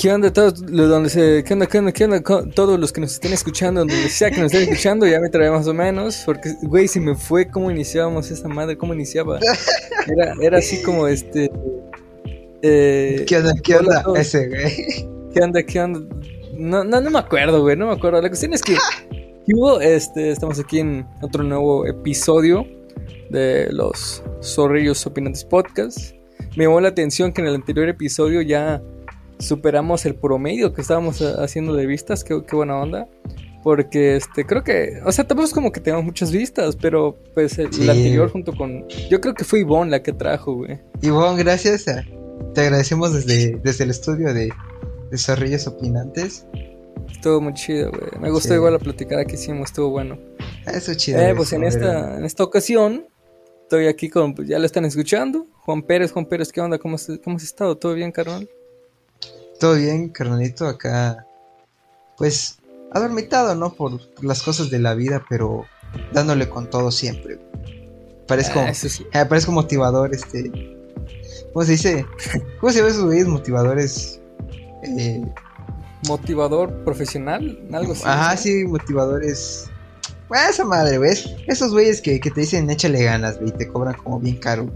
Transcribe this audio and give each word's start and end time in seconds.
¿Qué 0.00 0.10
onda 0.10 0.32
todos 0.32 0.64
donde 0.64 1.10
se, 1.10 1.44
qué 1.44 1.52
onda, 1.52 1.66
qué 1.66 1.78
onda, 1.78 1.92
qué 1.92 2.04
onda, 2.04 2.22
todos 2.54 2.80
los 2.80 2.90
que 2.90 3.02
nos 3.02 3.12
estén 3.12 3.34
escuchando, 3.34 3.80
donde 3.80 4.08
sea 4.08 4.30
que 4.30 4.40
nos 4.40 4.46
estén 4.46 4.62
escuchando, 4.62 5.06
ya 5.06 5.20
me 5.20 5.28
trae 5.28 5.50
más 5.50 5.66
o 5.66 5.74
menos, 5.74 6.22
porque 6.24 6.54
güey, 6.62 6.88
se 6.88 7.00
me 7.00 7.14
fue 7.14 7.50
cómo 7.50 7.70
iniciábamos 7.70 8.30
esta 8.30 8.48
madre, 8.48 8.78
cómo 8.78 8.94
iniciaba. 8.94 9.38
Era, 10.06 10.32
era 10.40 10.58
así 10.58 10.80
como 10.80 11.06
este 11.06 11.50
eh, 12.62 13.26
¿Qué 13.28 13.36
onda, 13.36 13.54
qué 13.62 13.76
onda 13.76 14.02
ese, 14.16 14.48
güey? 14.48 15.06
¿Qué 15.34 15.40
onda, 15.42 15.62
qué 15.62 15.80
onda? 15.80 16.00
No, 16.54 16.82
no, 16.82 17.00
no 17.02 17.10
me 17.10 17.18
acuerdo, 17.18 17.60
güey, 17.60 17.76
no 17.76 17.86
me 17.86 17.92
acuerdo. 17.92 18.22
La 18.22 18.28
cuestión 18.28 18.54
es 18.54 18.62
que 18.62 18.76
este, 19.82 20.30
estamos 20.30 20.58
aquí 20.58 20.78
en 20.78 21.06
otro 21.20 21.44
nuevo 21.44 21.86
episodio 21.86 22.66
de 23.28 23.68
los 23.70 24.22
Zorrillos 24.42 25.06
Opinantes 25.06 25.44
Podcast. 25.44 26.14
Me 26.56 26.64
llamó 26.64 26.80
la 26.80 26.88
atención 26.88 27.34
que 27.34 27.42
en 27.42 27.48
el 27.48 27.54
anterior 27.54 27.88
episodio 27.88 28.40
ya 28.40 28.82
superamos 29.40 30.06
el 30.06 30.14
promedio 30.14 30.72
que 30.72 30.80
estábamos 30.80 31.20
haciendo 31.20 31.74
de 31.74 31.86
vistas. 31.86 32.24
Qué, 32.24 32.34
buena 32.52 32.76
onda. 32.76 33.08
Porque 33.62 34.16
este, 34.16 34.46
creo 34.46 34.64
que, 34.64 35.00
o 35.04 35.12
sea, 35.12 35.26
tampoco 35.26 35.46
es 35.46 35.52
como 35.52 35.70
que 35.70 35.80
tengamos 35.80 36.06
muchas 36.06 36.32
vistas, 36.32 36.76
pero 36.80 37.18
pues 37.34 37.58
el, 37.58 37.66
anterior 37.66 38.30
junto 38.30 38.54
con. 38.54 38.88
Yo 39.10 39.20
creo 39.20 39.34
que 39.34 39.44
fue 39.44 39.60
Ivonne 39.60 39.90
la 39.90 40.02
que 40.02 40.12
trajo, 40.12 40.54
güey. 40.54 40.80
Ivonne, 41.02 41.42
gracias. 41.42 41.84
te 41.84 42.60
agradecemos 42.60 43.12
desde, 43.12 43.60
desde 43.62 43.84
el 43.84 43.90
estudio 43.90 44.32
de, 44.32 44.50
de 45.10 45.62
Opinantes. 45.66 46.46
Estuvo 47.12 47.42
muy 47.42 47.52
chido, 47.52 47.90
güey. 47.90 48.10
Me 48.18 48.30
gustó 48.30 48.54
igual 48.54 48.72
la 48.72 48.78
platicada 48.78 49.26
que 49.26 49.34
hicimos, 49.34 49.68
estuvo 49.68 49.90
bueno. 49.90 50.18
Eso 50.66 50.94
chido. 50.94 51.20
Eh, 51.20 51.34
pues 51.36 51.52
en 51.52 51.64
esta, 51.64 52.16
en 52.16 52.24
esta 52.24 52.44
ocasión 52.44 53.06
estoy 53.62 53.88
aquí 53.88 54.08
con, 54.08 54.34
pues 54.34 54.48
ya 54.48 54.58
lo 54.58 54.64
están 54.64 54.86
escuchando. 54.86 55.46
Juan 55.66 55.82
Pérez, 55.82 56.12
Juan 56.12 56.24
Pérez, 56.24 56.50
¿qué 56.50 56.62
onda? 56.62 56.78
¿Cómo, 56.78 56.96
cómo 57.22 57.36
has 57.36 57.42
estado? 57.42 57.76
¿Todo 57.76 57.92
bien, 57.92 58.10
carnal? 58.10 58.48
Todo 59.60 59.74
bien, 59.74 60.08
carnalito, 60.08 60.66
acá. 60.66 61.26
Pues, 62.16 62.58
adormitado, 62.92 63.54
¿no? 63.54 63.74
Por 63.74 64.00
las 64.24 64.42
cosas 64.42 64.70
de 64.70 64.78
la 64.78 64.94
vida, 64.94 65.22
pero 65.28 65.66
dándole 66.14 66.48
con 66.48 66.70
todo 66.70 66.90
siempre. 66.90 67.38
Parezco, 68.26 68.60
ah, 68.60 68.70
eh, 68.70 69.26
parezco 69.26 69.52
motivador, 69.52 70.14
este. 70.14 70.50
¿Cómo 71.52 71.66
se 71.66 71.72
dice? 71.72 72.06
¿Cómo 72.60 72.72
se 72.72 72.78
llama 72.78 72.90
esos 72.90 73.04
güeyes 73.04 73.26
motivadores? 73.26 74.20
Eh, 74.82 75.22
motivador 76.08 76.72
profesional, 76.84 77.60
algo 77.70 77.92
así. 77.92 78.04
Ajá, 78.06 78.36
sí, 78.38 78.64
motivadores. 78.64 79.68
Pues 80.28 80.40
esa 80.48 80.64
madre, 80.64 80.96
¿ves? 80.96 81.34
Esos 81.48 81.72
güeyes 81.72 82.00
que, 82.00 82.18
te 82.18 82.40
dicen 82.40 82.70
échale 82.70 83.04
ganas, 83.04 83.36
güey, 83.38 83.50
y 83.50 83.52
te 83.52 83.68
cobran 83.68 83.94
como 83.94 84.20
bien 84.20 84.38
caro. 84.38 84.70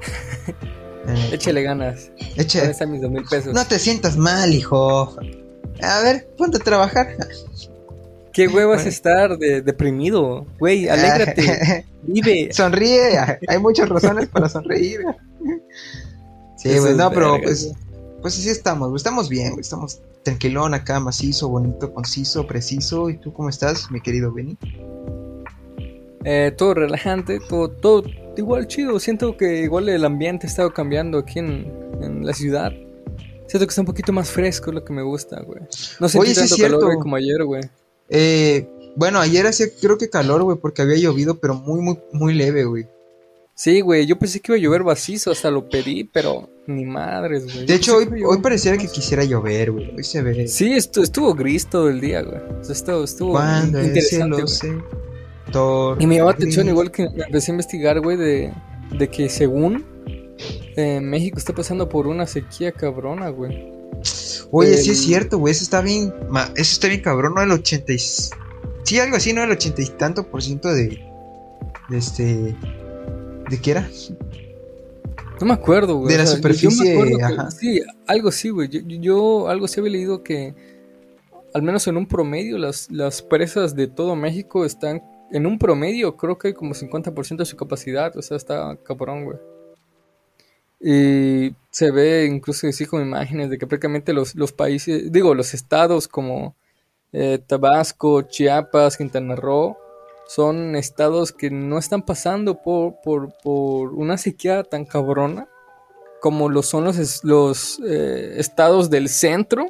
Eh, 1.06 1.30
échale 1.32 1.62
ganas. 1.62 2.10
Échale. 2.36 2.74
mis 2.86 3.00
dos 3.00 3.10
mil 3.10 3.24
pesos. 3.24 3.54
No 3.54 3.64
te 3.66 3.78
sientas 3.78 4.16
mal, 4.16 4.52
hijo. 4.52 5.16
A 5.82 6.00
ver, 6.02 6.28
ponte 6.36 6.58
a 6.58 6.60
trabajar. 6.60 7.16
Qué 8.32 8.46
huevas 8.46 8.86
estar 8.86 9.36
deprimido, 9.38 10.46
güey, 10.58 10.88
alégrate, 10.88 11.84
vive. 12.02 12.52
Sonríe, 12.52 13.18
hay 13.48 13.58
muchas 13.58 13.88
razones 13.88 14.28
para 14.28 14.48
sonreír. 14.48 15.00
Sí, 16.56 16.78
güey, 16.78 16.94
no, 16.94 17.10
pero 17.10 17.38
pues 17.42 17.72
pues 18.20 18.38
así 18.38 18.50
estamos, 18.50 18.94
estamos 18.94 19.28
bien, 19.28 19.54
estamos 19.58 20.00
tranquilón 20.24 20.74
acá, 20.74 21.00
macizo, 21.00 21.48
bonito, 21.48 21.92
conciso, 21.92 22.46
preciso. 22.46 23.08
¿Y 23.08 23.16
tú 23.16 23.32
cómo 23.32 23.48
estás, 23.48 23.90
mi 23.90 24.00
querido 24.00 24.32
Benny? 24.32 24.58
Eh, 26.24 26.52
todo 26.56 26.74
relajante, 26.74 27.40
todo, 27.48 27.70
todo 27.70 28.02
igual 28.40 28.66
chido. 28.66 28.98
Siento 28.98 29.36
que 29.36 29.62
igual 29.62 29.88
el 29.88 30.04
ambiente 30.04 30.46
ha 30.46 30.50
estado 30.50 30.72
cambiando 30.72 31.18
aquí 31.18 31.38
en, 31.38 32.24
la 32.24 32.32
ciudad. 32.32 32.72
Siento 33.46 33.66
que 33.66 33.70
está 33.70 33.82
un 33.82 33.86
poquito 33.86 34.12
más 34.12 34.30
fresco, 34.30 34.70
es 34.70 34.74
lo 34.74 34.84
que 34.84 34.92
me 34.92 35.02
gusta, 35.02 35.40
güey. 35.42 35.60
No 35.98 36.08
sé 36.08 36.18
si 36.26 36.34
tanto 36.34 36.56
calor 36.56 36.98
como 36.98 37.16
ayer, 37.16 37.44
güey. 37.44 37.62
Eh, 38.08 38.68
bueno, 38.96 39.20
ayer 39.20 39.46
hacía 39.46 39.66
creo 39.80 39.98
que 39.98 40.08
calor, 40.08 40.42
güey, 40.42 40.58
porque 40.58 40.82
había 40.82 40.96
llovido, 40.96 41.38
pero 41.38 41.54
muy, 41.54 41.80
muy, 41.80 41.98
muy 42.12 42.34
leve, 42.34 42.64
güey. 42.64 42.86
Sí, 43.54 43.82
güey, 43.82 44.06
yo 44.06 44.18
pensé 44.18 44.40
que 44.40 44.52
iba 44.52 44.56
a 44.56 44.62
llover 44.62 44.82
vacío, 44.82 45.32
hasta 45.32 45.50
lo 45.50 45.68
pedí, 45.68 46.04
pero 46.04 46.48
ni 46.66 46.86
madres, 46.86 47.44
güey. 47.44 47.66
De 47.66 47.74
hecho, 47.74 47.96
hoy, 47.96 48.08
hoy 48.24 48.38
pareciera 48.38 48.78
que 48.78 48.88
quisiera 48.88 49.22
llover, 49.22 49.72
güey. 49.72 49.94
Hoy 49.94 50.02
se 50.02 50.22
ve. 50.22 50.48
Sí, 50.48 50.72
estuvo, 50.72 51.04
estuvo 51.04 51.34
gris 51.34 51.66
todo 51.66 51.90
el 51.90 52.00
día, 52.00 52.22
güey. 52.22 52.40
O 52.58 52.64
sea, 52.64 52.72
estuvo, 52.72 53.04
estuvo 53.04 53.32
Cuando 53.32 53.82
interesante, 53.82 54.44
Y 55.98 56.06
me 56.06 56.16
llamó 56.16 56.30
la 56.30 56.34
atención, 56.34 56.68
igual 56.68 56.90
que 56.90 57.04
empecé 57.04 57.50
a 57.50 57.54
investigar, 57.54 58.00
güey, 58.00 58.16
de, 58.16 58.52
de 58.98 59.08
que 59.08 59.28
según 59.28 59.84
eh, 60.76 61.00
México 61.00 61.38
está 61.38 61.54
pasando 61.54 61.88
por 61.88 62.06
una 62.06 62.26
sequía 62.26 62.72
cabrona, 62.72 63.28
güey. 63.28 63.72
Oye, 64.52 64.76
sí 64.76 64.90
es 64.90 65.00
cierto, 65.02 65.38
güey. 65.38 65.52
Eso 65.52 65.64
está 65.64 65.80
bien. 65.80 66.12
Eso 66.56 66.72
está 66.72 66.88
bien 66.88 67.00
cabrón, 67.00 67.34
¿no? 67.34 67.42
El 67.42 67.52
80 67.52 67.92
y... 67.92 67.98
Sí, 68.84 68.98
algo 68.98 69.16
así, 69.16 69.32
¿no? 69.32 69.44
El 69.44 69.50
ochenta 69.50 69.82
y 69.82 69.86
tanto 69.86 70.26
por 70.28 70.42
ciento 70.42 70.72
de. 70.72 71.00
De 71.88 71.98
este 71.98 72.56
¿De 73.48 73.60
qué 73.60 73.72
era? 73.72 73.88
No 75.40 75.46
me 75.46 75.54
acuerdo, 75.54 75.96
güey. 75.96 76.12
De 76.12 76.18
la 76.18 76.26
superficie. 76.26 76.98
sí, 77.56 77.82
algo 78.06 78.30
sí, 78.30 78.50
güey. 78.50 78.68
Yo, 79.00 79.48
algo 79.48 79.68
sí 79.68 79.80
había 79.80 79.92
leído 79.92 80.22
que, 80.22 80.54
al 81.54 81.62
menos 81.62 81.86
en 81.86 81.96
un 81.96 82.06
promedio, 82.06 82.58
las, 82.58 82.90
las 82.90 83.22
presas 83.22 83.74
de 83.74 83.86
todo 83.86 84.16
México 84.16 84.64
están. 84.64 85.02
En 85.30 85.46
un 85.46 85.58
promedio, 85.58 86.16
creo 86.16 86.38
que 86.38 86.48
hay 86.48 86.54
como 86.54 86.74
50% 86.74 87.36
de 87.36 87.46
su 87.46 87.56
capacidad. 87.56 88.16
O 88.16 88.22
sea, 88.22 88.36
está 88.36 88.76
cabrón, 88.84 89.24
güey. 89.24 89.38
Y 90.80 91.54
se 91.70 91.90
ve 91.90 92.24
incluso 92.24 92.66
así 92.66 92.86
con 92.86 93.02
imágenes 93.02 93.50
de 93.50 93.58
que 93.58 93.66
prácticamente 93.66 94.12
los, 94.14 94.34
los 94.34 94.52
países, 94.52 95.12
digo, 95.12 95.34
los 95.34 95.52
estados 95.52 96.08
como 96.08 96.56
eh, 97.12 97.38
Tabasco, 97.46 98.22
Chiapas, 98.22 98.96
Quintana 98.96 99.36
Roo 99.36 99.76
son 100.26 100.76
estados 100.76 101.32
que 101.32 101.50
no 101.50 101.76
están 101.76 102.02
pasando 102.02 102.62
por, 102.62 102.94
por, 103.02 103.92
una 103.94 104.16
sequía 104.16 104.62
tan 104.62 104.84
cabrona 104.84 105.48
como 106.20 106.48
lo 106.48 106.62
son 106.62 106.84
los, 106.84 107.24
los 107.24 107.80
eh, 107.84 108.34
estados 108.36 108.90
del 108.90 109.08
centro 109.08 109.66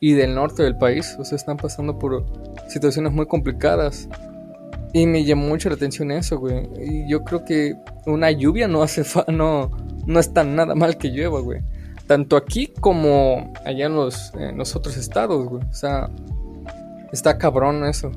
y 0.00 0.14
del 0.14 0.34
norte 0.34 0.62
del 0.62 0.78
país. 0.78 1.14
O 1.18 1.24
sea, 1.24 1.36
están 1.36 1.56
pasando 1.56 1.98
por 1.98 2.24
situaciones 2.68 3.12
muy 3.12 3.26
complicadas. 3.26 4.08
Y 4.96 5.06
me 5.06 5.26
llamó 5.26 5.48
mucho 5.48 5.68
la 5.68 5.74
atención 5.74 6.10
eso, 6.10 6.38
güey. 6.38 6.70
Y 6.80 7.06
yo 7.06 7.22
creo 7.22 7.44
que 7.44 7.76
una 8.06 8.30
lluvia 8.30 8.66
no 8.66 8.82
hace 8.82 9.04
fa 9.04 9.26
no, 9.28 9.70
no 10.06 10.18
está 10.18 10.42
nada 10.42 10.74
mal 10.74 10.96
que 10.96 11.08
llueva, 11.08 11.38
güey. 11.40 11.60
Tanto 12.06 12.34
aquí 12.34 12.72
como 12.80 13.52
allá 13.66 13.86
en 13.86 13.94
los, 13.94 14.32
en 14.36 14.56
los 14.56 14.74
otros 14.74 14.96
estados, 14.96 15.46
güey. 15.50 15.62
O 15.64 15.74
sea, 15.74 16.08
está 17.12 17.36
cabrón 17.36 17.84
eso. 17.84 18.10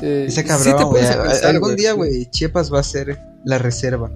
Eh, 0.00 0.24
Ese 0.28 0.44
cabrón, 0.44 0.96
algún 1.44 1.76
día, 1.76 1.92
güey, 1.92 2.24
Chiapas 2.30 2.72
va 2.72 2.80
a 2.80 2.82
ser 2.82 3.20
la 3.44 3.58
reserva. 3.58 4.10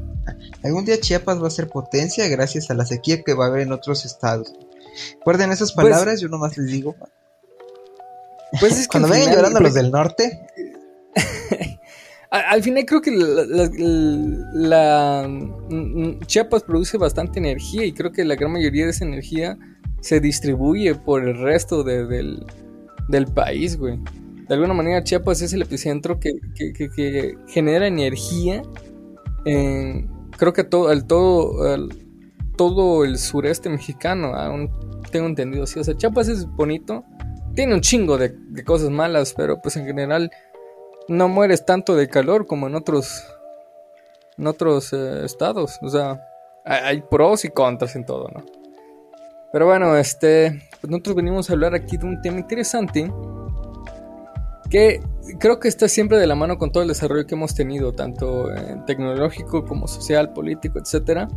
Algún 0.64 0.86
día 0.86 0.98
Chiapas 0.98 1.42
va 1.42 1.48
a 1.48 1.50
ser 1.50 1.68
potencia 1.68 2.26
gracias 2.28 2.70
a 2.70 2.74
la 2.74 2.86
sequía 2.86 3.22
que 3.22 3.34
va 3.34 3.44
a 3.44 3.48
haber 3.48 3.60
en 3.60 3.72
otros 3.72 4.06
estados. 4.06 4.50
Recuerden 5.18 5.52
esas 5.52 5.74
pues 5.74 5.88
palabras, 5.88 6.22
yo 6.22 6.28
nomás 6.28 6.56
les 6.56 6.68
digo. 6.68 6.96
Pues 8.60 8.78
es 8.78 8.88
que 8.88 8.92
Cuando 8.98 9.08
vengan 9.08 9.34
llorando 9.34 9.60
los 9.60 9.74
del 9.74 9.90
norte. 9.90 10.46
Al 12.38 12.62
final 12.62 12.84
creo 12.84 13.00
que 13.00 13.10
la, 14.52 15.28
Chiapas 16.26 16.62
produce 16.62 16.98
bastante 16.98 17.38
energía 17.38 17.84
y 17.84 17.92
creo 17.92 18.12
que 18.12 18.24
la 18.24 18.34
gran 18.34 18.52
mayoría 18.52 18.84
de 18.84 18.90
esa 18.90 19.04
energía 19.04 19.58
se 20.00 20.20
distribuye 20.20 20.94
por 20.94 21.26
el 21.26 21.38
resto 21.38 21.82
del, 21.82 22.44
del 23.08 23.26
país, 23.26 23.76
güey. 23.76 23.98
De 24.48 24.54
alguna 24.54 24.74
manera 24.74 25.02
Chiapas 25.02 25.42
es 25.42 25.52
el 25.52 25.62
epicentro 25.62 26.20
que, 26.20 26.38
genera 27.48 27.86
energía 27.86 28.62
en, 29.44 30.08
creo 30.36 30.52
que 30.52 30.64
todo 30.64 30.92
el 30.92 31.04
todo 31.04 31.78
todo 32.56 33.04
el 33.04 33.18
sureste 33.18 33.68
mexicano 33.68 34.34
aún 34.34 34.70
tengo 35.10 35.26
entendido 35.26 35.64
así 35.64 35.78
o 35.78 35.84
sea 35.84 35.96
Chiapas 35.96 36.28
es 36.28 36.46
bonito 36.46 37.04
tiene 37.54 37.74
un 37.74 37.80
chingo 37.80 38.18
de, 38.18 38.34
cosas 38.64 38.90
malas 38.90 39.34
pero 39.36 39.60
pues 39.60 39.76
en 39.76 39.86
general 39.86 40.30
no 41.08 41.28
mueres 41.28 41.64
tanto 41.64 41.94
de 41.94 42.08
calor 42.08 42.46
como 42.46 42.66
en 42.66 42.74
otros 42.74 43.24
en 44.38 44.46
otros 44.46 44.92
eh, 44.92 45.24
estados 45.24 45.78
o 45.82 45.88
sea 45.88 46.28
hay, 46.64 47.00
pros 47.02 47.44
y 47.44 47.50
contras 47.50 47.94
en 47.96 48.04
todo 48.04 48.28
no 48.34 48.44
pero 49.52 49.66
bueno 49.66 49.96
este 49.96 50.68
pues 50.80 50.90
nosotros 50.90 51.16
venimos 51.16 51.48
a 51.48 51.52
hablar 51.52 51.74
aquí 51.74 51.96
de 51.96 52.06
un 52.06 52.20
tema 52.20 52.38
interesante 52.38 53.10
que 54.70 55.00
creo 55.38 55.60
que 55.60 55.68
está 55.68 55.88
siempre 55.88 56.18
de 56.18 56.26
la 56.26 56.34
mano 56.34 56.58
con 56.58 56.70
todo 56.70 56.82
el 56.82 56.88
desarrollo 56.88 57.26
que 57.26 57.34
hemos 57.34 57.54
tenido, 57.54 57.92
tanto 57.92 58.48
tecnológico 58.86 59.64
como 59.64 59.86
social, 59.88 60.32
político, 60.32 60.78
etcétera, 60.78 61.28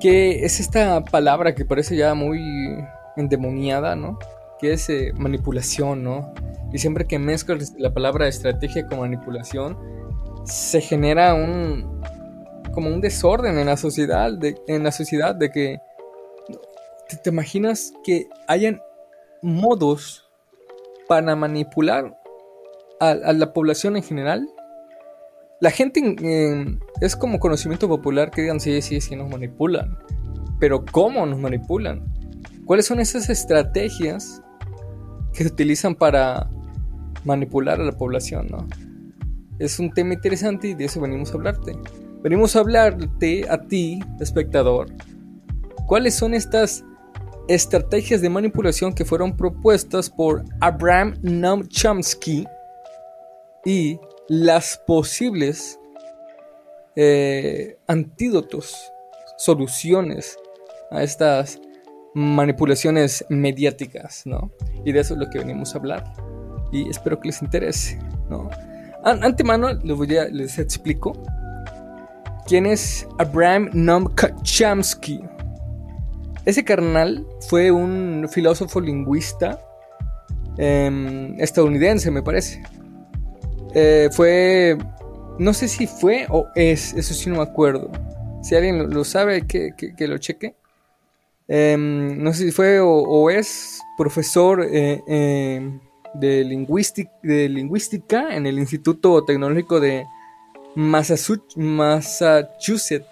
que 0.00 0.44
es 0.44 0.60
esta 0.60 1.02
palabra 1.04 1.54
que 1.54 1.64
parece 1.64 1.96
ya 1.96 2.14
muy 2.14 2.40
endemoniada, 3.16 3.96
¿no? 3.96 4.18
Que 4.66 4.72
es 4.72 4.90
eh, 4.90 5.12
manipulación, 5.14 6.02
¿no? 6.02 6.34
Y 6.72 6.78
siempre 6.78 7.06
que 7.06 7.20
mezclas 7.20 7.74
la 7.78 7.94
palabra 7.94 8.26
estrategia 8.26 8.84
con 8.88 8.98
manipulación, 8.98 9.78
se 10.44 10.80
genera 10.80 11.34
un 11.34 12.00
como 12.74 12.88
un 12.88 13.00
desorden 13.00 13.60
en 13.60 13.66
la 13.66 13.76
sociedad, 13.76 14.32
de, 14.32 14.56
en 14.66 14.82
la 14.82 14.90
sociedad 14.90 15.36
de 15.36 15.52
que 15.52 15.78
te, 17.22 17.30
imaginas 17.30 17.92
que 18.02 18.28
hayan 18.48 18.82
modos 19.40 20.28
para 21.06 21.36
manipular 21.36 22.20
a, 22.98 23.14
la 23.14 23.52
población 23.52 23.96
en 23.96 24.02
general. 24.02 24.50
La 25.60 25.70
gente 25.70 26.16
es 27.00 27.14
como 27.14 27.38
conocimiento 27.38 27.86
popular 27.86 28.32
que 28.32 28.42
digan 28.42 28.58
sí, 28.58 28.82
sí, 28.82 29.00
sí 29.00 29.14
nos 29.14 29.30
manipulan. 29.30 29.96
Pero 30.58 30.84
¿cómo 30.84 31.24
nos 31.24 31.38
manipulan? 31.38 32.04
¿Cuáles 32.64 32.86
son 32.86 32.98
esas 32.98 33.30
estrategias 33.30 34.42
que 35.36 35.44
se 35.44 35.52
utilizan 35.52 35.94
para 35.94 36.48
manipular 37.24 37.80
a 37.80 37.84
la 37.84 37.92
población, 37.92 38.48
¿no? 38.50 38.66
Es 39.58 39.78
un 39.78 39.92
tema 39.92 40.14
interesante 40.14 40.68
y 40.68 40.74
de 40.74 40.86
eso 40.86 41.00
venimos 41.00 41.30
a 41.30 41.34
hablarte. 41.34 41.72
Venimos 42.22 42.56
a 42.56 42.60
hablarte 42.60 43.46
a 43.48 43.58
ti, 43.58 44.00
espectador, 44.20 44.88
cuáles 45.86 46.14
son 46.14 46.34
estas 46.34 46.84
estrategias 47.48 48.20
de 48.20 48.28
manipulación 48.28 48.92
que 48.92 49.04
fueron 49.04 49.36
propuestas 49.36 50.10
por 50.10 50.44
Abraham 50.60 51.16
Noam 51.22 51.66
Chomsky 51.68 52.46
y 53.64 53.98
las 54.28 54.80
posibles 54.86 55.78
eh, 56.96 57.78
antídotos, 57.86 58.92
soluciones 59.38 60.36
a 60.90 61.02
estas 61.02 61.60
manipulaciones 62.16 63.26
mediáticas, 63.28 64.22
¿no? 64.24 64.50
Y 64.86 64.92
de 64.92 65.00
eso 65.00 65.12
es 65.12 65.20
lo 65.20 65.28
que 65.28 65.38
venimos 65.38 65.74
a 65.74 65.78
hablar. 65.78 66.14
Y 66.72 66.88
espero 66.88 67.20
que 67.20 67.28
les 67.28 67.42
interese, 67.42 67.98
¿no? 68.30 68.48
antemano 69.04 69.72
les, 69.72 69.96
voy 69.96 70.16
a, 70.16 70.24
les 70.24 70.58
explico 70.58 71.12
quién 72.46 72.64
es 72.64 73.06
Abraham 73.18 73.70
Chomsky. 74.42 75.20
Ese 76.46 76.64
carnal 76.64 77.24
fue 77.48 77.70
un 77.70 78.26
filósofo 78.30 78.80
lingüista 78.80 79.60
em, 80.56 81.38
estadounidense, 81.38 82.10
me 82.10 82.22
parece. 82.22 82.62
Eh, 83.74 84.08
fue, 84.10 84.78
no 85.38 85.52
sé 85.52 85.68
si 85.68 85.86
fue 85.86 86.26
o 86.30 86.48
es, 86.54 86.94
eso 86.94 87.12
sí 87.12 87.28
no 87.28 87.36
me 87.36 87.42
acuerdo. 87.42 87.92
Si 88.42 88.54
alguien 88.54 88.90
lo, 88.90 89.04
sabe, 89.04 89.46
que, 89.46 89.74
que 89.76 90.08
lo 90.08 90.16
cheque. 90.16 90.56
Em, 91.48 92.22
no 92.22 92.32
sé 92.32 92.46
si 92.46 92.52
fue 92.52 92.80
o, 92.80 93.30
es 93.30 93.80
profesor 93.96 94.66
eh, 94.68 95.00
em, 95.06 95.78
de, 96.14 96.44
lingüística, 96.44 97.10
de 97.22 97.48
lingüística 97.48 98.34
en 98.34 98.46
el 98.46 98.58
Instituto 98.58 99.24
Tecnológico 99.24 99.80
de 99.80 100.04
Massachusetts. 100.74 103.06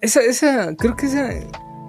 Esa, 0.00 0.22
esa, 0.22 0.74
creo 0.76 0.96
que 0.96 1.06
esa 1.06 1.30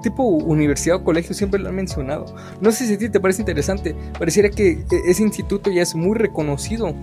tipo 0.01 0.24
universidad 0.24 0.98
o 0.98 1.04
colegio 1.04 1.34
siempre 1.34 1.60
lo 1.60 1.69
han 1.69 1.75
mencionado. 1.75 2.36
No 2.60 2.72
sé 2.72 2.88
si 2.88 2.95
a 2.95 2.98
ti 2.98 3.10
te 3.10 3.19
parece 3.19 3.42
interesante. 3.42 3.95
Pareciera 4.18 4.50
que 4.50 4.72
e, 4.72 5.01
ese 5.06 5.24
instituto 5.24 5.72
ya 5.72 5.81
es 5.81 5.95
muy 5.95 6.18
reconocido 6.18 6.94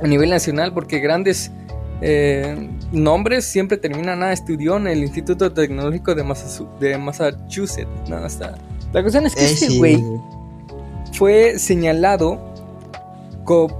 a 0.00 0.06
nivel 0.06 0.30
nacional 0.30 0.72
porque 0.72 1.00
grandes 1.00 1.50
eh, 2.00 2.70
nombres 2.92 3.44
siempre 3.44 3.76
terminan, 3.76 4.20
nada, 4.20 4.32
estudió 4.32 4.76
en 4.76 4.86
el 4.86 4.98
Instituto 5.00 5.52
Tecnológico 5.52 6.14
de, 6.14 6.24
Massachusetts. 6.98 7.88
Nada, 8.08 8.26
está. 8.26 8.56
La 8.92 9.02
cuestión 9.02 9.26
es 9.26 9.34
que 9.34 9.42
eh, 9.42 9.52
ese 9.52 9.78
güey 9.78 10.02
fue 11.12 11.58
señalado 11.58 12.50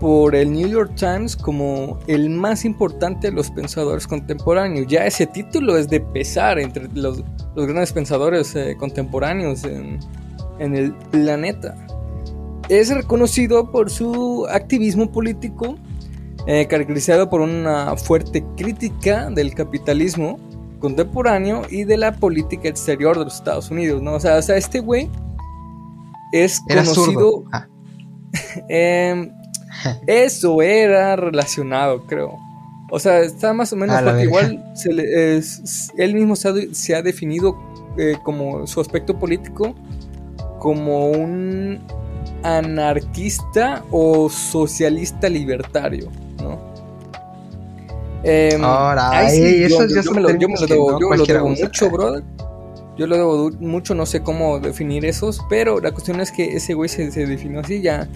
por 0.00 0.34
el 0.34 0.52
New 0.52 0.68
York 0.68 0.92
Times 0.96 1.36
como 1.36 1.98
el 2.08 2.28
más 2.28 2.64
importante 2.64 3.28
de 3.28 3.32
los 3.32 3.50
pensadores 3.50 4.06
contemporáneos. 4.06 4.88
Ya 4.88 5.06
ese 5.06 5.26
título 5.26 5.76
es 5.76 5.88
de 5.88 6.00
pesar 6.00 6.58
entre 6.58 6.88
los, 6.92 7.22
grandes 7.54 7.92
pensadores 7.92 8.56
eh, 8.56 8.76
contemporáneos 8.76 9.62
en, 9.64 10.00
en 10.58 10.74
el 10.74 10.92
planeta. 10.92 11.76
Es 12.68 12.92
reconocido 12.92 13.70
por 13.70 13.90
su 13.90 14.46
activismo 14.50 15.10
político 15.12 15.76
eh, 16.46 16.66
caracterizado 16.66 17.28
por 17.30 17.40
una 17.40 17.96
fuerte 17.96 18.44
crítica 18.56 19.30
del 19.30 19.54
capitalismo 19.54 20.38
contemporáneo 20.78 21.62
y 21.70 21.84
de 21.84 21.96
la 21.96 22.12
política 22.12 22.68
exterior 22.68 23.18
de 23.18 23.24
los 23.24 23.34
Estados 23.36 23.70
Unidos, 23.70 24.02
¿no? 24.02 24.14
O 24.14 24.20
sea, 24.20 24.38
este 24.38 24.80
güey 24.80 25.10
es 26.32 26.60
conocido... 26.60 27.44
Ah. 27.52 27.66
Em, 28.68 29.32
eso 30.06 30.62
era 30.62 31.16
relacionado, 31.16 32.06
creo. 32.06 32.38
O 32.90 32.98
sea, 32.98 33.20
está 33.20 33.52
más 33.52 33.72
o 33.72 33.76
menos 33.76 34.00
porque 34.02 34.24
igual 34.24 34.64
él 35.96 36.14
mismo 36.14 36.36
se 36.36 36.94
ha, 36.94 37.02
definido 37.02 37.56
eh, 37.96 38.16
como 38.24 38.66
su 38.66 38.80
aspecto 38.80 39.18
político 39.18 39.74
como 40.58 41.10
un 41.10 41.80
anarquista 42.42 43.84
o 43.90 44.28
socialista 44.28 45.28
libertario. 45.28 46.10
Ahora, 48.62 49.30
eso 49.30 49.86
yo, 49.86 50.12
me 50.12 50.20
lo, 50.20 50.28
debo, 50.28 51.48
mucho, 51.48 51.90
brother. 51.90 52.22
Yo 52.96 53.06
lo 53.06 53.16
debo 53.16 53.50
mucho, 53.60 53.94
no 53.94 54.04
sé 54.04 54.20
cómo 54.20 54.60
definir 54.60 55.06
esos, 55.06 55.40
pero 55.48 55.80
la 55.80 55.92
cuestión 55.92 56.20
es 56.20 56.30
que 56.30 56.56
ese 56.56 56.74
güey 56.74 56.88
se, 56.88 57.08
definió 57.10 57.60
así 57.60 57.80
ya. 57.80 58.06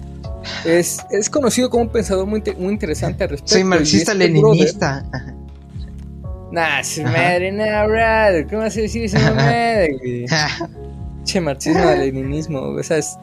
Es, 0.63 0.99
es 1.09 1.29
conocido 1.29 1.71
como 1.71 1.83
un 1.83 1.89
pensador 1.89 2.27
muy, 2.27 2.43
muy 2.59 2.73
interesante 2.73 3.23
al 3.23 3.31
respecto. 3.31 3.55
Soy 3.55 3.63
marxista-leninista. 3.63 5.03
Este 5.11 5.33
nah, 6.51 6.83
su 6.83 7.01
madre, 7.01 7.51
nah, 7.51 7.85
brother. 7.87 8.45
¿Cómo 8.47 8.61
vas 8.61 8.77
a 8.77 8.81
decir 8.81 9.05
esa 9.05 9.33
madre, 9.33 9.97
che, 11.23 11.41
marxismo-leninismo, 11.41 12.59
o 12.59 12.83
sea, 12.83 12.97
es... 12.97 13.17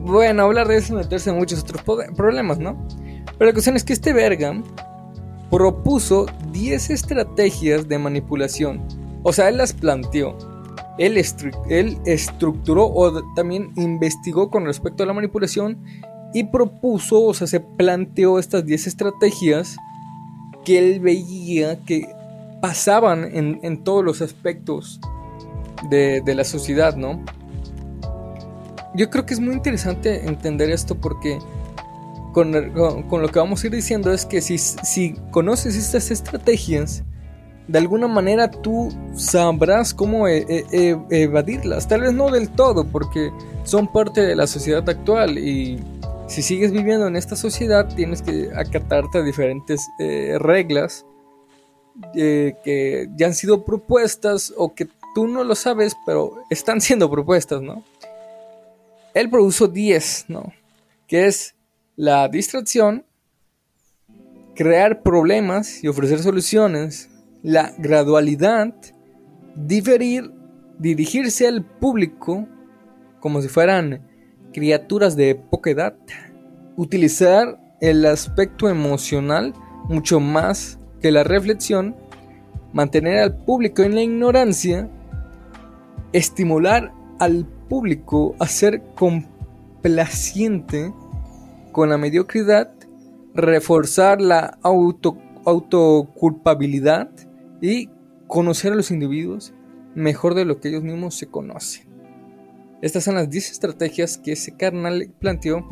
Bueno, 0.00 0.44
hablar 0.44 0.68
de 0.68 0.78
eso 0.78 0.94
meterse 0.94 1.30
en 1.30 1.36
muchos 1.36 1.60
otros 1.60 1.82
problemas, 2.16 2.58
¿no? 2.58 2.86
Pero 3.38 3.50
la 3.50 3.52
cuestión 3.52 3.76
es 3.76 3.84
que 3.84 3.92
este 3.92 4.12
verga 4.12 4.54
propuso 5.50 6.26
10 6.52 6.90
estrategias 6.90 7.88
de 7.88 7.98
manipulación. 7.98 8.82
O 9.22 9.32
sea, 9.32 9.48
él 9.48 9.58
las 9.58 9.72
planteó. 9.72 10.36
Él, 10.98 11.16
estructuró 12.06 12.86
o 12.86 13.22
también 13.34 13.72
investigó 13.76 14.50
con 14.50 14.64
respecto 14.64 15.02
a 15.02 15.06
la 15.06 15.12
manipulación 15.12 15.78
y 16.32 16.44
propuso, 16.44 17.22
o 17.22 17.34
sea, 17.34 17.46
se 17.46 17.60
planteó 17.60 18.38
estas 18.38 18.64
10 18.64 18.86
estrategias 18.86 19.76
que 20.64 20.78
él 20.78 21.00
veía 21.00 21.80
que 21.84 22.08
pasaban 22.60 23.24
en, 23.34 23.84
todos 23.84 24.04
los 24.04 24.22
aspectos 24.22 25.00
de, 25.90 26.22
de, 26.24 26.34
la 26.34 26.44
sociedad, 26.44 26.96
¿no? 26.96 27.22
Yo 28.94 29.10
creo 29.10 29.26
que 29.26 29.34
es 29.34 29.40
muy 29.40 29.54
interesante 29.54 30.26
entender 30.26 30.70
esto 30.70 30.94
porque 30.94 31.38
con, 32.34 32.52
lo 32.52 33.28
que 33.28 33.38
vamos 33.38 33.64
a 33.64 33.66
ir 33.68 33.72
diciendo 33.72 34.12
es 34.12 34.26
que 34.26 34.42
si, 34.42 34.58
si 34.58 35.14
conoces 35.30 35.76
estas 35.76 36.10
estrategias, 36.10 37.02
de 37.66 37.78
alguna 37.78 38.08
manera 38.08 38.50
tú 38.50 38.90
sabrás 39.14 39.94
cómo 39.94 40.28
e, 40.28 40.44
e, 40.48 40.66
e, 40.70 41.22
evadirlas. 41.22 41.88
Tal 41.88 42.02
vez 42.02 42.12
no 42.12 42.30
del 42.30 42.50
todo, 42.50 42.84
porque 42.84 43.30
son 43.62 43.90
parte 43.90 44.20
de 44.20 44.36
la 44.36 44.46
sociedad 44.46 44.86
actual 44.86 45.38
y 45.38 45.82
si 46.26 46.42
sigues 46.42 46.72
viviendo 46.72 47.06
en 47.06 47.16
esta 47.16 47.36
sociedad 47.36 47.88
tienes 47.94 48.20
que 48.20 48.50
acatarte 48.54 49.18
a 49.18 49.22
diferentes 49.22 49.80
eh, 49.98 50.36
reglas 50.38 51.06
eh, 52.14 52.56
que 52.64 53.08
ya 53.16 53.26
han 53.28 53.34
sido 53.34 53.64
propuestas 53.64 54.52
o 54.56 54.74
que 54.74 54.88
tú 55.14 55.28
no 55.28 55.44
lo 55.44 55.54
sabes, 55.54 55.96
pero 56.04 56.34
están 56.50 56.80
siendo 56.80 57.10
propuestas, 57.10 57.62
¿no? 57.62 57.84
Él 59.14 59.30
produjo 59.30 59.68
10, 59.68 60.26
¿no? 60.28 60.52
Que 61.06 61.26
es 61.26 61.53
la 61.96 62.28
distracción, 62.28 63.04
crear 64.54 65.02
problemas 65.02 65.82
y 65.84 65.88
ofrecer 65.88 66.20
soluciones, 66.20 67.10
la 67.42 67.72
gradualidad, 67.78 68.74
diferir, 69.54 70.32
dirigirse 70.78 71.46
al 71.46 71.64
público 71.64 72.48
como 73.20 73.40
si 73.40 73.48
fueran 73.48 74.06
criaturas 74.52 75.14
de 75.16 75.36
poca 75.36 75.70
edad, 75.70 75.96
utilizar 76.76 77.60
el 77.80 78.04
aspecto 78.06 78.68
emocional 78.68 79.54
mucho 79.88 80.18
más 80.18 80.78
que 81.00 81.12
la 81.12 81.22
reflexión, 81.22 81.96
mantener 82.72 83.18
al 83.18 83.36
público 83.44 83.82
en 83.82 83.94
la 83.94 84.02
ignorancia, 84.02 84.90
estimular 86.12 86.92
al 87.20 87.46
público 87.68 88.34
a 88.40 88.48
ser 88.48 88.82
complaciente 88.94 90.92
con 91.74 91.90
la 91.90 91.98
mediocridad, 91.98 92.72
reforzar 93.34 94.20
la 94.20 94.58
auto, 94.62 95.18
autoculpabilidad 95.44 97.10
y 97.60 97.90
conocer 98.28 98.72
a 98.72 98.76
los 98.76 98.92
individuos 98.92 99.52
mejor 99.96 100.34
de 100.34 100.44
lo 100.44 100.60
que 100.60 100.68
ellos 100.68 100.84
mismos 100.84 101.16
se 101.16 101.26
conocen. 101.26 101.86
Estas 102.80 103.02
son 103.02 103.16
las 103.16 103.28
10 103.28 103.50
estrategias 103.50 104.18
que 104.18 104.32
ese 104.32 104.56
carnal 104.56 105.12
planteó 105.18 105.68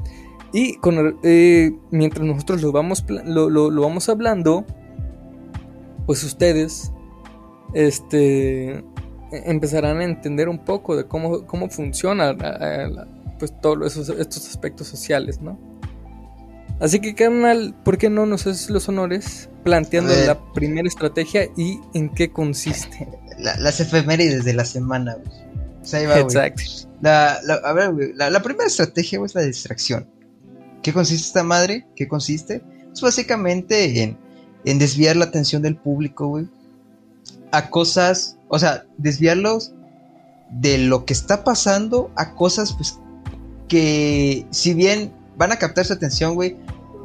y 0.53 0.77
eh, 1.23 1.71
mientras 1.93 2.27
nosotros 2.27 2.63
lo 2.63 2.73
vamos, 2.73 3.05
lo, 3.25 3.81
vamos 3.81 4.09
hablando, 4.09 4.67
pues 6.05 6.25
ustedes 6.25 6.93
este 7.75 8.85
empezarán 9.31 9.99
a 9.99 10.05
entender 10.05 10.49
un 10.49 10.65
poco 10.65 10.97
de 10.97 11.07
cómo, 11.07 11.47
cómo 11.47 11.71
funciona 11.71 12.37
pues 13.39 13.55
todos 13.61 13.97
estos 13.97 14.49
aspectos 14.49 14.89
sociales, 14.89 15.41
¿no? 15.41 15.72
Así 16.83 16.99
que, 16.99 17.15
carnal, 17.15 17.77
¿por 17.85 17.97
qué 17.97 18.11
no 18.11 18.27
nos 18.27 18.45
haces 18.45 18.69
los 18.69 18.89
honores 18.89 19.49
planteando 19.63 20.13
la 20.27 20.37
primera 20.53 20.89
estrategia 20.89 21.49
y 21.57 21.79
en 21.95 22.09
qué 22.09 22.33
consiste? 22.33 23.09
las 23.39 23.79
efemérides 23.79 24.45
de 24.45 24.53
la 24.53 24.65
semana, 24.65 25.15
güey. 25.15 25.29
O 25.81 25.85
sea, 25.85 26.01
ahí 26.01 26.07
va, 26.07 26.19
Exacto. 26.19 26.63
La, 27.01 27.35
a 27.35 27.73
ver, 27.73 27.93
güey, 27.93 28.13
la, 28.15 28.43
primera 28.43 28.67
estrategia, 28.67 29.21
güey, 29.21 29.29
es 29.29 29.35
la 29.37 29.43
distracción. 29.43 30.09
¿Qué 30.83 30.93
consiste 30.93 31.29
esta 31.29 31.45
madre? 31.45 31.87
¿Qué 31.95 32.09
consiste? 32.09 32.65
Es 32.93 33.01
básicamente 33.01 34.03
en, 34.03 34.19
en 34.65 34.79
desviar 34.81 35.15
la 35.15 35.27
atención 35.27 35.63
del 35.63 35.77
público, 35.77 36.27
güey, 36.27 36.49
a 37.53 37.71
cosas, 37.71 38.39
o 38.49 38.59
sea, 38.59 38.87
desviarlos 38.99 39.73
de 40.51 40.79
lo 40.79 41.05
que 41.05 41.13
está 41.13 41.45
pasando 41.45 42.11
a 42.17 42.35
cosas, 42.35 42.73
pues, 42.73 42.99
que 43.69 44.45
si 44.51 44.75
bien 44.75 45.22
van 45.37 45.53
a 45.53 45.57
captar 45.57 45.85
su 45.85 45.93
atención, 45.93 46.35
güey, 46.35 46.57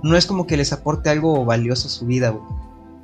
no 0.03 0.17
es 0.17 0.25
como 0.25 0.47
que 0.47 0.57
les 0.57 0.73
aporte 0.73 1.09
algo 1.09 1.45
valioso 1.45 1.87
a 1.87 1.91
su 1.91 2.05
vida, 2.05 2.29
güey. 2.29 2.43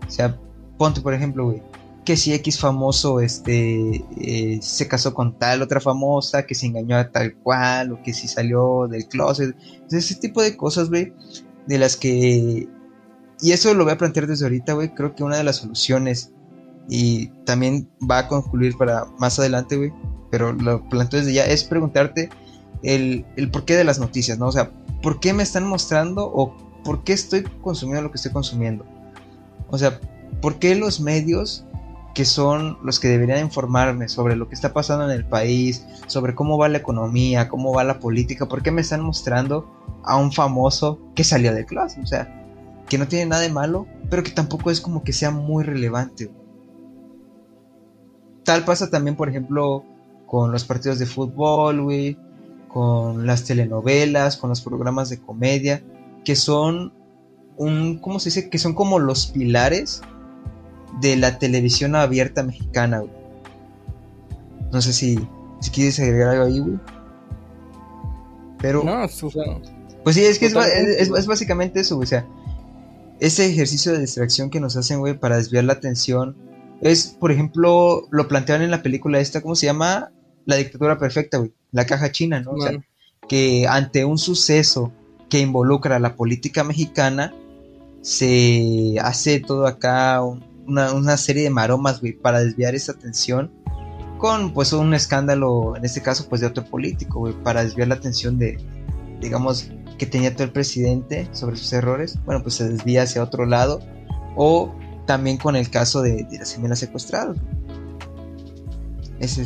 O 0.08 0.12
sea, 0.12 0.38
ponte, 0.78 1.02
por 1.02 1.14
ejemplo, 1.14 1.46
güey, 1.46 1.62
que 2.06 2.18
si 2.18 2.34
X 2.34 2.60
famoso 2.60 3.20
este, 3.20 4.04
eh, 4.18 4.60
se 4.62 4.88
casó 4.88 5.14
con 5.14 5.38
tal 5.38 5.62
otra 5.62 5.80
famosa, 5.80 6.46
que 6.46 6.56
se 6.56 6.68
engañó 6.68 6.98
a 6.98 7.12
tal 7.12 7.36
cual, 7.36 7.94
o 7.94 8.04
que 8.04 8.14
si 8.14 8.28
salió 8.28 8.88
del 8.88 9.08
closet. 9.08 9.56
ese 9.90 10.16
tipo 10.16 10.42
de 10.42 10.58
cosas, 10.58 10.90
güey, 10.90 11.14
de 11.68 11.78
las 11.78 11.96
que... 11.96 12.68
Y 13.42 13.52
eso 13.52 13.74
lo 13.74 13.84
voy 13.84 13.94
a 13.94 13.98
plantear 13.98 14.28
desde 14.28 14.46
ahorita, 14.46 14.74
güey. 14.74 14.94
Creo 14.94 15.16
que 15.16 15.24
una 15.24 15.38
de 15.38 15.44
las 15.44 15.58
soluciones, 15.58 16.32
y 16.90 17.28
también 17.46 17.90
va 18.10 18.20
a 18.20 18.28
concluir 18.28 18.76
para 18.78 19.06
más 19.18 19.40
adelante, 19.40 19.78
güey, 19.78 19.94
pero 20.32 20.54
lo 20.54 20.88
planteo 20.90 21.20
desde 21.20 21.34
ya, 21.34 21.46
es 21.46 21.64
preguntarte 21.64 22.30
el, 22.84 23.26
el 23.36 23.50
porqué 23.50 23.76
de 23.76 23.84
las 23.84 24.00
noticias, 24.00 24.38
¿no? 24.38 24.48
O 24.48 24.52
sea, 24.52 24.72
¿por 25.02 25.20
qué 25.20 25.34
me 25.34 25.44
están 25.44 25.66
mostrando 25.66 26.26
o 26.26 26.56
por 26.84 27.04
qué 27.04 27.14
estoy 27.14 27.44
consumiendo 27.62 28.04
lo 28.04 28.12
que 28.12 28.18
estoy 28.18 28.32
consumiendo? 28.32 28.86
O 29.70 29.78
sea, 29.78 30.00
¿por 30.42 30.60
qué 30.60 30.76
los 30.76 31.00
medios 31.00 31.66
que 32.14 32.26
son 32.26 32.78
los 32.84 33.00
que 33.00 33.08
deberían 33.08 33.40
informarme 33.40 34.08
sobre 34.08 34.36
lo 34.36 34.48
que 34.48 34.56
está 34.56 34.72
pasando 34.72 35.06
en 35.06 35.12
el 35.12 35.26
país, 35.26 35.86
sobre 36.06 36.36
cómo 36.36 36.58
va 36.58 36.70
la 36.70 36.78
economía, 36.78 37.50
cómo 37.50 37.74
va 37.74 37.84
la 37.84 38.00
política, 38.00 38.48
por 38.48 38.62
qué 38.62 38.72
me 38.72 38.82
están 38.82 39.02
mostrando 39.02 39.68
a 40.04 40.18
un 40.18 40.32
famoso 40.32 41.00
que 41.16 41.24
salió 41.24 41.54
de 41.54 41.66
clase, 41.66 42.02
o 42.02 42.06
sea, 42.06 42.46
que 42.88 42.98
no 42.98 43.08
tiene 43.08 43.26
nada 43.26 43.42
de 43.42 43.50
malo, 43.50 43.88
pero 44.10 44.22
que 44.24 44.32
tampoco 44.32 44.70
es 44.70 44.80
como 44.80 45.04
que 45.04 45.14
sea 45.14 45.32
muy 45.32 45.64
relevante. 45.64 46.32
Tal 48.44 48.64
pasa 48.66 48.90
también, 48.90 49.16
por 49.16 49.30
ejemplo, 49.30 49.84
con 50.28 50.52
los 50.52 50.66
partidos 50.66 51.00
de 51.00 51.06
fútbol, 51.06 51.82
güey, 51.82 52.20
con 52.74 53.28
las 53.28 53.44
telenovelas, 53.44 54.36
con 54.38 54.50
los 54.50 54.62
programas 54.62 55.10
de 55.10 55.20
comedia, 55.20 55.84
que 56.26 56.36
son 56.36 56.92
un, 57.56 58.00
¿cómo 58.00 58.20
se 58.20 58.30
dice? 58.30 58.50
Que 58.50 58.58
son 58.58 58.74
como 58.74 58.98
los 58.98 59.28
pilares 59.28 60.02
de 61.00 61.16
la 61.16 61.38
televisión 61.38 61.96
abierta 61.96 62.42
mexicana, 62.42 63.00
güey. 63.00 63.12
No 64.72 64.82
sé 64.82 64.92
si, 64.92 65.20
si 65.60 65.70
quieres 65.70 66.00
agregar 66.00 66.30
algo 66.30 66.46
ahí, 66.46 66.60
güey. 66.60 66.80
Pero. 68.58 68.84
No, 68.84 69.06
Pues 70.04 70.16
sí, 70.16 70.26
es 70.26 70.40
que 70.40 70.48
es, 70.48 70.56
es, 70.56 71.28
básicamente 71.28 71.82
eso, 71.82 71.96
güey. 71.96 72.06
O 72.06 72.10
sea, 72.10 72.26
ese 73.20 73.46
ejercicio 73.46 73.92
de 73.92 74.00
distracción 74.00 74.50
que 74.50 74.60
nos 74.60 74.76
hacen, 74.78 75.00
güey, 75.00 75.14
para 75.14 75.38
desviar 75.38 75.66
la 75.66 75.74
atención. 75.74 76.36
Es, 76.82 77.16
por 77.20 77.32
ejemplo, 77.32 78.08
lo 78.10 78.28
planteaban 78.28 78.64
en 78.64 78.72
la 78.72 78.82
película 78.82 79.20
esta, 79.20 79.42
¿cómo 79.42 79.56
se 79.56 79.68
llama? 79.68 80.12
La 80.46 80.58
dictadura 80.58 80.98
perfecta, 80.98 81.38
güey. 81.38 81.54
La 81.72 81.86
caja 81.86 82.12
china, 82.12 82.42
¿no? 82.42 82.52
O 82.52 82.62
sea, 82.62 82.72
que 83.28 83.68
ante 83.68 84.06
un 84.06 84.18
suceso 84.18 84.92
que 85.30 85.40
involucra 85.40 85.96
a 85.96 86.00
la 86.00 86.16
política 86.16 86.64
mexicana, 86.64 87.34
se 88.02 88.98
hace 89.02 89.40
todo 89.40 89.66
acá 89.66 90.22
un, 90.22 90.44
una, 90.68 91.18
serie 91.18 91.44
de 91.44 91.50
maromas, 91.50 92.02
güey, 92.02 92.14
para 92.14 92.44
desviar 92.44 92.76
esa 92.76 92.92
atención 92.92 93.52
con, 94.18 94.54
pues, 94.54 94.74
un 94.74 94.94
escándalo, 94.94 95.76
en 95.76 95.86
este 95.86 96.02
caso, 96.02 96.28
pues, 96.30 96.42
de 96.42 96.48
otro 96.48 96.64
político, 96.66 97.20
güey, 97.20 97.34
para 97.44 97.64
desviar 97.64 97.88
la 97.88 97.96
atención 97.96 98.38
de, 98.38 98.58
digamos, 99.20 99.72
que 99.98 100.06
tenía 100.06 100.34
todo 100.34 100.44
el 100.44 100.52
presidente 100.52 101.28
sobre 101.32 101.56
sus 101.56 101.72
errores, 101.74 102.20
bueno, 102.26 102.42
pues 102.42 102.56
se 102.56 102.70
desvía 102.70 103.04
hacia 103.04 103.24
otro 103.24 103.46
lado, 103.46 103.80
o 104.36 104.74
también 105.06 105.38
con 105.38 105.56
el 105.56 105.70
caso 105.70 106.02
de, 106.02 106.24
de 106.24 106.38
las 106.40 106.54
gemelas 106.54 106.80
secuestradas. 106.80 107.38
Esa 109.20 109.44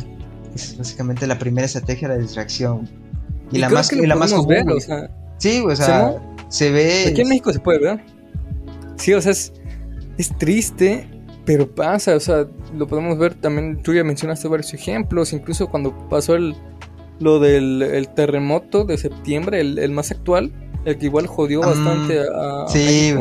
es 0.54 0.76
básicamente 0.76 1.26
la 1.26 1.38
primera 1.38 1.66
estrategia 1.66 2.08
de 2.08 2.16
la 2.16 2.20
distracción. 2.20 2.88
Y, 3.50 3.58
la 3.58 3.68
más, 3.68 3.92
y 3.92 4.06
la 4.06 4.14
más 4.14 4.32
común. 4.32 4.78
sí, 5.38 5.62
o 5.64 5.74
sea, 5.74 6.16
se 6.48 6.70
ve. 6.70 7.06
Aquí 7.08 7.22
en 7.22 7.28
México 7.28 7.52
se 7.52 7.60
puede 7.60 7.78
ver. 7.78 8.04
Sí, 8.96 9.14
o 9.14 9.20
sea, 9.20 9.32
es, 9.32 9.52
es 10.18 10.36
triste, 10.38 11.08
pero 11.44 11.72
pasa, 11.72 12.16
o 12.16 12.20
sea, 12.20 12.46
lo 12.76 12.86
podemos 12.86 13.16
ver 13.18 13.34
también, 13.34 13.80
tú 13.82 13.94
ya 13.94 14.04
mencionaste 14.04 14.48
varios 14.48 14.74
ejemplos, 14.74 15.32
incluso 15.32 15.68
cuando 15.68 15.96
pasó 16.08 16.34
el, 16.34 16.54
lo 17.20 17.38
del 17.38 18.08
terremoto 18.14 18.84
de 18.84 18.98
septiembre, 18.98 19.60
el, 19.60 19.90
más 19.92 20.10
actual, 20.10 20.52
el 20.84 20.98
que 20.98 21.06
igual 21.06 21.26
jodió 21.26 21.62
mm, 21.62 21.64
bastante 21.64 22.20
a... 22.20 22.68
Sí, 22.68 23.14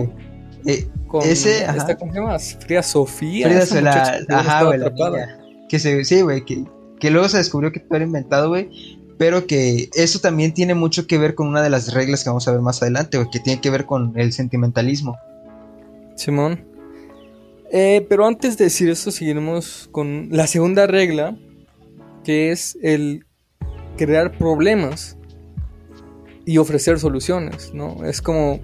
eh, 0.66 0.90
ese, 1.24 1.64
esta, 1.64 1.96
¿cómo 1.96 2.12
se 2.12 2.20
llama? 2.20 2.38
Frida 2.40 2.84
Sofía. 2.84 3.48
Frida 3.48 3.66
se 3.66 3.82
la, 3.82 4.20
ajá, 4.30 4.64
güey, 4.64 4.80
que 5.70 5.80
se, 5.80 6.04
sí, 6.04 6.22
güey, 6.22 6.44
que, 6.44 6.66
que 7.00 7.12
luego 7.12 7.30
se 7.30 7.38
descubrió 7.38 7.72
que 7.72 7.80
todo 7.80 7.96
era 7.96 8.06
inventado, 8.06 8.50
güey, 8.50 8.70
pero 9.18 9.48
que 9.48 9.90
eso 9.94 10.20
también 10.20 10.54
tiene 10.54 10.76
mucho 10.76 11.08
que 11.08 11.18
ver 11.18 11.36
con 11.36 11.48
una 11.48 11.62
de 11.62 11.70
las 11.70 11.94
reglas 11.94 12.24
que 12.24 12.30
vamos 12.30 12.48
a 12.48 12.52
ver 12.52 12.62
más 12.62 12.82
adelante, 12.82 13.18
güey, 13.18 13.30
que 13.30 13.40
tiene 13.40 13.62
que 13.62 13.70
ver 13.70 13.86
con 13.86 14.18
el 14.18 14.34
sentimentalismo. 14.34 15.18
Simón. 16.16 16.66
Eh, 17.72 18.06
pero 18.08 18.26
antes 18.26 18.58
de 18.58 18.66
decir 18.66 18.90
eso, 18.90 19.12
seguiremos 19.12 19.90
con 19.92 20.30
la 20.32 20.48
segunda 20.48 20.88
regla, 20.88 21.38
que 22.24 22.52
es 22.52 22.78
el 22.82 23.26
crear 23.98 24.38
problemas 24.38 25.18
y 26.46 26.60
ofrecer 26.60 27.00
soluciones, 27.00 27.74
¿no? 27.74 28.06
Es 28.06 28.22
como 28.22 28.60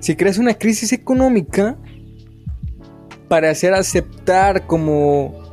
si 0.00 0.16
creas 0.16 0.36
una 0.36 0.54
crisis 0.54 0.92
económica 0.92 1.78
para 3.28 3.50
hacer 3.50 3.72
aceptar 3.72 4.66
como 4.66 5.43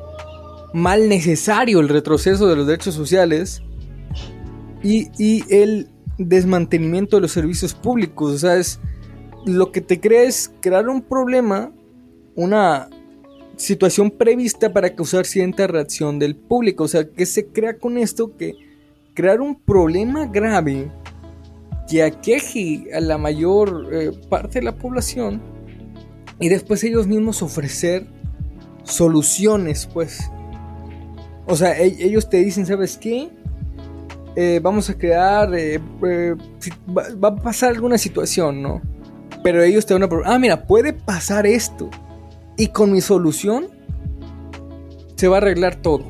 mal 0.73 1.09
necesario 1.09 1.79
el 1.79 1.89
retroceso 1.89 2.47
de 2.47 2.55
los 2.55 2.67
derechos 2.67 2.95
sociales 2.95 3.61
y, 4.83 5.43
el 5.49 5.89
desmantenimiento 6.17 7.17
de 7.17 7.21
los 7.21 7.31
servicios 7.31 7.73
públicos, 7.73 8.33
o 8.35 8.37
sea, 8.37 8.57
es 8.57 8.79
lo 9.45 9.71
que 9.71 9.81
te 9.81 9.99
crea 9.99 10.23
es 10.23 10.51
crear 10.61 10.87
un 10.87 11.01
problema 11.01 11.71
una 12.35 12.89
situación 13.57 14.11
prevista 14.11 14.71
para 14.73 14.95
causar 14.95 15.25
cierta 15.25 15.67
reacción 15.67 16.19
del 16.19 16.35
público. 16.35 16.85
O 16.85 16.87
sea, 16.87 17.07
que 17.07 17.25
se 17.25 17.47
crea 17.47 17.77
con 17.77 17.97
esto 17.97 18.35
que 18.35 18.55
crear 19.13 19.41
un 19.41 19.59
problema 19.59 20.25
grave 20.25 20.91
que 21.87 22.03
aqueje 22.03 22.85
a 22.93 22.99
la 22.99 23.17
mayor 23.17 23.89
eh, 23.91 24.11
parte 24.29 24.59
de 24.59 24.65
la 24.65 24.75
población 24.75 25.41
y 26.39 26.49
después 26.49 26.83
ellos 26.83 27.07
mismos 27.07 27.41
ofrecer 27.41 28.07
soluciones, 28.83 29.87
pues. 29.93 30.21
O 31.45 31.55
sea, 31.55 31.77
e-, 31.79 32.03
ellos 32.03 32.29
te 32.29 32.37
dicen, 32.37 32.65
¿sabes 32.65 32.97
qué? 32.97 33.29
Eh, 34.35 34.59
vamos 34.63 34.89
a 34.89 34.97
crear, 34.97 35.53
eh, 35.55 35.79
va, 36.89 37.03
va, 37.21 37.27
a 37.29 37.35
pasar 37.35 37.71
alguna 37.71 37.97
situación, 37.97 38.61
¿no? 38.61 38.81
Pero 39.43 39.61
ellos 39.61 39.85
te 39.85 39.93
van 39.93 40.03
a... 40.03 40.09
Ah, 40.25 40.39
mira, 40.39 40.65
puede 40.67 40.93
pasar 40.93 41.45
esto. 41.45 41.89
Y 42.57 42.67
con 42.67 42.91
mi 42.91 43.01
solución 43.01 43.67
se 45.15 45.27
va 45.27 45.37
a 45.37 45.41
arreglar 45.41 45.75
todo. 45.75 46.05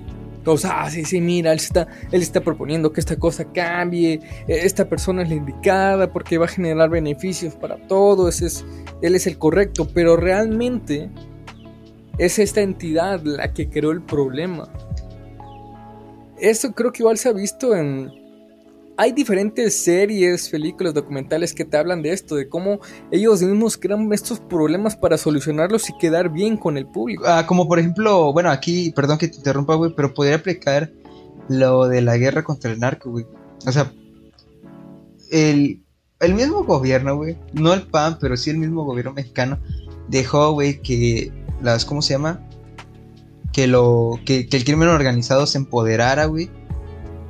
Sea, 0.57 0.81
ah, 0.81 0.89
sí, 0.89 1.05
sí, 1.05 1.21
mira, 1.21 1.51
él 1.51 1.59
está, 1.59 1.87
él 2.11 2.21
está 2.21 2.41
proponiendo 2.41 2.91
que 2.91 2.99
esta 2.99 3.15
cosa 3.15 3.45
cambie, 3.45 4.19
e, 4.47 4.65
esta 4.65 4.89
persona 4.89 5.21
es 5.21 5.29
la 5.29 5.35
indicada 5.35 6.11
porque 6.11 6.39
va 6.39 6.45
a 6.45 6.47
generar 6.47 6.89
beneficios 6.89 7.53
para 7.53 7.77
todos, 7.87 8.41
es, 8.41 8.65
él 9.03 9.13
es 9.13 9.27
el 9.27 9.37
correcto, 9.37 9.87
pero 9.93 10.17
realmente 10.17 11.11
es 12.17 12.39
esta 12.39 12.61
entidad 12.61 13.21
la 13.23 13.53
que 13.53 13.69
creó 13.69 13.91
el 13.91 14.01
problema. 14.01 14.67
Eso 16.41 16.71
creo 16.73 16.91
que 16.91 17.03
igual 17.03 17.17
se 17.17 17.29
ha 17.29 17.33
visto 17.33 17.75
en, 17.75 18.11
hay 18.97 19.11
diferentes 19.13 19.83
series, 19.83 20.49
películas, 20.49 20.93
documentales 20.93 21.53
que 21.53 21.65
te 21.65 21.77
hablan 21.77 22.01
de 22.01 22.13
esto, 22.13 22.35
de 22.35 22.49
cómo 22.49 22.79
ellos 23.09 23.41
mismos 23.41 23.77
crean 23.77 24.11
estos 24.13 24.39
problemas 24.39 24.95
para 24.95 25.17
solucionarlos 25.17 25.89
y 25.89 25.97
quedar 25.97 26.29
bien 26.29 26.57
con 26.57 26.77
el 26.77 26.85
público. 26.85 27.23
Ah, 27.25 27.45
como 27.47 27.67
por 27.67 27.79
ejemplo, 27.79 28.33
bueno, 28.33 28.49
aquí, 28.51 28.91
perdón 28.91 29.17
que 29.17 29.27
te 29.27 29.37
interrumpa, 29.37 29.75
güey, 29.75 29.93
pero 29.95 30.13
podría 30.13 30.35
aplicar 30.35 30.91
lo 31.47 31.87
de 31.87 32.01
la 32.01 32.17
guerra 32.17 32.43
contra 32.43 32.71
el 32.71 32.79
narco, 32.79 33.11
güey. 33.11 33.25
O 33.65 33.71
sea, 33.71 33.91
el, 35.31 35.81
el 36.19 36.33
mismo 36.33 36.63
gobierno, 36.63 37.15
güey, 37.15 37.37
no 37.53 37.73
el 37.73 37.83
PAN, 37.83 38.17
pero 38.19 38.37
sí 38.37 38.49
el 38.49 38.57
mismo 38.57 38.83
gobierno 38.83 39.13
mexicano, 39.13 39.57
dejó, 40.09 40.53
güey, 40.53 40.81
que 40.81 41.31
las, 41.61 41.85
¿cómo 41.85 42.01
se 42.01 42.13
llama? 42.13 42.47
Que 43.51 43.67
lo, 43.67 44.19
que, 44.25 44.47
que 44.47 44.57
el 44.57 44.63
crimen 44.63 44.87
organizado 44.87 45.45
se 45.45 45.57
empoderara, 45.57 46.25
güey, 46.25 46.49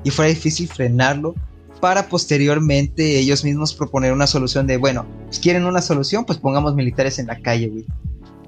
y 0.04 0.12
fuera 0.12 0.30
difícil 0.30 0.68
frenarlo 0.68 1.36
para 1.80 2.08
posteriormente 2.08 3.20
ellos 3.20 3.44
mismos 3.44 3.74
proponer 3.74 4.14
una 4.14 4.28
solución 4.28 4.68
de, 4.68 4.78
bueno, 4.78 5.06
pues 5.26 5.40
quieren 5.40 5.66
una 5.66 5.82
solución, 5.82 6.26
pues 6.26 6.38
pongamos 6.38 6.76
militares 6.76 7.20
en 7.20 7.28
la 7.28 7.42
calle, 7.42 7.70
güey. 7.70 7.86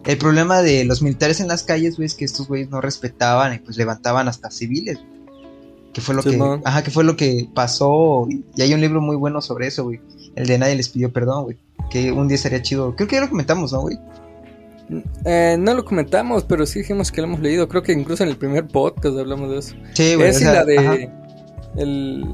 El 0.06 0.18
problema 0.18 0.62
de 0.62 0.84
los 0.86 1.02
militares 1.02 1.40
en 1.40 1.48
las 1.48 1.64
calles, 1.64 1.96
güey, 1.96 2.06
es 2.06 2.14
que 2.14 2.26
estos 2.26 2.48
güeyes 2.48 2.70
no 2.70 2.80
respetaban 2.80 3.54
y 3.56 3.60
pues 3.60 3.78
levantaban 3.78 4.28
hasta 4.28 4.52
civiles. 4.52 5.00
Que 5.94 6.02
fue 6.02 6.16
lo 6.16 6.24
que, 6.24 6.40
ajá, 6.66 6.84
que 6.84 6.92
fue 6.92 7.04
lo 7.04 7.16
que 7.16 7.48
pasó. 7.54 8.28
Y 8.30 8.62
hay 8.62 8.74
un 8.74 8.82
libro 8.82 9.00
muy 9.00 9.16
bueno 9.16 9.42
sobre 9.42 9.68
eso, 9.68 9.84
güey. 9.84 10.02
El 10.36 10.48
de 10.48 10.58
nadie 10.58 10.76
les 10.76 10.90
pidió 10.90 11.14
perdón, 11.14 11.44
güey. 11.44 11.58
Que 11.90 12.12
un 12.12 12.28
día 12.28 12.38
sería 12.38 12.62
chido. 12.62 12.96
Creo 12.96 13.08
que 13.08 13.16
ya 13.16 13.22
lo 13.22 13.30
comentamos, 13.30 13.72
¿no, 13.72 13.82
güey? 13.82 13.98
Eh, 15.26 15.56
no 15.60 15.74
lo 15.74 15.86
comentamos, 15.86 16.44
pero 16.44 16.66
sí 16.66 16.80
dijimos 16.80 17.12
que 17.12 17.22
lo 17.22 17.28
hemos 17.28 17.40
leído. 17.40 17.68
Creo 17.68 17.84
que 17.84 17.94
incluso 17.94 18.24
en 18.24 18.30
el 18.30 18.38
primer 18.38 18.68
podcast 18.68 19.18
hablamos 19.18 19.50
de 19.52 19.58
eso. 19.60 19.76
Sí, 19.94 20.16
güey. 20.16 20.30
Es 20.30 20.42
la 20.42 20.66
de. 20.66 21.10
El, 21.78 22.26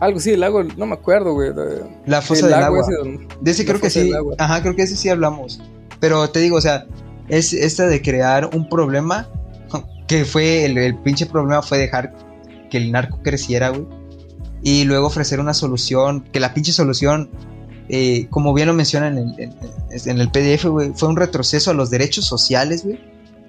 algo 0.00 0.18
sí, 0.18 0.30
el 0.30 0.40
lago, 0.40 0.64
no 0.64 0.86
me 0.86 0.94
acuerdo, 0.94 1.34
güey. 1.34 1.50
La 2.06 2.22
fosa 2.22 2.46
del 2.46 2.54
agua. 2.54 2.86
de 3.40 3.50
ese 3.50 3.64
creo 3.66 3.80
que 3.80 3.90
sí. 3.90 4.10
Ajá, 4.38 4.62
creo 4.62 4.74
que 4.74 4.82
ese 4.82 4.96
sí 4.96 5.08
hablamos. 5.08 5.60
Pero 6.00 6.28
te 6.30 6.40
digo, 6.40 6.56
o 6.56 6.60
sea, 6.60 6.86
es 7.28 7.52
esta 7.52 7.86
de 7.86 8.02
crear 8.02 8.50
un 8.52 8.68
problema. 8.68 9.28
Que 10.10 10.24
fue, 10.24 10.64
el, 10.64 10.98
pinche 11.04 11.24
problema 11.24 11.62
fue 11.62 11.78
dejar 11.78 12.12
que 12.68 12.78
el 12.78 12.90
narco 12.90 13.20
creciera, 13.22 13.68
güey. 13.68 13.86
Y 14.60 14.82
luego 14.82 15.06
ofrecer 15.06 15.38
una 15.38 15.54
solución, 15.54 16.22
que 16.32 16.40
la 16.40 16.52
pinche 16.52 16.72
solución, 16.72 17.30
eh, 17.90 18.28
como 18.30 18.54
bien 18.54 18.68
lo 18.68 18.74
menciona 18.74 19.08
en 19.08 19.18
el, 19.18 19.34
en 19.90 20.20
el 20.20 20.30
PDF, 20.30 20.66
güey, 20.66 20.92
fue 20.94 21.08
un 21.08 21.16
retroceso 21.16 21.70
a 21.70 21.74
los 21.74 21.90
derechos 21.90 22.24
sociales, 22.26 22.84
güey 22.84 22.98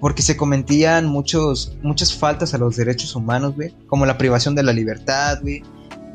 porque 0.02 0.22
se 0.22 0.36
cometían 0.36 1.06
muchos, 1.06 1.76
muchas 1.80 2.12
faltas 2.12 2.54
a 2.54 2.58
los 2.58 2.74
derechos 2.74 3.14
humanos, 3.14 3.54
güey, 3.54 3.72
como 3.86 4.04
la 4.04 4.18
privación 4.18 4.56
de 4.56 4.64
la 4.64 4.72
libertad, 4.72 5.38
güey, 5.40 5.62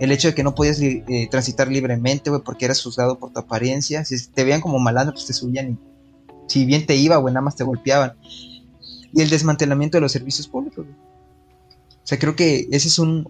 el 0.01 0.11
hecho 0.11 0.27
de 0.27 0.35
que 0.35 0.43
no 0.43 0.53
podías 0.53 0.81
eh, 0.81 1.27
transitar 1.31 1.69
libremente, 1.69 2.29
güey, 2.29 2.41
porque 2.43 2.65
eras 2.65 2.83
juzgado 2.83 3.17
por 3.17 3.31
tu 3.31 3.39
apariencia. 3.39 4.03
Si 4.03 4.27
te 4.27 4.43
veían 4.43 4.59
como 4.59 4.77
malandro, 4.77 5.13
pues 5.13 5.25
te 5.25 5.31
subían 5.31 5.71
y 5.71 5.77
si 6.47 6.65
bien 6.65 6.85
te 6.85 6.97
iba, 6.97 7.15
güey, 7.15 7.33
nada 7.33 7.45
más 7.45 7.55
te 7.55 7.63
golpeaban. 7.63 8.17
Y 9.13 9.21
el 9.21 9.29
desmantelamiento 9.29 9.97
de 9.97 10.01
los 10.01 10.11
servicios 10.11 10.49
públicos, 10.49 10.85
güey. 10.85 10.97
O 10.97 12.07
sea, 12.07 12.19
creo 12.19 12.35
que 12.35 12.67
ese 12.71 12.89
es 12.89 12.99
un, 12.99 13.25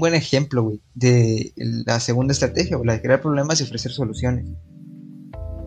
buen 0.00 0.14
ejemplo, 0.14 0.72
de 0.94 1.52
la 1.56 2.00
segunda 2.00 2.32
estrategia, 2.32 2.76
güey, 2.76 2.86
la 2.86 2.92
de 2.94 3.02
crear 3.02 3.20
problemas 3.20 3.60
y 3.60 3.64
ofrecer 3.64 3.92
soluciones. 3.92 4.46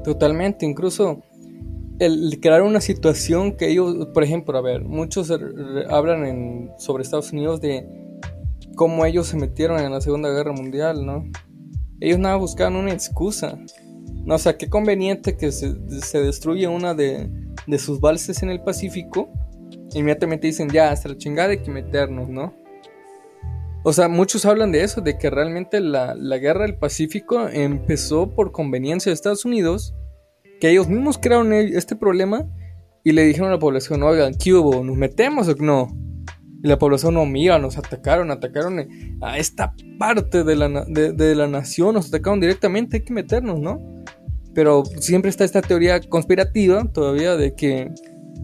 Totalmente, 0.04 0.66
incluso 0.66 1.22
el 2.00 2.40
crear 2.42 2.62
una 2.62 2.82
situación 2.82 3.58
que 3.58 3.70
ellos, 3.70 4.08
por 4.14 4.24
ejemplo, 4.24 4.58
a 4.58 4.62
ver, 4.62 4.84
muchos 4.84 5.32
hablan 5.90 6.26
en, 6.26 6.72
sobre 6.78 7.04
Estados 7.04 7.32
Unidos 7.32 7.60
de 7.62 7.88
cómo 8.76 9.06
ellos 9.06 9.28
se 9.28 9.38
metieron 9.38 9.80
en 9.80 9.92
la 9.92 10.02
Segunda 10.02 10.30
Guerra 10.30 10.54
Mundial, 10.54 11.06
¿no? 11.06 11.26
Ellos 12.00 12.20
nada 12.20 12.36
buscaban 12.36 12.76
una 12.76 12.94
excusa. 12.94 13.58
No, 14.26 14.36
o 14.36 14.38
sea, 14.38 14.58
qué 14.58 14.70
conveniente 14.70 15.36
que 15.38 15.52
se, 15.52 15.76
se 16.02 16.22
destruye 16.22 16.68
una 16.68 16.94
de, 16.94 17.30
de, 17.66 17.80
sus 17.80 18.00
balses 18.00 18.44
en 18.44 18.50
el 18.50 18.62
Pacífico. 18.62 19.30
Inmediatamente 19.94 20.48
dicen, 20.48 20.70
ya, 20.70 20.92
hasta 20.92 21.10
la 21.10 21.18
chingada 21.18 21.50
hay 21.50 21.60
que 21.60 21.72
meternos, 21.72 22.30
¿no? 22.30 22.54
O 23.88 23.94
sea, 23.94 24.10
muchos 24.10 24.46
hablan 24.46 24.74
de 24.74 24.84
eso, 24.84 25.00
de 25.00 25.18
que 25.18 25.30
realmente 25.30 25.80
la, 25.80 26.14
la 26.14 26.38
guerra 26.40 26.64
del 26.66 26.76
Pacífico 26.76 27.48
empezó 27.48 28.36
por 28.36 28.52
conveniencia 28.52 29.10
de 29.10 29.14
Estados 29.14 29.46
Unidos, 29.46 29.96
que 30.60 30.70
ellos 30.72 30.90
mismos 30.90 31.18
crearon 31.18 31.54
este 31.54 31.96
problema 31.96 32.46
y 33.06 33.14
le 33.14 33.24
dijeron 33.24 33.48
a 33.48 33.54
la 33.54 33.60
población, 33.60 34.04
oigan, 34.04 34.34
¿qué 34.34 34.54
hubo? 34.54 34.84
¿Nos 34.84 34.98
metemos 34.98 35.48
o 35.48 35.56
no? 35.56 35.88
Y 36.62 36.68
la 36.68 36.78
población 36.78 37.14
no 37.14 37.26
mira, 37.26 37.60
nos 37.60 37.78
atacaron, 37.78 38.30
atacaron 38.30 38.86
a 39.22 39.38
esta 39.38 39.74
parte 39.98 40.44
de 40.44 40.58
la, 40.58 40.84
de, 40.86 41.36
la 41.36 41.48
nación, 41.48 41.94
nos 41.94 42.10
atacaron 42.10 42.42
directamente, 42.42 42.98
hay 42.98 43.04
que 43.06 43.14
meternos, 43.14 43.58
¿no? 43.62 43.80
Pero 44.54 44.84
siempre 45.00 45.30
está 45.30 45.46
esta 45.46 45.62
teoría 45.62 46.02
conspirativa 46.02 46.84
todavía 46.92 47.38
de 47.38 47.56
que 47.56 47.90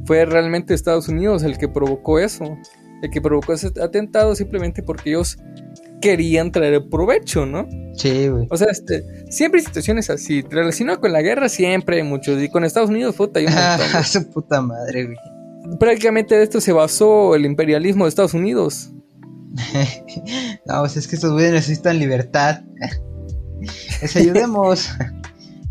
fue 0.06 0.24
realmente 0.24 0.74
Estados 0.74 1.10
Unidos 1.10 1.44
el 1.44 1.58
que 1.58 1.68
provocó 1.68 2.18
eso, 2.18 2.46
el 3.04 3.12
que 3.12 3.22
provocó 3.22 3.54
ese 3.54 3.72
atentado 3.82 4.36
simplemente 4.36 4.82
porque 4.82 5.12
ellos 5.12 5.38
querían 6.02 6.52
traer 6.52 6.89
provecho, 6.89 7.46
¿no? 7.46 7.68
Sí, 7.96 8.28
güey. 8.28 8.48
O 8.50 8.58
sea, 8.58 8.68
este, 8.72 9.04
siempre 9.30 9.60
hay 9.60 9.66
situaciones 9.66 10.10
así. 10.10 10.42
Relacionado 10.50 11.00
con 11.00 11.13
la 11.13 11.22
guerra 11.22 11.48
siempre 11.48 11.98
hay 11.98 12.04
muchos. 12.04 12.42
Y 12.42 12.50
con 12.50 12.63
Estados 12.63 12.89
Unidos, 12.89 13.16
puta, 13.16 13.39
hay 13.39 13.46
un 13.46 13.54
montón. 13.54 14.04
Su 14.04 14.30
puta 14.30 14.62
madre, 14.62 15.06
güey 15.06 15.18
prácticamente 15.80 16.36
de 16.36 16.44
esto 16.44 16.62
se 16.62 16.72
basó 16.72 17.36
el 17.36 17.46
imperialismo 17.46 18.06
de 18.06 18.10
Estados 18.10 18.34
Unidos. 18.34 18.92
no, 20.66 20.80
pues 20.80 20.98
es 20.98 21.08
que 21.08 21.16
estos 21.16 21.32
güeyes 21.32 21.54
necesitan 21.54 22.00
libertad. 22.00 22.62
Les 24.02 24.16
ayudemos. 24.16 24.89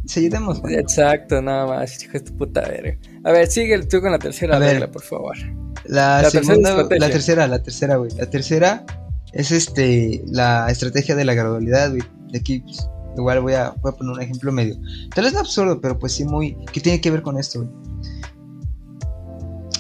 Les 0.05 0.17
ayudemos. 0.17 0.63
Exacto, 0.71 1.43
nada 1.43 1.67
más, 1.67 2.03
hijo 2.03 2.13
de 2.13 2.21
tu 2.21 2.37
puta 2.37 2.63
verga. 2.63 2.97
A 3.25 3.33
ver, 3.33 3.47
sigue 3.47 3.79
tú 3.87 4.01
con 4.01 4.13
la 4.13 4.19
tercera 4.19 4.59
regla, 4.59 4.91
por 4.91 5.03
favor. 5.03 5.37
La, 5.85 6.29
segunda, 6.31 6.87
la 6.91 7.11
tercera, 7.11 7.47
la 7.47 7.63
tercera, 7.63 7.97
güey. 7.97 8.11
La 8.17 8.29
tercera 8.29 8.85
es 9.33 9.51
este 9.51 10.23
la 10.27 10.71
estrategia 10.71 11.17
de 11.17 11.25
la 11.25 11.35
gradualidad, 11.35 11.91
güey. 11.91 12.03
De 12.31 12.39
aquí, 12.39 12.61
pues, 12.61 12.89
igual 13.17 13.41
voy 13.41 13.55
a, 13.55 13.71
voy 13.83 13.93
a 13.93 13.97
poner 13.97 14.13
un 14.13 14.21
ejemplo 14.21 14.53
medio. 14.53 14.77
Tal 15.15 15.25
vez 15.25 15.33
no 15.33 15.41
absurdo, 15.41 15.81
pero 15.81 15.99
pues 15.99 16.13
sí 16.13 16.25
muy. 16.25 16.57
¿Qué 16.73 16.81
tiene 16.81 17.01
que 17.01 17.11
ver 17.11 17.23
con 17.23 17.39
esto, 17.39 17.61
güey? 17.61 17.71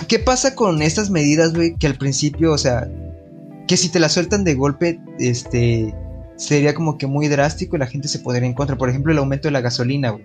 ¿Qué 0.08 0.18
pasa 0.18 0.54
con 0.54 0.82
estas 0.82 1.10
medidas, 1.10 1.54
güey? 1.54 1.76
Que 1.76 1.86
al 1.86 1.96
principio, 1.96 2.52
o 2.52 2.58
sea, 2.58 2.90
que 3.66 3.76
si 3.76 3.88
te 3.88 4.00
las 4.00 4.12
sueltan 4.12 4.44
de 4.44 4.54
golpe, 4.54 5.00
este, 5.18 5.94
sería 6.36 6.74
como 6.74 6.98
que 6.98 7.06
muy 7.06 7.28
drástico 7.28 7.76
y 7.76 7.78
la 7.78 7.86
gente 7.86 8.08
se 8.08 8.18
podría 8.18 8.46
en 8.46 8.54
contra. 8.54 8.76
Por 8.76 8.90
ejemplo, 8.90 9.12
el 9.12 9.18
aumento 9.18 9.48
de 9.48 9.52
la 9.52 9.60
gasolina, 9.60 10.10
güey. 10.10 10.24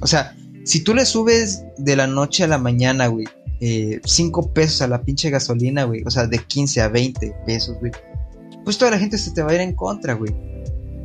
O 0.00 0.06
sea, 0.06 0.34
si 0.64 0.82
tú 0.82 0.94
le 0.94 1.04
subes 1.04 1.64
de 1.76 1.96
la 1.96 2.06
noche 2.06 2.44
a 2.44 2.48
la 2.48 2.58
mañana, 2.58 3.08
güey, 3.08 3.26
5 3.60 3.60
eh, 3.60 4.50
pesos 4.52 4.82
a 4.82 4.88
la 4.88 5.02
pinche 5.02 5.30
gasolina, 5.30 5.84
güey, 5.84 6.02
o 6.04 6.10
sea, 6.10 6.26
de 6.26 6.38
15 6.38 6.82
a 6.82 6.88
20 6.88 7.34
pesos, 7.46 7.76
güey, 7.80 7.92
pues 8.64 8.78
toda 8.78 8.90
la 8.90 8.98
gente 8.98 9.18
se 9.18 9.32
te 9.32 9.42
va 9.42 9.52
a 9.52 9.54
ir 9.54 9.60
en 9.60 9.74
contra, 9.74 10.14
güey. 10.14 10.34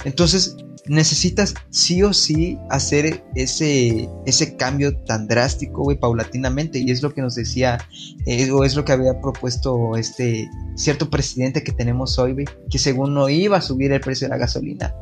Entonces, 0.03 0.57
necesitas 0.87 1.53
sí 1.69 2.01
o 2.03 2.13
sí 2.13 2.57
hacer 2.69 3.23
ese, 3.35 4.09
ese 4.25 4.55
cambio 4.57 4.97
tan 5.05 5.27
drástico, 5.27 5.83
güey, 5.83 5.99
paulatinamente. 5.99 6.79
Y 6.79 6.91
es 6.91 7.03
lo 7.03 7.13
que 7.13 7.21
nos 7.21 7.35
decía, 7.35 7.77
eh, 8.25 8.51
o 8.51 8.63
es 8.63 8.75
lo 8.75 8.83
que 8.83 8.91
había 8.93 9.19
propuesto 9.21 9.95
este 9.95 10.49
cierto 10.75 11.09
presidente 11.09 11.63
que 11.63 11.71
tenemos 11.71 12.17
hoy, 12.17 12.33
güey, 12.33 12.45
que 12.69 12.79
según 12.79 13.13
no 13.13 13.29
iba 13.29 13.57
a 13.57 13.61
subir 13.61 13.91
el 13.91 14.01
precio 14.01 14.25
de 14.25 14.29
la 14.29 14.37
gasolina. 14.37 14.93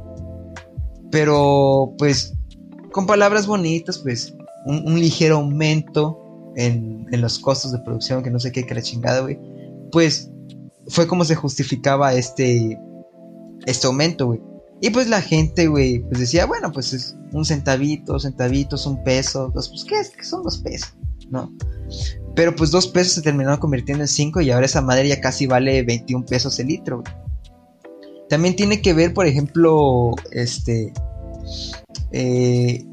Pero, 1.12 1.96
pues, 1.98 2.34
con 2.92 3.08
palabras 3.08 3.48
bonitas, 3.48 4.00
pues, 4.00 4.36
un, 4.66 5.00
ligero 5.00 5.38
aumento 5.38 6.29
en, 6.60 7.22
los 7.22 7.40
costos 7.40 7.72
de 7.72 7.80
producción, 7.80 8.22
que 8.22 8.30
no 8.30 8.40
sé 8.40 8.52
qué, 8.52 8.66
que 8.66 8.76
la 8.76 8.82
chingada, 8.82 9.22
güey. 9.22 9.40
Pues, 9.92 10.30
fue 10.88 11.08
como 11.08 11.24
se 11.24 11.36
justificaba 11.36 12.14
este, 12.14 12.78
este 13.66 13.88
aumento, 13.88 14.28
güey. 14.28 14.42
Y 14.82 14.90
pues 14.92 15.08
la 15.08 15.22
gente, 15.22 15.68
güey, 15.68 16.00
pues 16.00 16.20
decía, 16.20 16.46
bueno, 16.46 16.72
pues 16.72 16.94
es 16.94 17.16
un 17.32 17.46
centavito, 17.46 18.20
centavitos, 18.20 18.86
un 18.86 19.04
peso, 19.04 19.52
dos, 19.54 19.70
pues 19.70 19.84
¿qué, 19.84 20.00
es? 20.00 20.10
¿qué 20.10 20.24
son 20.24 20.44
dos 20.44 20.58
pesos? 20.60 20.94
¿No? 21.30 21.52
Pero 22.36 22.56
pues 22.56 22.72
dos 22.72 22.88
pesos 22.88 23.14
se 23.14 23.22
terminaron 23.22 23.60
convirtiendo 23.60 24.04
en 24.04 24.08
cinco 24.08 24.40
y 24.40 24.52
ahora 24.52 24.66
esa 24.66 24.82
madre 24.82 25.08
ya 25.08 25.20
casi 25.20 25.48
vale 25.48 25.84
21 25.84 26.26
pesos 26.26 26.60
el 26.60 26.68
litro. 26.68 27.02
Güey. 27.02 27.14
También 28.30 28.56
tiene 28.56 28.82
que 28.82 28.94
ver, 28.94 29.14
por 29.14 29.26
ejemplo, 29.26 30.12
este, 30.32 30.94
eh, 32.12 32.86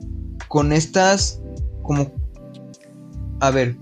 con 0.48 0.72
estas, 0.72 1.40
como, 1.82 2.10
a 3.46 3.50
ver, 3.50 3.76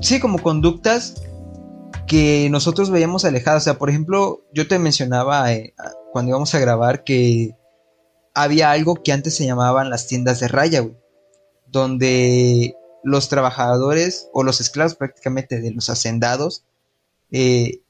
sí, 0.00 0.20
como 0.20 0.38
conductas 0.42 1.22
que 2.06 2.48
nosotros 2.50 2.90
veíamos 2.90 3.24
alejadas. 3.24 3.62
O 3.62 3.64
sea, 3.64 3.78
por 3.78 3.90
ejemplo, 3.90 4.44
yo 4.52 4.68
te 4.68 4.78
mencionaba 4.78 5.52
eh, 5.52 5.74
cuando 6.12 6.30
íbamos 6.30 6.54
a 6.54 6.58
grabar 6.60 7.04
que 7.04 7.54
había 8.34 8.70
algo 8.70 9.02
que 9.02 9.12
antes 9.12 9.34
se 9.34 9.46
llamaban 9.46 9.90
las 9.90 10.06
tiendas 10.06 10.40
de 10.40 10.48
raya, 10.48 10.80
güey, 10.80 10.96
donde 11.66 12.76
los 13.02 13.28
trabajadores 13.28 14.28
o 14.32 14.42
los 14.42 14.60
esclavos 14.60 14.94
prácticamente 14.94 15.60
de 15.60 15.70
los 15.70 15.88
hacendados 15.90 16.64
eh, 17.30 17.80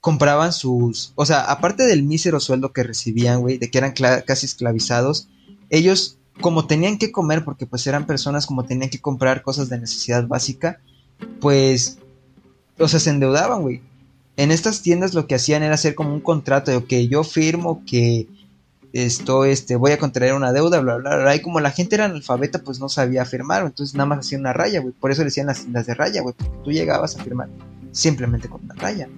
compraban 0.00 0.52
sus, 0.52 1.12
o 1.16 1.24
sea, 1.24 1.40
aparte 1.44 1.84
del 1.84 2.02
mísero 2.02 2.40
sueldo 2.40 2.72
que 2.72 2.82
recibían, 2.82 3.40
güey, 3.40 3.58
de 3.58 3.70
que 3.70 3.78
eran 3.78 3.92
casi 3.92 4.46
esclavizados, 4.46 5.28
ellos 5.70 6.18
como 6.40 6.66
tenían 6.66 6.98
que 6.98 7.12
comer, 7.12 7.44
porque 7.44 7.66
pues 7.66 7.86
eran 7.86 8.06
personas 8.06 8.46
como 8.46 8.64
tenían 8.64 8.90
que 8.90 9.00
comprar 9.00 9.42
cosas 9.42 9.68
de 9.68 9.78
necesidad 9.78 10.26
básica, 10.26 10.80
pues, 11.40 11.98
o 12.78 12.88
se 12.88 13.10
endeudaban, 13.10 13.62
güey 13.62 13.80
en 14.36 14.50
estas 14.50 14.82
tiendas 14.82 15.14
lo 15.14 15.26
que 15.26 15.34
hacían 15.34 15.62
era 15.62 15.74
hacer 15.74 15.94
como 15.94 16.12
un 16.12 16.20
contrato 16.20 16.70
de 16.70 16.84
que 16.84 17.08
yo 17.08 17.24
firmo 17.24 17.82
que 17.86 18.28
esto, 18.92 19.44
este, 19.44 19.76
voy 19.76 19.92
a 19.92 19.98
contraer 19.98 20.34
una 20.34 20.52
deuda, 20.52 20.80
bla, 20.80 20.96
bla, 20.96 21.16
bla. 21.16 21.36
Y 21.36 21.42
como 21.42 21.60
la 21.60 21.70
gente 21.70 21.96
era 21.96 22.06
analfabeta, 22.06 22.60
pues 22.60 22.80
no 22.80 22.88
sabía 22.88 23.24
firmar, 23.24 23.62
entonces 23.64 23.94
nada 23.94 24.06
más 24.06 24.20
hacía 24.20 24.38
una 24.38 24.52
raya, 24.52 24.80
güey. 24.80 24.94
Por 24.94 25.10
eso 25.10 25.22
le 25.22 25.26
decían 25.26 25.48
las, 25.48 25.66
las 25.68 25.86
de 25.86 25.94
raya, 25.94 26.22
güey, 26.22 26.34
porque 26.34 26.52
tú 26.64 26.70
llegabas 26.70 27.16
a 27.16 27.22
firmar 27.22 27.48
simplemente 27.92 28.48
con 28.48 28.62
una 28.64 28.74
raya. 28.74 29.08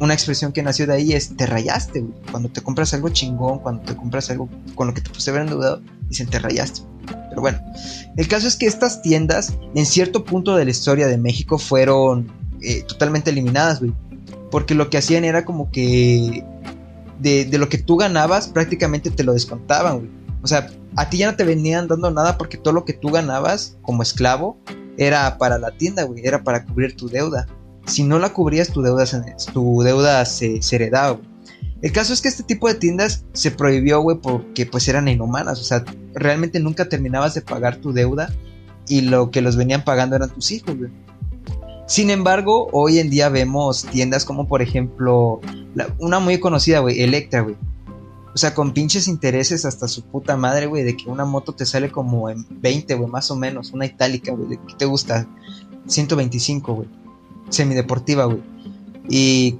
Una 0.00 0.12
expresión 0.12 0.52
que 0.52 0.62
nació 0.62 0.86
de 0.86 0.94
ahí 0.94 1.12
es 1.12 1.36
te 1.36 1.46
rayaste, 1.46 2.00
güey. 2.00 2.14
Cuando 2.30 2.48
te 2.50 2.60
compras 2.60 2.92
algo 2.92 3.08
chingón, 3.10 3.60
cuando 3.60 3.82
te 3.82 3.96
compras 3.96 4.30
algo 4.30 4.48
con 4.74 4.88
lo 4.88 4.94
que 4.94 5.00
te 5.00 5.10
puse 5.10 5.30
ver 5.30 5.42
endeudado, 5.42 5.80
dicen 6.08 6.28
te 6.28 6.38
rayaste. 6.38 6.82
Pero 7.28 7.40
bueno, 7.40 7.58
el 8.16 8.28
caso 8.28 8.46
es 8.46 8.56
que 8.56 8.66
estas 8.66 9.02
tiendas, 9.02 9.54
en 9.74 9.86
cierto 9.86 10.24
punto 10.24 10.56
de 10.56 10.64
la 10.64 10.70
historia 10.70 11.06
de 11.06 11.18
México, 11.18 11.58
fueron 11.58 12.32
eh, 12.62 12.82
totalmente 12.82 13.30
eliminadas, 13.30 13.80
güey. 13.80 13.92
Porque 14.50 14.74
lo 14.74 14.88
que 14.88 14.98
hacían 14.98 15.24
era 15.24 15.44
como 15.44 15.70
que 15.70 16.44
de, 17.18 17.44
de, 17.44 17.58
lo 17.58 17.68
que 17.68 17.78
tú 17.78 17.96
ganabas 17.96 18.48
prácticamente 18.48 19.10
te 19.10 19.24
lo 19.24 19.32
descontaban, 19.32 19.98
güey. 19.98 20.10
O 20.42 20.46
sea, 20.46 20.68
a 20.96 21.10
ti 21.10 21.18
ya 21.18 21.30
no 21.30 21.36
te 21.36 21.44
venían 21.44 21.88
dando 21.88 22.10
nada 22.10 22.38
porque 22.38 22.56
todo 22.56 22.72
lo 22.72 22.84
que 22.84 22.92
tú 22.92 23.08
ganabas 23.08 23.76
como 23.82 24.02
esclavo 24.02 24.58
era 24.96 25.38
para 25.38 25.58
la 25.58 25.72
tienda, 25.72 26.04
güey. 26.04 26.24
Era 26.24 26.44
para 26.44 26.64
cubrir 26.64 26.96
tu 26.96 27.08
deuda. 27.08 27.46
Si 27.86 28.04
no 28.04 28.18
la 28.18 28.32
cubrías, 28.32 28.68
tu 28.68 28.82
deuda, 28.82 29.04
tu 29.52 29.82
deuda 29.82 30.24
se, 30.24 30.62
se 30.62 30.76
heredaba, 30.76 31.12
güey. 31.12 31.33
El 31.84 31.92
caso 31.92 32.14
es 32.14 32.22
que 32.22 32.28
este 32.28 32.44
tipo 32.44 32.66
de 32.66 32.76
tiendas 32.76 33.26
se 33.34 33.50
prohibió, 33.50 34.00
güey, 34.00 34.16
porque 34.16 34.64
pues 34.64 34.88
eran 34.88 35.06
inhumanas. 35.06 35.60
O 35.60 35.64
sea, 35.64 35.84
realmente 36.14 36.58
nunca 36.58 36.88
terminabas 36.88 37.34
de 37.34 37.42
pagar 37.42 37.76
tu 37.76 37.92
deuda 37.92 38.32
y 38.88 39.02
lo 39.02 39.30
que 39.30 39.42
los 39.42 39.56
venían 39.56 39.84
pagando 39.84 40.16
eran 40.16 40.30
tus 40.30 40.50
hijos, 40.50 40.78
güey. 40.78 40.90
Sin 41.86 42.08
embargo, 42.08 42.68
hoy 42.72 43.00
en 43.00 43.10
día 43.10 43.28
vemos 43.28 43.84
tiendas 43.84 44.24
como 44.24 44.48
por 44.48 44.62
ejemplo, 44.62 45.42
una 45.98 46.20
muy 46.20 46.40
conocida, 46.40 46.78
güey, 46.78 47.02
Electra, 47.02 47.42
güey. 47.42 47.56
O 48.34 48.38
sea, 48.38 48.54
con 48.54 48.72
pinches 48.72 49.06
intereses 49.06 49.66
hasta 49.66 49.86
su 49.86 50.04
puta 50.04 50.38
madre, 50.38 50.64
güey, 50.64 50.84
de 50.84 50.96
que 50.96 51.10
una 51.10 51.26
moto 51.26 51.52
te 51.52 51.66
sale 51.66 51.92
como 51.92 52.30
en 52.30 52.46
20, 52.62 52.94
güey, 52.94 53.10
más 53.10 53.30
o 53.30 53.36
menos, 53.36 53.72
una 53.72 53.84
itálica, 53.84 54.32
güey, 54.32 54.58
te 54.78 54.86
gusta 54.86 55.28
125, 55.86 56.72
güey. 56.72 56.88
Semideportiva, 57.50 58.24
güey. 58.24 58.42
Y 59.10 59.58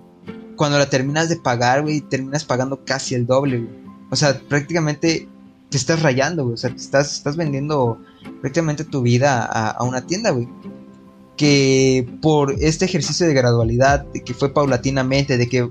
cuando 0.57 0.79
la 0.79 0.89
terminas 0.89 1.29
de 1.29 1.37
pagar, 1.37 1.83
güey, 1.83 2.01
terminas 2.01 2.45
pagando 2.45 2.85
casi 2.85 3.15
el 3.15 3.27
doble, 3.27 3.59
güey. 3.59 3.85
O 4.11 4.17
sea, 4.17 4.41
prácticamente 4.49 5.29
te 5.71 5.77
estás 5.77 6.03
rayando, 6.03 6.45
güey. 6.45 6.55
O 6.55 6.57
sea, 6.57 6.71
te 6.71 6.77
estás, 6.77 7.13
estás 7.15 7.37
vendiendo 7.37 7.99
prácticamente 8.41 8.85
tu 8.85 9.03
vida 9.03 9.45
a, 9.45 9.83
una 9.85 10.07
tienda, 10.07 10.31
güey 10.31 10.49
que 11.37 12.07
por 12.23 12.55
este 12.61 12.85
ejercicio 12.85 13.27
de 13.27 13.35
gradualidad, 13.35 14.07
de 14.13 14.23
que 14.23 14.35
fue 14.35 14.55
paulatinamente, 14.55 15.37
de 15.37 15.49
que, 15.49 15.69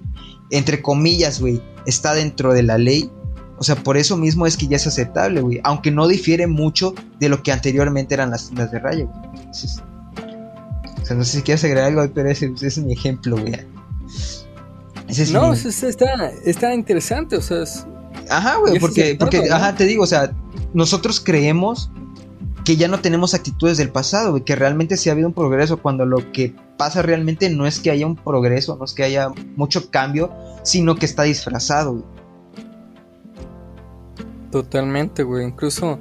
entre 0.49 0.81
comillas, 0.81 1.39
güey, 1.39 1.61
está 1.85 2.13
dentro 2.13 2.53
de 2.53 2.63
la 2.63 2.77
ley, 2.77 3.09
o 3.57 3.63
sea, 3.63 3.75
por 3.75 3.97
eso 3.97 4.17
mismo 4.17 4.45
es 4.45 4.57
que 4.57 4.67
ya 4.67 4.75
es 4.75 4.87
aceptable, 4.87 5.41
güey, 5.41 5.61
aunque 5.63 5.91
no 5.91 6.07
difiere 6.07 6.47
mucho 6.47 6.93
de 7.19 7.29
lo 7.29 7.43
que 7.43 7.51
anteriormente 7.51 8.13
eran 8.13 8.31
las 8.31 8.47
tiendas 8.47 8.71
de 8.71 8.79
raya, 8.79 9.05
güey. 9.05 9.47
o 9.49 11.05
sea, 11.05 11.15
no 11.15 11.23
sé 11.23 11.37
si 11.37 11.43
quieres 11.43 11.63
agregar 11.63 11.85
algo, 11.85 12.13
pero 12.13 12.29
ese, 12.29 12.51
es 12.61 12.77
mi 12.79 12.93
ejemplo, 12.93 13.37
güey. 13.37 13.53
No, 15.31 15.53
está, 15.53 16.31
está 16.45 16.73
interesante, 16.73 17.35
o 17.37 17.41
sea, 17.41 17.63
Ajá, 18.29 18.57
güey, 18.57 18.79
porque, 18.79 19.15
porque, 19.19 19.49
ajá, 19.51 19.75
te 19.75 19.85
digo, 19.85 20.03
o 20.03 20.07
sea, 20.07 20.31
nosotros 20.73 21.19
creemos 21.19 21.91
que 22.63 22.77
ya 22.77 22.87
no 22.87 22.99
tenemos 23.01 23.33
actitudes 23.33 23.77
del 23.77 23.89
pasado, 23.89 24.37
y 24.37 24.41
que 24.41 24.55
realmente 24.55 24.97
sí 24.97 25.09
ha 25.09 25.13
habido 25.13 25.27
un 25.27 25.33
progreso, 25.33 25.81
cuando 25.81 26.05
lo 26.05 26.31
que 26.31 26.55
pasa 26.77 27.01
realmente 27.01 27.49
no 27.49 27.67
es 27.67 27.79
que 27.79 27.91
haya 27.91 28.07
un 28.07 28.15
progreso, 28.15 28.77
no 28.77 28.85
es 28.85 28.93
que 28.93 29.03
haya 29.03 29.29
mucho 29.55 29.89
cambio, 29.89 30.31
sino 30.63 30.95
que 30.95 31.05
está 31.05 31.23
disfrazado. 31.23 32.03
Totalmente, 34.51 35.23
güey. 35.23 35.45
Incluso 35.45 35.99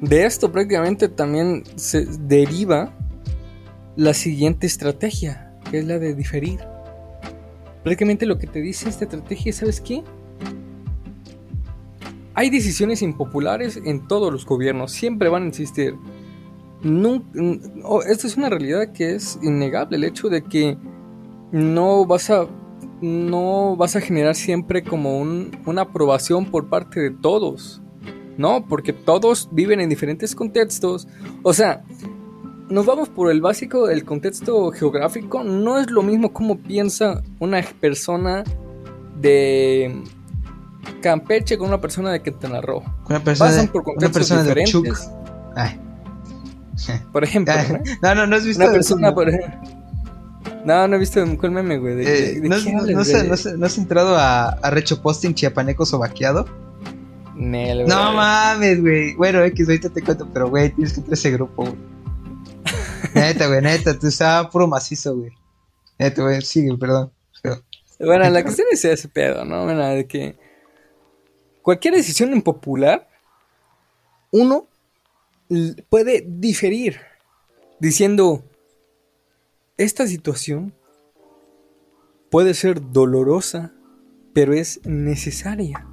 de 0.00 0.26
esto 0.26 0.52
prácticamente 0.52 1.08
también 1.08 1.62
se 1.76 2.04
deriva 2.04 2.92
la 3.96 4.12
siguiente 4.12 4.66
estrategia, 4.66 5.54
que 5.70 5.78
es 5.78 5.86
la 5.86 5.98
de 5.98 6.14
diferir. 6.14 6.60
Prácticamente 7.82 8.26
lo 8.26 8.38
que 8.38 8.46
te 8.46 8.60
dice 8.60 8.88
esta 8.88 9.04
estrategia, 9.04 9.52
¿sabes 9.52 9.80
qué? 9.80 10.02
Hay 12.34 12.48
decisiones 12.48 13.02
impopulares 13.02 13.78
en 13.84 14.06
todos 14.06 14.32
los 14.32 14.46
gobiernos, 14.46 14.92
siempre 14.92 15.28
van 15.28 15.44
a 15.44 15.48
existir. 15.48 15.96
esta 18.06 18.26
es 18.26 18.36
una 18.36 18.48
realidad 18.48 18.92
que 18.92 19.14
es 19.14 19.38
innegable, 19.42 19.96
el 19.96 20.04
hecho 20.04 20.28
de 20.28 20.42
que 20.42 20.78
no 21.50 22.06
vas 22.06 22.30
a, 22.30 22.46
no 23.02 23.76
vas 23.76 23.96
a 23.96 24.00
generar 24.00 24.34
siempre 24.34 24.82
como 24.82 25.20
una 25.20 25.82
aprobación 25.82 26.46
por 26.46 26.68
parte 26.68 27.00
de 27.00 27.10
todos, 27.10 27.82
¿no? 28.38 28.66
Porque 28.66 28.92
todos 28.92 29.48
viven 29.52 29.80
en 29.80 29.90
diferentes 29.90 30.34
contextos. 30.34 31.06
O 31.42 31.52
sea, 31.52 31.84
nos 32.72 32.86
vamos 32.86 33.10
por 33.10 33.30
el 33.30 33.42
básico 33.42 33.86
del 33.86 34.04
contexto 34.04 34.70
geográfico, 34.70 35.44
no 35.44 35.78
es 35.78 35.90
lo 35.90 36.02
mismo 36.02 36.32
como 36.32 36.58
piensa 36.58 37.22
una 37.38 37.62
persona 37.80 38.44
de 39.20 40.02
Campeche 41.02 41.58
con 41.58 41.68
una 41.68 41.80
persona 41.80 42.10
de 42.12 42.22
Quintana 42.22 42.62
Roo. 42.62 42.82
Una 43.10 43.22
persona 43.22 43.50
Pasan 43.50 43.68
por 43.68 43.84
una 43.94 44.08
persona 44.08 44.42
diferentes. 44.42 44.82
De 44.82 45.12
Ay. 45.54 45.80
Por 47.12 47.22
ejemplo. 47.22 47.54
no, 48.02 48.14
no, 48.14 48.26
no 48.26 48.36
has 48.36 48.46
visto. 48.46 48.64
Una 48.64 48.72
persona, 48.72 49.14
por 49.14 49.28
ejemplo. 49.28 49.60
No, 50.64 50.88
no 50.88 50.96
he 50.96 50.98
visto 50.98 51.20
el 51.20 51.50
meme, 51.50 51.78
güey. 51.78 51.96
De, 51.96 52.30
eh, 52.30 52.40
no, 52.42 52.56
no, 52.56 53.56
no, 53.56 53.66
has 53.66 53.78
entrado 53.78 54.16
a, 54.16 54.48
a 54.48 54.70
Recho 54.70 55.00
Posting 55.02 55.34
Chiapaneco 55.34 55.84
Sobaqueado? 55.84 56.46
no 57.36 58.12
mames, 58.14 58.80
güey. 58.80 59.14
Bueno, 59.16 59.42
X, 59.42 59.68
ahorita 59.68 59.90
te 59.90 60.02
cuento, 60.02 60.26
pero 60.32 60.48
güey, 60.48 60.70
tienes 60.70 60.94
que 60.94 61.00
entrar 61.00 61.12
a 61.12 61.14
ese 61.14 61.30
grupo, 61.30 61.64
güey. 61.64 61.92
neta, 63.14 63.46
güey, 63.46 63.62
neta, 63.62 63.98
tú 63.98 64.08
estabas 64.08 64.50
puro 64.50 64.66
macizo, 64.66 65.16
güey. 65.16 65.30
Neta, 65.98 66.22
güey, 66.22 66.42
sigue, 66.42 66.76
perdón. 66.76 67.12
Bueno, 67.98 68.28
la 68.30 68.42
cuestión 68.42 68.66
es 68.70 68.84
ese 68.84 69.08
pedo, 69.08 69.44
¿no? 69.44 69.64
Bueno, 69.64 69.86
de 69.88 70.06
que 70.06 70.36
cualquier 71.62 71.94
decisión 71.94 72.32
impopular, 72.32 73.08
uno 74.30 74.68
puede 75.88 76.24
diferir 76.26 77.00
diciendo, 77.78 78.44
esta 79.76 80.06
situación 80.06 80.74
puede 82.30 82.54
ser 82.54 82.92
dolorosa, 82.92 83.72
pero 84.32 84.54
es 84.54 84.80
necesaria. 84.84 85.86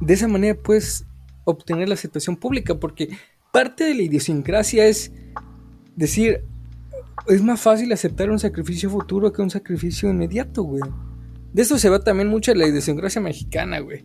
De 0.00 0.14
esa 0.14 0.28
manera 0.28 0.60
puedes 0.60 1.06
obtener 1.44 1.88
la 1.88 1.94
aceptación 1.94 2.36
pública, 2.36 2.74
porque 2.74 3.16
parte 3.56 3.84
de 3.84 3.94
la 3.94 4.02
idiosincrasia 4.02 4.84
es 4.84 5.10
decir, 5.96 6.44
es 7.26 7.42
más 7.42 7.58
fácil 7.58 7.90
aceptar 7.90 8.28
un 8.30 8.38
sacrificio 8.38 8.90
futuro 8.90 9.32
que 9.32 9.40
un 9.40 9.48
sacrificio 9.48 10.10
inmediato, 10.10 10.62
güey. 10.62 10.82
De 11.54 11.62
eso 11.62 11.78
se 11.78 11.88
va 11.88 11.98
también 12.00 12.28
mucho 12.28 12.54
la 12.54 12.66
idiosincrasia 12.66 13.22
mexicana, 13.22 13.78
güey. 13.78 14.04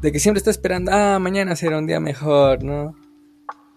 De 0.00 0.10
que 0.12 0.18
siempre 0.18 0.38
está 0.38 0.50
esperando, 0.50 0.92
ah, 0.94 1.18
mañana 1.18 1.56
será 1.56 1.76
un 1.76 1.86
día 1.86 2.00
mejor, 2.00 2.64
¿no? 2.64 2.94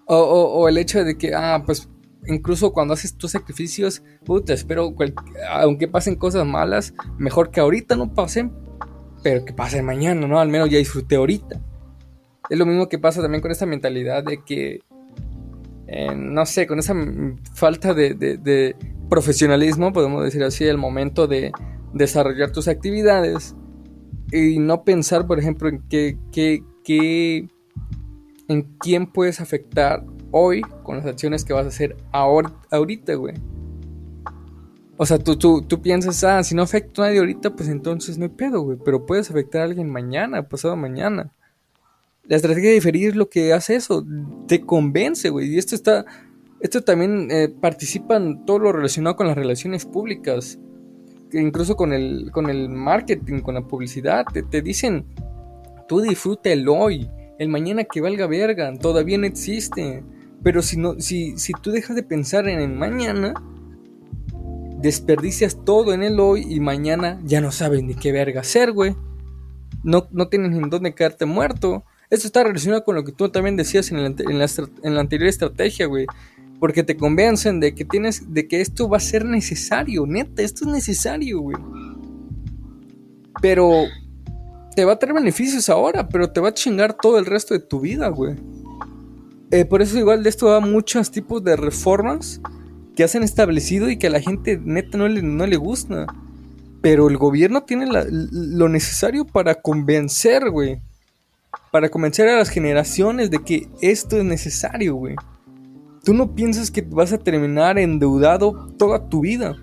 O, 0.06 0.70
el 0.70 0.78
hecho 0.78 1.04
de 1.04 1.18
que, 1.18 1.36
ah, 1.36 1.64
pues 1.66 1.90
incluso 2.26 2.72
cuando 2.72 2.94
haces 2.94 3.18
tus 3.18 3.32
sacrificios, 3.32 4.02
puta, 4.24 4.54
espero, 4.54 4.96
aunque 5.52 5.90
pasen 5.90 6.16
cosas 6.16 6.48
malas, 6.48 6.94
mejor 7.18 7.52
que 7.52 7.60
ahorita 7.60 7.98
no 7.98 8.14
pasen, 8.14 8.54
pero 9.22 9.44
que 9.44 9.52
pasen 9.52 9.84
mañana, 9.84 10.26
¿no? 10.28 10.40
Al 10.40 10.48
menos 10.48 10.70
ya 10.70 10.78
disfruté 10.78 11.18
ahorita. 11.18 11.62
Es 12.50 12.58
lo 12.58 12.66
mismo 12.66 12.88
que 12.88 13.00
pasa 13.00 13.22
también 13.22 13.42
con 13.42 13.52
esta 13.52 13.66
mentalidad 13.66 14.24
de 14.24 14.42
que, 14.46 14.80
eh, 15.92 16.14
no 16.16 16.46
sé, 16.46 16.68
con 16.68 16.80
esa 16.80 16.96
falta 17.54 17.94
de 17.94 18.76
profesionalismo, 19.10 19.92
podemos 19.92 20.24
decir 20.24 20.44
así, 20.44 20.66
el 20.66 20.78
momento 20.78 21.28
de, 21.28 21.52
desarrollar 21.94 22.52
tus 22.52 22.68
actividades 22.68 23.56
y 24.32 24.60
no 24.60 24.84
pensar, 24.84 25.26
por 25.26 25.40
ejemplo, 25.40 25.70
en 25.70 25.82
qué, 25.90 26.18
qué, 26.32 27.48
en 28.48 28.62
quién 28.80 29.08
puedes 29.08 29.42
afectar 29.42 30.06
hoy 30.32 30.62
con 30.84 30.98
las 30.98 31.06
acciones 31.06 31.44
que 31.44 31.54
vas 31.54 31.66
a 31.66 31.70
hacer 31.70 31.98
ahora, 32.12 32.54
ahorita, 32.72 33.16
güey. 33.16 33.36
O 34.98 35.06
sea, 35.06 35.18
tú, 35.18 35.38
tú, 35.38 35.62
tú 35.62 35.82
piensas, 35.82 36.24
ah, 36.26 36.44
si 36.44 36.56
no 36.56 36.62
afecto 36.62 37.02
a 37.02 37.06
nadie 37.06 37.20
ahorita, 37.20 37.56
pues 37.56 37.70
entonces 37.70 38.18
no 38.18 38.26
hay 38.26 38.32
pedo, 38.32 38.62
güey. 38.62 38.78
Pero 38.84 39.06
puedes 39.06 39.32
afectar 39.32 39.62
a 39.62 39.66
alguien 39.66 39.90
mañana, 39.90 40.48
pasado 40.50 40.76
mañana. 40.76 41.34
La 42.30 42.38
estrategia 42.38 42.70
de 42.70 42.76
diferir 42.76 43.10
es 43.10 43.16
lo 43.16 43.30
que 43.30 43.52
hace 43.52 43.76
eso. 43.76 44.06
Te 44.48 44.62
convence, 44.62 45.30
güey. 45.30 45.54
Y 45.54 45.58
esto 45.58 45.76
está. 45.76 46.06
Esto 46.62 46.82
también 46.82 47.30
eh, 47.32 47.50
participa 47.50 48.16
en 48.16 48.46
todo 48.46 48.60
lo 48.60 48.72
relacionado 48.72 49.18
con 49.18 49.28
las 49.28 49.38
relaciones 49.38 49.86
públicas 49.86 50.58
incluso 51.38 51.76
con 51.76 51.94
el, 51.94 52.32
con 52.32 52.50
el 52.50 52.70
marketing, 52.70 53.42
con 53.42 53.56
la 53.56 53.62
publicidad, 53.62 54.26
te, 54.26 54.62
dicen, 54.62 55.06
tú 55.88 56.02
disfruta 56.02 56.50
el 56.50 56.68
hoy, 56.68 57.10
el 57.38 57.50
mañana 57.50 57.84
que 57.84 58.02
valga 58.02 58.28
verga, 58.28 58.74
todavía 58.78 59.18
no 59.18 59.26
existe. 59.26 60.04
Pero 60.42 60.62
si, 60.62 60.78
no, 60.78 61.00
si, 61.00 61.38
si 61.38 61.54
tú 61.54 61.72
dejas 61.72 61.96
de 61.96 62.04
pensar 62.04 62.48
en 62.48 62.60
el 62.60 62.72
mañana, 62.72 63.34
desperdicias 64.82 65.66
todo 65.66 65.94
en 65.94 66.02
el 66.02 66.20
hoy 66.20 66.46
y 66.50 66.62
mañana 66.62 67.20
ya 67.26 67.42
no 67.42 67.52
sabes 67.52 67.84
ni 67.84 67.94
qué 67.94 68.14
verga 68.14 68.42
hacer, 68.42 68.72
güey. 68.72 68.96
no, 69.84 70.08
no 70.12 70.30
tienes 70.30 70.52
ni 70.52 70.70
dónde 70.70 70.96
quedarte 70.96 71.26
muerto. 71.26 71.84
Esto 72.10 72.28
está 72.28 72.44
relacionado 72.44 72.84
con 72.84 72.96
lo 72.96 73.04
que 73.04 73.12
tú 73.12 73.30
también 73.30 73.56
decías 73.56 73.92
en 73.92 74.02
la, 74.02 74.08
en 74.84 74.96
la 74.96 75.02
anterior 75.02 75.30
estrategia, 75.30 75.86
güey. 75.86 76.08
Porque 76.60 76.84
te 76.84 76.98
convencen 76.98 77.60
de 77.60 77.76
que 77.76 77.86
tienes, 77.86 78.34
de 78.34 78.48
que 78.48 78.62
esto 78.62 78.90
va 78.90 78.98
a 78.98 79.02
ser 79.02 79.26
necesario, 79.26 80.06
neta, 80.06 80.42
esto 80.42 80.66
es 80.66 80.72
necesario, 80.72 81.40
güey. 81.40 81.58
Pero 83.42 83.86
te 84.76 84.86
va 84.86 84.94
a 84.94 85.00
traer 85.00 85.14
beneficios 85.14 85.70
ahora, 85.70 86.10
pero 86.10 86.32
te 86.32 86.40
va 86.40 86.50
a 86.50 86.54
chingar 86.54 86.94
todo 86.94 87.20
el 87.20 87.26
resto 87.26 87.54
de 87.54 87.60
tu 87.60 87.80
vida, 87.80 88.10
güey. 88.10 88.36
Eh, 89.52 89.66
por 89.66 89.82
eso 89.82 89.98
igual 89.98 90.24
de 90.24 90.30
esto 90.30 90.48
va 90.48 90.60
muchos 90.60 91.12
tipos 91.12 91.44
de 91.44 91.56
reformas 91.56 92.42
que 92.96 93.04
hacen 93.04 93.24
establecido 93.24 93.90
y 93.90 93.98
que 93.98 94.08
a 94.08 94.12
la 94.12 94.20
gente 94.20 94.60
neta 94.64 94.98
no 94.98 95.08
le, 95.08 95.22
no 95.22 95.46
le 95.48 95.58
gusta. 95.58 96.06
Pero 96.82 97.08
el 97.08 97.18
gobierno 97.18 97.64
tiene 97.64 97.88
lo 97.90 98.70
necesario 98.70 99.26
para 99.26 99.56
convencer, 99.56 100.50
güey. 100.50 100.82
Para 101.72 101.90
convencer 101.90 102.28
a 102.30 102.38
las 102.38 102.50
generaciones 102.50 103.30
de 103.30 103.44
que 103.44 103.68
esto 103.82 104.18
es 104.18 104.24
necesario, 104.24 104.96
güey. 104.96 105.16
Tú 106.04 106.14
no 106.14 106.34
piensas 106.34 106.72
que 106.72 106.82
vas 106.82 107.14
a 107.14 107.18
terminar 107.18 107.78
endeudado 107.78 108.72
toda 108.78 109.10
tu 109.10 109.22
vida. 109.22 109.56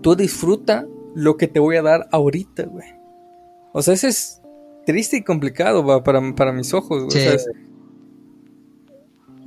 Tú 0.00 0.14
disfruta 0.14 0.86
lo 1.14 1.36
que 1.36 1.48
te 1.48 1.60
voy 1.60 1.76
a 1.76 1.82
dar 1.82 2.08
ahorita, 2.12 2.64
güey. 2.64 2.88
O 3.72 3.82
sea, 3.82 3.94
eso 3.94 4.06
es 4.06 4.40
triste 4.86 5.18
y 5.18 5.22
complicado 5.22 5.84
para, 6.02 6.34
para 6.34 6.52
mis 6.52 6.72
ojos, 6.72 7.04
güey. 7.04 7.36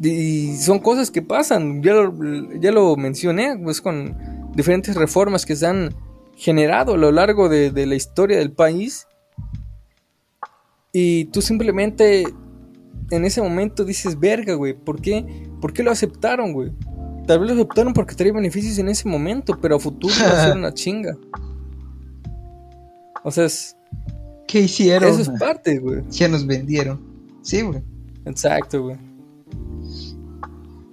y 0.02 0.56
son 0.58 0.80
cosas 0.80 1.10
que 1.10 1.22
pasan. 1.22 1.82
Ya 1.82 1.94
lo, 1.94 2.14
ya 2.60 2.72
lo 2.72 2.96
mencioné, 2.96 3.58
pues 3.58 3.82
con 3.82 4.16
diferentes 4.56 4.96
reformas 4.96 5.46
que 5.46 5.56
se 5.56 5.66
han 5.66 5.96
generado 6.36 6.94
a 6.94 6.98
lo 6.98 7.12
largo 7.12 7.50
de, 7.50 7.72
de 7.72 7.86
la 7.86 7.96
historia 7.96 8.38
del 8.38 8.52
país. 8.52 9.08
Y 10.92 11.26
tú 11.26 11.42
simplemente 11.42 12.26
en 13.12 13.26
ese 13.26 13.42
momento 13.42 13.86
dices, 13.86 14.20
verga, 14.20 14.54
güey, 14.54 14.74
¿por 14.74 15.02
qué? 15.02 15.48
¿Por 15.62 15.74
qué 15.74 15.84
lo 15.84 15.92
aceptaron, 15.92 16.54
güey? 16.54 16.72
Tal 17.28 17.40
vez 17.40 17.50
lo 17.50 17.56
aceptaron 17.56 17.94
porque 17.94 18.16
traía 18.16 18.34
beneficios 18.34 18.78
en 18.80 18.90
ese 18.90 19.08
momento, 19.08 19.60
pero 19.62 19.76
a 19.76 19.80
futuro 19.80 20.14
va 20.22 20.42
a 20.42 20.46
ser 20.48 20.58
una 20.58 20.74
chinga. 20.74 21.16
O 23.24 23.32
sea, 23.32 23.46
es... 23.46 23.76
¿Qué 24.48 24.62
hicieron? 24.62 25.10
Eso 25.10 25.22
es 25.22 25.40
parte, 25.40 25.78
güey. 25.78 26.02
Ya 26.10 26.28
nos 26.28 26.48
vendieron. 26.48 27.00
Sí, 27.44 27.62
güey. 27.62 27.84
Exacto, 28.26 28.82
güey. 28.82 28.98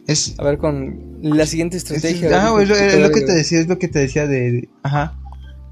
Es... 0.06 0.34
A 0.38 0.44
ver, 0.44 0.58
con 0.58 1.18
la 1.22 1.46
siguiente 1.46 1.78
estrategia. 1.78 2.46
ah, 2.46 2.50
güey, 2.50 2.70
es, 2.70 2.98
lo 3.00 3.10
que 3.10 3.22
te 3.22 3.32
decía, 3.32 3.60
es 3.60 3.68
lo 3.68 3.78
que 3.78 3.88
te 3.88 4.00
decía 4.00 4.26
de... 4.26 4.68
ajá. 4.82 5.18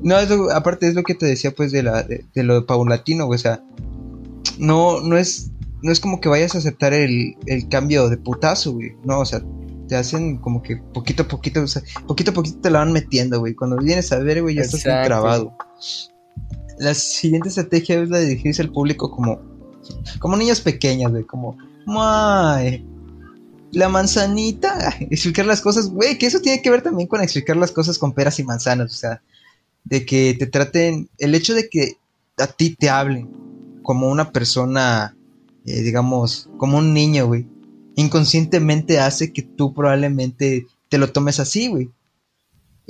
No, 0.00 0.16
aparte 0.52 0.88
es 0.88 0.94
lo 0.94 1.02
que 1.02 1.14
te 1.14 1.26
decía, 1.26 1.52
pues, 1.52 1.72
de, 1.72 1.82
la, 1.82 2.02
de, 2.02 2.24
de 2.34 2.42
lo 2.42 2.66
paulatino, 2.66 3.26
güey. 3.26 3.36
O 3.36 3.40
sea, 3.40 3.62
no, 4.58 5.00
no 5.00 5.16
es 5.16 5.50
no 5.84 5.92
es 5.92 6.00
como 6.00 6.18
que 6.18 6.30
vayas 6.30 6.54
a 6.54 6.58
aceptar 6.58 6.94
el, 6.94 7.36
cambio 7.70 8.08
de 8.08 8.16
putazo, 8.16 8.72
güey. 8.72 8.96
No, 9.04 9.20
o 9.20 9.26
sea, 9.26 9.42
te 9.86 9.96
hacen 9.96 10.38
como 10.38 10.62
que 10.62 10.78
poquito 10.78 11.24
a 11.24 11.28
poquito, 11.28 11.62
o 11.62 11.66
sea, 11.66 11.82
poquito 12.06 12.30
a 12.30 12.34
poquito 12.34 12.58
te 12.58 12.70
la 12.70 12.78
van 12.78 12.90
metiendo, 12.90 13.38
güey. 13.38 13.54
Cuando 13.54 13.76
vienes 13.76 14.10
a 14.10 14.18
ver, 14.18 14.40
güey, 14.40 14.54
ya 14.54 14.62
estás 14.62 14.82
grabado. 14.82 15.54
La 16.78 16.94
siguiente 16.94 17.50
estrategia 17.50 18.00
es 18.00 18.08
la 18.08 18.16
de 18.16 18.28
dirigirse 18.28 18.62
al 18.62 18.72
público 18.72 19.10
como, 19.10 19.42
como 20.20 20.38
niños 20.38 20.62
pequeños, 20.62 21.12
güey, 21.12 21.24
como, 21.24 21.58
¡May! 21.84 22.82
La 23.72 23.90
manzanita, 23.90 24.96
explicar 25.10 25.44
las 25.44 25.60
cosas, 25.60 25.90
güey, 25.90 26.16
que 26.16 26.24
eso 26.24 26.40
tiene 26.40 26.62
que 26.62 26.70
ver 26.70 26.80
también 26.80 27.08
con 27.08 27.20
explicar 27.20 27.58
las 27.58 27.72
cosas 27.72 27.98
con 27.98 28.14
peras 28.14 28.38
y 28.38 28.44
manzanas, 28.44 28.90
o 28.90 28.96
sea, 28.96 29.20
de 29.84 30.06
que 30.06 30.34
te 30.38 30.46
traten, 30.46 31.10
el 31.18 31.34
hecho 31.34 31.52
de 31.52 31.68
que 31.68 31.98
a 32.38 32.46
ti 32.46 32.74
te 32.74 32.88
hablen 32.88 33.43
como 33.84 34.08
una 34.08 34.32
persona 34.32 35.14
eh, 35.66 35.80
digamos, 35.80 36.50
como 36.58 36.76
un 36.76 36.92
niño, 36.92 37.26
güey, 37.26 37.46
inconscientemente 37.96 39.00
hace 39.00 39.32
que 39.32 39.42
tú 39.42 39.72
probablemente 39.72 40.66
te 40.90 40.98
lo 40.98 41.10
tomes 41.10 41.40
así, 41.40 41.68
güey. 41.68 41.90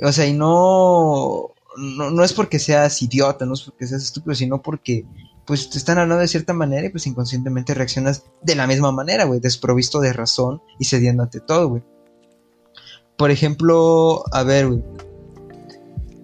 O 0.01 0.11
sea, 0.11 0.27
y 0.27 0.33
no, 0.33 1.51
no, 1.77 2.23
es 2.23 2.33
porque 2.33 2.59
seas 2.59 3.01
idiota, 3.01 3.45
no 3.45 3.53
es 3.53 3.61
porque 3.61 3.87
seas 3.87 4.03
estúpido, 4.03 4.35
sino 4.35 4.61
porque 4.61 5.05
pues 5.47 5.69
te 5.69 5.77
están 5.77 5.99
hablando 5.99 6.21
de 6.21 6.27
cierta 6.27 6.53
manera 6.53 6.87
y 6.87 6.89
pues 6.89 7.07
inconscientemente 7.07 7.73
reaccionas 7.73 8.23
de 8.41 8.55
la 8.55 8.67
misma 8.67 8.91
manera, 8.91 9.23
güey, 9.23 9.39
desprovisto 9.39 10.01
de 10.01 10.11
razón 10.11 10.61
y 10.77 10.85
cediendo 10.85 11.23
ante 11.23 11.39
todo, 11.39 11.69
güey. 11.69 11.83
Por 13.17 13.31
ejemplo, 13.31 14.25
a 14.33 14.43
ver, 14.43 14.67
güey, 14.67 14.83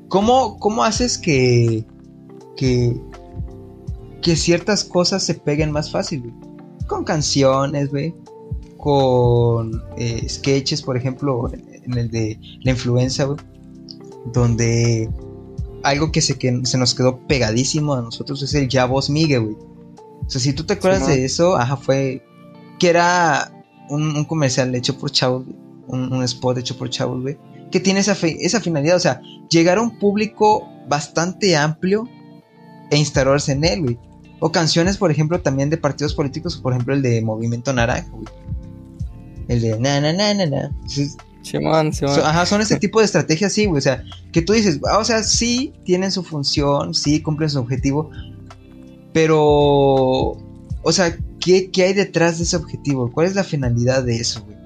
¿cómo, 0.09 0.59
¿cómo 0.59 0.83
haces 0.83 1.17
que, 1.17 1.85
que, 2.57 2.99
que 4.21 4.35
ciertas 4.35 4.83
cosas 4.83 5.23
se 5.23 5.35
peguen 5.35 5.71
más 5.71 5.91
fácil, 5.91 6.21
güey. 6.21 6.33
Con 6.87 7.03
canciones, 7.03 7.89
güey. 7.89 8.15
Con 8.77 9.83
eh, 9.97 10.27
sketches, 10.27 10.81
por 10.81 10.97
ejemplo, 10.97 11.51
en 11.53 11.97
el 11.97 12.09
de 12.09 12.39
la 12.61 12.71
influencia, 12.71 13.25
güey. 13.25 13.39
Donde 14.33 15.09
algo 15.83 16.11
que 16.11 16.21
se, 16.21 16.37
que 16.37 16.61
se 16.63 16.77
nos 16.77 16.93
quedó 16.93 17.19
pegadísimo 17.27 17.93
a 17.93 18.01
nosotros 18.01 18.41
es 18.43 18.53
el 18.53 18.67
Ya 18.67 18.85
Vos 18.85 19.09
Migue, 19.09 19.39
güey. 19.39 19.55
O 19.55 20.29
sea, 20.29 20.39
si 20.39 20.53
tú 20.53 20.63
te 20.63 20.73
acuerdas 20.73 21.07
de 21.07 21.25
eso, 21.25 21.55
ajá, 21.57 21.77
fue 21.77 22.23
que 22.79 22.89
era 22.89 23.51
un, 23.89 24.23
comercial 24.25 24.73
hecho 24.75 24.97
por 24.97 25.11
chavos, 25.11 25.45
un, 25.87 26.13
un, 26.13 26.23
spot 26.23 26.59
hecho 26.59 26.77
por 26.77 26.89
chavos, 26.89 27.21
güey, 27.21 27.37
que 27.71 27.79
tiene 27.79 27.99
esa, 27.99 28.15
esa 28.21 28.61
finalidad, 28.61 28.95
o 28.95 28.99
sea, 28.99 29.21
llegar 29.49 29.77
a 29.77 29.81
un 29.81 29.99
público 29.99 30.67
bastante 30.87 31.57
amplio 31.57 32.07
e 32.91 32.97
instalarse 32.97 33.53
en 33.53 33.63
él, 33.65 33.81
güey. 33.81 33.99
O 34.43 34.51
canciones, 34.51 34.97
por 34.97 35.11
ejemplo, 35.11 35.39
también 35.39 35.69
de 35.69 35.77
partidos 35.77 36.15
políticos, 36.15 36.57
por 36.57 36.73
ejemplo 36.73 36.95
el 36.95 37.03
de 37.03 37.21
Movimiento 37.21 37.71
Naranja, 37.71 38.09
güey. 38.09 38.25
El 39.47 39.61
de 39.61 39.79
na 39.79 40.01
na 40.01 40.11
na 40.11 40.33
na 40.33 40.45
na. 40.47 40.71
ajá, 42.23 42.45
son 42.47 42.59
ese 42.59 42.79
tipo 42.79 42.99
de 42.99 43.05
estrategias, 43.05 43.53
sí, 43.53 43.67
güey. 43.67 43.77
O 43.77 43.81
sea, 43.81 44.03
que 44.31 44.41
tú 44.41 44.53
dices, 44.53 44.79
ah, 44.89 44.97
o 44.97 45.05
sea, 45.05 45.21
sí 45.21 45.73
tienen 45.85 46.11
su 46.11 46.23
función, 46.23 46.95
sí 46.95 47.21
cumplen 47.21 47.51
su 47.51 47.59
objetivo, 47.59 48.09
pero, 49.13 49.41
o 49.41 50.91
sea, 50.91 51.15
¿qué, 51.39 51.69
¿qué, 51.69 51.83
hay 51.83 51.93
detrás 51.93 52.39
de 52.39 52.45
ese 52.45 52.55
objetivo? 52.55 53.11
¿Cuál 53.11 53.27
es 53.27 53.35
la 53.35 53.43
finalidad 53.43 54.03
de 54.03 54.15
eso, 54.15 54.43
güey? 54.43 54.57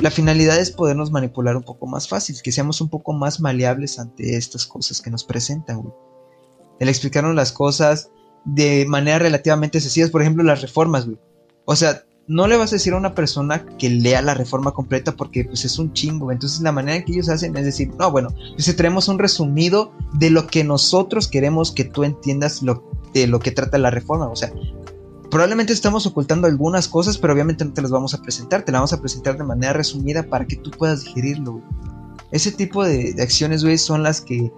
La 0.00 0.10
finalidad 0.10 0.58
es 0.58 0.72
podernos 0.72 1.12
manipular 1.12 1.56
un 1.56 1.62
poco 1.62 1.86
más 1.86 2.08
fácil, 2.08 2.36
que 2.42 2.50
seamos 2.50 2.80
un 2.80 2.88
poco 2.88 3.12
más 3.12 3.38
maleables 3.38 4.00
ante 4.00 4.36
estas 4.36 4.66
cosas 4.66 5.00
que 5.00 5.10
nos 5.10 5.22
presentan, 5.22 5.82
güey. 5.82 5.94
El 6.80 6.88
explicarnos 6.88 7.34
las 7.34 7.52
cosas, 7.52 8.10
de 8.44 8.86
manera 8.86 9.18
relativamente 9.18 9.80
sencillas, 9.80 10.10
por 10.10 10.22
ejemplo, 10.22 10.44
las 10.44 10.62
reformas, 10.62 11.06
güey. 11.06 11.18
O 11.64 11.76
sea, 11.76 12.02
no 12.28 12.46
le 12.46 12.58
vas 12.58 12.70
a 12.72 12.76
decir 12.76 12.92
a 12.92 12.98
una 12.98 13.14
persona 13.14 13.64
que 13.78 13.88
lea 13.88 14.20
la 14.20 14.34
reforma 14.34 14.72
completa 14.72 15.16
porque 15.16 15.44
pues 15.44 15.64
es 15.64 15.78
un 15.78 15.94
chingo. 15.94 16.30
Entonces 16.30 16.60
la 16.60 16.72
manera 16.72 16.98
en 16.98 17.04
que 17.04 17.12
ellos 17.12 17.30
hacen 17.30 17.56
es 17.56 17.64
decir, 17.64 17.90
no, 17.98 18.10
bueno, 18.10 18.28
pues 18.54 18.76
traemos 18.76 19.08
un 19.08 19.18
resumido 19.18 19.92
de 20.12 20.30
lo 20.30 20.46
que 20.46 20.62
nosotros 20.62 21.26
queremos 21.26 21.72
que 21.72 21.84
tú 21.84 22.04
entiendas 22.04 22.62
lo, 22.62 22.84
de 23.14 23.26
lo 23.26 23.40
que 23.40 23.50
trata 23.50 23.78
la 23.78 23.90
reforma. 23.90 24.28
O 24.28 24.36
sea, 24.36 24.52
probablemente 25.30 25.72
estamos 25.72 26.06
ocultando 26.06 26.46
algunas 26.46 26.86
cosas, 26.86 27.16
pero 27.16 27.32
obviamente 27.32 27.64
no 27.64 27.72
te 27.72 27.80
las 27.80 27.90
vamos 27.90 28.12
a 28.12 28.20
presentar. 28.20 28.62
Te 28.62 28.72
las 28.72 28.80
vamos 28.80 28.92
a 28.92 29.00
presentar 29.00 29.38
de 29.38 29.44
manera 29.44 29.72
resumida 29.72 30.22
para 30.22 30.46
que 30.46 30.56
tú 30.56 30.70
puedas 30.70 31.04
digerirlo. 31.04 31.62
Ese 32.30 32.52
tipo 32.52 32.84
de, 32.84 33.14
acciones, 33.22 33.64
güey, 33.64 33.78
son 33.78 34.02
las 34.02 34.20
que 34.20 34.52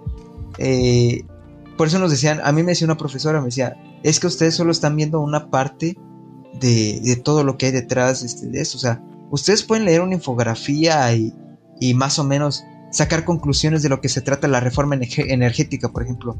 eh, 0.57 1.25
por 1.77 1.87
eso 1.87 1.99
nos 1.99 2.11
decían, 2.11 2.39
a 2.43 2.51
mí 2.51 2.63
me 2.63 2.71
decía 2.71 2.85
una 2.85 2.97
profesora, 2.97 3.39
me 3.39 3.45
decía, 3.45 3.75
es 4.03 4.19
que 4.19 4.27
ustedes 4.27 4.55
solo 4.55 4.71
están 4.71 4.95
viendo 4.95 5.19
una 5.21 5.49
parte 5.49 5.97
de, 6.59 7.21
todo 7.23 7.43
lo 7.43 7.57
que 7.57 7.67
hay 7.67 7.71
detrás 7.71 8.23
este, 8.23 8.47
de 8.47 8.61
eso. 8.61 8.77
O 8.77 8.81
sea, 8.81 9.03
ustedes 9.29 9.63
pueden 9.63 9.85
leer 9.85 10.01
una 10.01 10.15
infografía 10.15 11.13
y, 11.15 11.33
más 11.95 12.19
o 12.19 12.23
menos 12.23 12.63
sacar 12.91 13.25
conclusiones 13.25 13.81
de 13.81 13.89
lo 13.89 14.01
que 14.01 14.09
se 14.09 14.21
trata 14.21 14.47
la 14.47 14.59
reforma 14.59 14.95
energética, 14.95 15.89
por 15.89 16.03
ejemplo. 16.03 16.37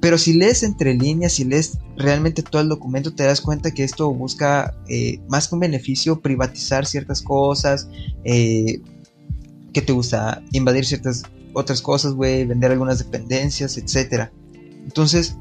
Pero 0.00 0.16
si 0.16 0.32
lees 0.32 0.62
entre 0.62 0.94
líneas, 0.94 1.34
si 1.34 1.44
lees 1.44 1.78
realmente 1.96 2.42
todo 2.42 2.62
el 2.62 2.68
documento, 2.68 3.14
te 3.14 3.24
das 3.24 3.40
cuenta 3.40 3.70
que 3.72 3.84
esto 3.84 4.12
busca 4.12 4.74
eh, 4.88 5.20
más 5.28 5.48
que 5.48 5.54
un 5.54 5.60
beneficio, 5.60 6.20
privatizar 6.20 6.86
ciertas 6.86 7.20
cosas, 7.20 7.88
eh, 8.24 8.80
que 9.72 9.82
te 9.82 9.92
gusta 9.92 10.42
invadir 10.52 10.86
ciertas 10.86 11.24
otras 11.52 11.82
cosas, 11.82 12.14
güey, 12.14 12.46
vender 12.46 12.72
algunas 12.72 12.98
dependencias, 12.98 13.76
etcétera. 13.76 14.32
Entonces, 14.86 15.36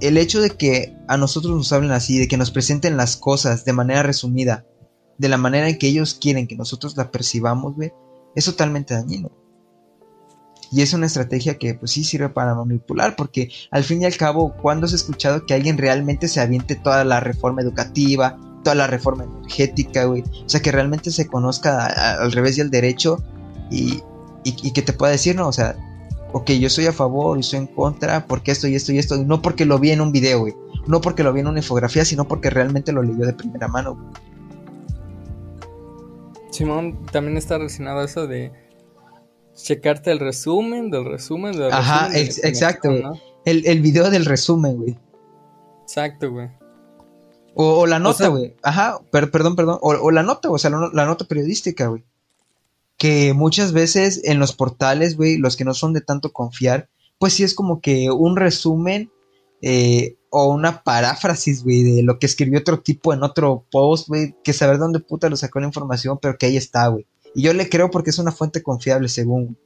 el 0.00 0.18
hecho 0.18 0.40
de 0.40 0.50
que 0.50 0.96
a 1.08 1.16
nosotros 1.16 1.54
nos 1.56 1.72
hablen 1.72 1.92
así, 1.92 2.18
de 2.18 2.26
que 2.26 2.36
nos 2.36 2.50
presenten 2.50 2.96
las 2.96 3.16
cosas 3.16 3.64
de 3.64 3.72
manera 3.72 4.02
resumida, 4.02 4.66
de 5.16 5.28
la 5.28 5.38
manera 5.38 5.68
en 5.68 5.78
que 5.78 5.86
ellos 5.86 6.18
quieren 6.20 6.48
que 6.48 6.56
nosotros 6.56 6.96
la 6.96 7.10
percibamos, 7.12 7.76
güey, 7.76 7.92
es 8.34 8.44
totalmente 8.44 8.94
dañino. 8.94 9.30
Y 10.72 10.82
es 10.82 10.92
una 10.92 11.06
estrategia 11.06 11.56
que 11.56 11.74
pues 11.74 11.92
sí 11.92 12.02
sirve 12.02 12.28
para 12.28 12.56
manipular, 12.56 13.14
porque 13.14 13.50
al 13.70 13.84
fin 13.84 14.02
y 14.02 14.06
al 14.06 14.16
cabo, 14.16 14.54
¿cuándo 14.60 14.86
has 14.86 14.92
escuchado 14.92 15.46
que 15.46 15.54
alguien 15.54 15.78
realmente 15.78 16.26
se 16.26 16.40
aviente 16.40 16.74
toda 16.74 17.04
la 17.04 17.20
reforma 17.20 17.62
educativa, 17.62 18.36
toda 18.64 18.74
la 18.74 18.88
reforma 18.88 19.24
energética, 19.24 20.04
güey? 20.04 20.24
O 20.44 20.48
sea, 20.48 20.60
que 20.60 20.72
realmente 20.72 21.12
se 21.12 21.28
conozca 21.28 21.86
al 22.20 22.32
revés 22.32 22.58
y 22.58 22.62
al 22.62 22.70
derecho 22.70 23.22
y, 23.70 24.02
y 24.42 24.72
que 24.72 24.82
te 24.82 24.92
pueda 24.92 25.12
decir, 25.12 25.36
no, 25.36 25.46
o 25.46 25.52
sea, 25.52 25.76
ok, 26.32 26.50
yo 26.52 26.68
soy 26.68 26.86
a 26.86 26.92
favor 26.92 27.36
y 27.36 27.40
estoy 27.40 27.60
en 27.60 27.66
contra, 27.66 28.26
porque 28.26 28.52
esto 28.52 28.68
y 28.68 28.74
esto 28.74 28.92
y 28.92 28.98
esto, 28.98 29.16
no 29.24 29.42
porque 29.42 29.64
lo 29.64 29.78
vi 29.78 29.90
en 29.90 30.00
un 30.00 30.12
video, 30.12 30.40
güey, 30.40 30.54
no 30.86 31.00
porque 31.00 31.22
lo 31.22 31.32
vi 31.32 31.40
en 31.40 31.48
una 31.48 31.58
infografía, 31.58 32.04
sino 32.04 32.26
porque 32.26 32.50
realmente 32.50 32.92
lo 32.92 33.02
leyó 33.02 33.26
de 33.26 33.32
primera 33.32 33.68
mano. 33.68 34.12
Simón, 36.50 37.04
también 37.12 37.36
está 37.36 37.58
relacionado 37.58 38.02
eso 38.02 38.26
de 38.26 38.52
checarte 39.54 40.10
el 40.10 40.20
resumen, 40.20 40.90
del 40.90 41.04
resumen, 41.04 41.52
del 41.52 41.72
Ajá, 41.72 42.10
exacto, 42.14 42.90
el, 43.44 43.66
el 43.66 43.80
video 43.80 44.10
del 44.10 44.24
resumen, 44.24 44.76
güey. 44.76 44.98
Exacto, 45.82 46.30
güey. 46.30 46.48
O, 47.58 47.86
la 47.86 47.98
nota, 47.98 48.28
güey. 48.28 48.54
Ajá, 48.62 49.00
perdón, 49.10 49.56
perdón. 49.56 49.78
O, 49.80 50.10
la 50.10 50.22
nota, 50.22 50.50
o 50.50 50.58
sea, 50.58 50.70
la, 50.70 51.06
nota 51.06 51.24
periodística, 51.24 51.86
güey. 51.86 52.04
Que 52.96 53.34
muchas 53.34 53.72
veces 53.72 54.22
en 54.24 54.38
los 54.38 54.54
portales, 54.54 55.16
güey, 55.16 55.36
los 55.36 55.56
que 55.56 55.64
no 55.64 55.74
son 55.74 55.92
de 55.92 56.00
tanto 56.00 56.32
confiar, 56.32 56.88
pues 57.18 57.34
sí 57.34 57.42
es 57.42 57.54
como 57.54 57.80
que 57.80 58.10
un 58.10 58.36
resumen 58.36 59.10
eh, 59.62 60.16
o 60.30 60.52
una 60.52 60.82
paráfrasis, 60.82 61.62
güey, 61.62 61.82
de 61.82 62.02
lo 62.02 62.18
que 62.18 62.26
escribió 62.26 62.60
otro 62.60 62.80
tipo 62.80 63.12
en 63.12 63.22
otro 63.22 63.66
post, 63.70 64.08
güey, 64.08 64.34
que 64.42 64.52
saber 64.52 64.78
dónde 64.78 65.00
puta 65.00 65.28
lo 65.28 65.36
sacó 65.36 65.60
la 65.60 65.66
información, 65.66 66.18
pero 66.20 66.36
que 66.38 66.46
ahí 66.46 66.56
está, 66.56 66.88
güey. 66.88 67.06
Y 67.34 67.42
yo 67.42 67.52
le 67.52 67.68
creo 67.68 67.90
porque 67.90 68.10
es 68.10 68.18
una 68.18 68.32
fuente 68.32 68.62
confiable, 68.62 69.08
según. 69.08 69.58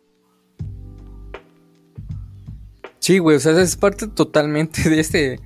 Sí, 2.98 3.18
güey, 3.18 3.36
o 3.36 3.40
sea, 3.40 3.60
es 3.60 3.76
parte 3.76 4.08
totalmente 4.08 4.88
de 4.90 5.00
este 5.00 5.40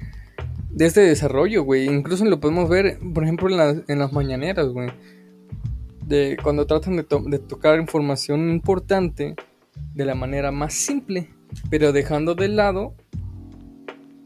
de 0.75 0.87
este 0.87 1.01
desarrollo, 1.03 1.63
güey. 1.63 1.87
Incluso 1.87 2.25
lo 2.25 2.41
podemos 2.41 2.69
ver, 2.69 2.99
por 3.15 3.23
ejemplo, 3.23 3.49
en, 3.49 3.99
las 3.99 4.13
mañaneras, 4.13 4.69
güey. 4.69 4.91
De 6.07 6.37
cuando 6.43 6.67
tratan 6.67 6.97
de, 6.97 7.39
tocar 7.39 7.79
información 7.79 8.51
importante 8.51 9.35
de 9.95 10.05
la 10.05 10.15
manera 10.15 10.51
más 10.53 10.75
simple, 10.75 11.31
pero 11.71 11.93
dejando 11.93 12.35
de 12.35 12.49
lado 12.49 12.95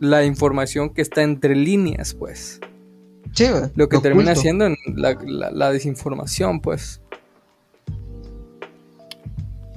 la 0.00 0.24
información 0.24 0.90
que 0.90 1.02
está 1.02 1.22
entre 1.22 1.54
líneas, 1.54 2.14
pues. 2.14 2.60
Sí. 3.32 3.46
Lo 3.74 3.88
que 3.88 3.98
termina 3.98 4.34
siendo 4.34 4.68
la, 4.94 5.72
desinformación, 5.72 6.60
pues. 6.60 7.00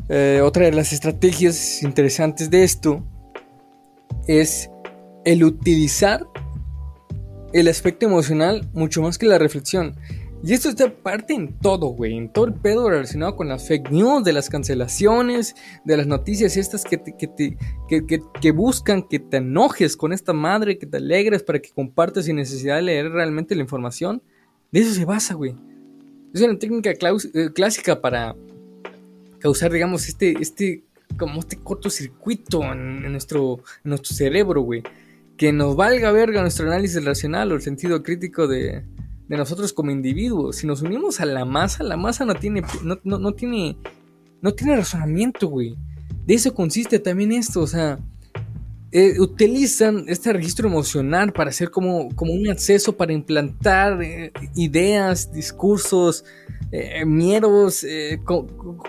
Eh, 0.09 0.41
otra 0.43 0.65
de 0.65 0.71
las 0.73 0.91
estrategias 0.91 1.83
interesantes 1.83 2.49
de 2.49 2.63
esto 2.63 3.03
es 4.27 4.69
el 5.25 5.43
utilizar 5.43 6.27
el 7.53 7.67
aspecto 7.67 8.05
emocional 8.05 8.69
mucho 8.73 9.01
más 9.01 9.17
que 9.17 9.25
la 9.25 9.37
reflexión. 9.37 9.95
Y 10.43 10.53
esto 10.53 10.69
está 10.69 10.91
parte 10.91 11.35
en 11.35 11.59
todo, 11.59 11.87
güey, 11.87 12.17
en 12.17 12.33
todo 12.33 12.45
el 12.45 12.53
pedo 12.55 12.89
relacionado 12.89 13.35
con 13.35 13.47
las 13.47 13.67
fake 13.67 13.91
news, 13.91 14.23
de 14.23 14.33
las 14.33 14.49
cancelaciones, 14.49 15.55
de 15.85 15.97
las 15.97 16.07
noticias 16.07 16.57
estas 16.57 16.83
que, 16.83 16.99
que, 18.41 18.51
buscan 18.51 19.03
que 19.03 19.19
te 19.19 19.37
enojes 19.37 19.95
con 19.95 20.13
esta 20.13 20.33
madre, 20.33 20.79
que 20.79 20.87
te 20.87 20.97
alegres 20.97 21.43
para 21.43 21.59
que 21.59 21.69
compartas 21.69 22.25
sin 22.25 22.37
necesidad 22.37 22.77
de 22.77 22.81
leer 22.81 23.11
realmente 23.11 23.53
la 23.53 23.61
información. 23.61 24.23
De 24.71 24.79
eso 24.79 24.93
se 24.93 25.05
basa, 25.05 25.35
güey. 25.35 25.53
Es 26.33 26.41
una 26.41 26.57
técnica 26.57 26.89
eh, 26.89 27.49
clásica 27.53 28.01
para 28.01 28.35
causar, 29.37 29.71
digamos, 29.71 30.07
este, 30.07 30.41
este, 30.41 30.83
como 31.19 31.41
este 31.41 31.57
cortocircuito 31.57 32.63
en, 32.63 33.05
en 33.05 33.11
nuestro, 33.11 33.59
en 33.83 33.89
nuestro 33.89 34.15
cerebro, 34.15 34.61
güey 34.61 34.81
que 35.37 35.51
nos 35.51 35.75
valga 35.75 36.11
verga 36.11 36.41
nuestro 36.41 36.67
análisis 36.67 37.03
racional 37.03 37.51
o 37.51 37.55
el 37.55 37.63
sentido 37.63 38.03
crítico 38.03 38.47
de, 38.47 38.83
nosotros 39.37 39.73
como 39.73 39.91
individuos. 39.91 40.57
Si 40.57 40.67
nos 40.67 40.81
unimos 40.81 41.19
a 41.21 41.25
la 41.25 41.45
masa, 41.45 41.83
la 41.83 41.97
masa 41.97 42.25
no 42.25 42.35
tiene, 42.35 42.63
no, 42.83 43.31
tiene, 43.33 43.77
no 44.41 44.53
tiene 44.53 44.75
razonamiento, 44.75 45.47
güey. 45.47 45.75
De 46.25 46.33
eso 46.33 46.53
consiste 46.53 46.99
también 46.99 47.31
esto, 47.31 47.61
o 47.61 47.67
sea, 47.67 47.97
eh, 48.91 49.19
utilizan 49.19 50.05
este 50.07 50.33
registro 50.33 50.67
emocional 50.67 51.31
para 51.31 51.49
hacer 51.49 51.71
como, 51.71 52.13
como 52.15 52.33
un 52.33 52.49
acceso 52.49 52.95
para 52.97 53.13
implantar 53.13 54.01
eh, 54.03 54.33
ideas, 54.55 55.31
discursos, 55.31 56.25
eh, 56.71 57.05
miedos, 57.05 57.85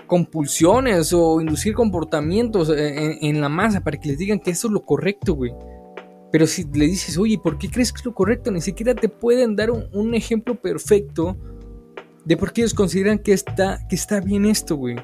compulsiones 0.07 1.13
o 1.13 1.41
inducir 1.41 1.73
comportamientos 1.73 2.69
en, 2.69 3.17
en, 3.21 3.41
la 3.41 3.49
masa 3.49 3.81
para 3.81 3.97
que 3.97 4.09
les 4.09 4.17
digan 4.17 4.39
que 4.39 4.51
eso 4.51 4.67
es 4.67 4.73
lo 4.73 4.85
correcto, 4.85 5.33
güey. 5.35 5.53
Pero 6.33 6.47
si 6.47 6.63
le 6.63 6.87
dices, 6.87 7.15
oye, 7.19 7.37
¿por 7.37 7.59
qué 7.59 7.69
crees 7.69 7.93
que 7.93 7.99
es 7.99 8.05
lo 8.05 8.15
correcto? 8.15 8.49
Ni 8.49 8.59
siquiera 8.59 8.95
te 8.95 9.07
pueden 9.07 9.55
dar 9.55 9.69
un, 9.69 10.15
ejemplo 10.15 10.59
perfecto 10.59 11.37
de 12.25 12.35
por 12.35 12.51
qué 12.51 12.61
ellos 12.61 12.73
consideran 12.73 13.19
que 13.19 13.33
está, 13.33 13.85
que 13.87 13.95
está 13.95 14.19
bien 14.19 14.47
esto, 14.47 14.75
güey. 14.75 14.95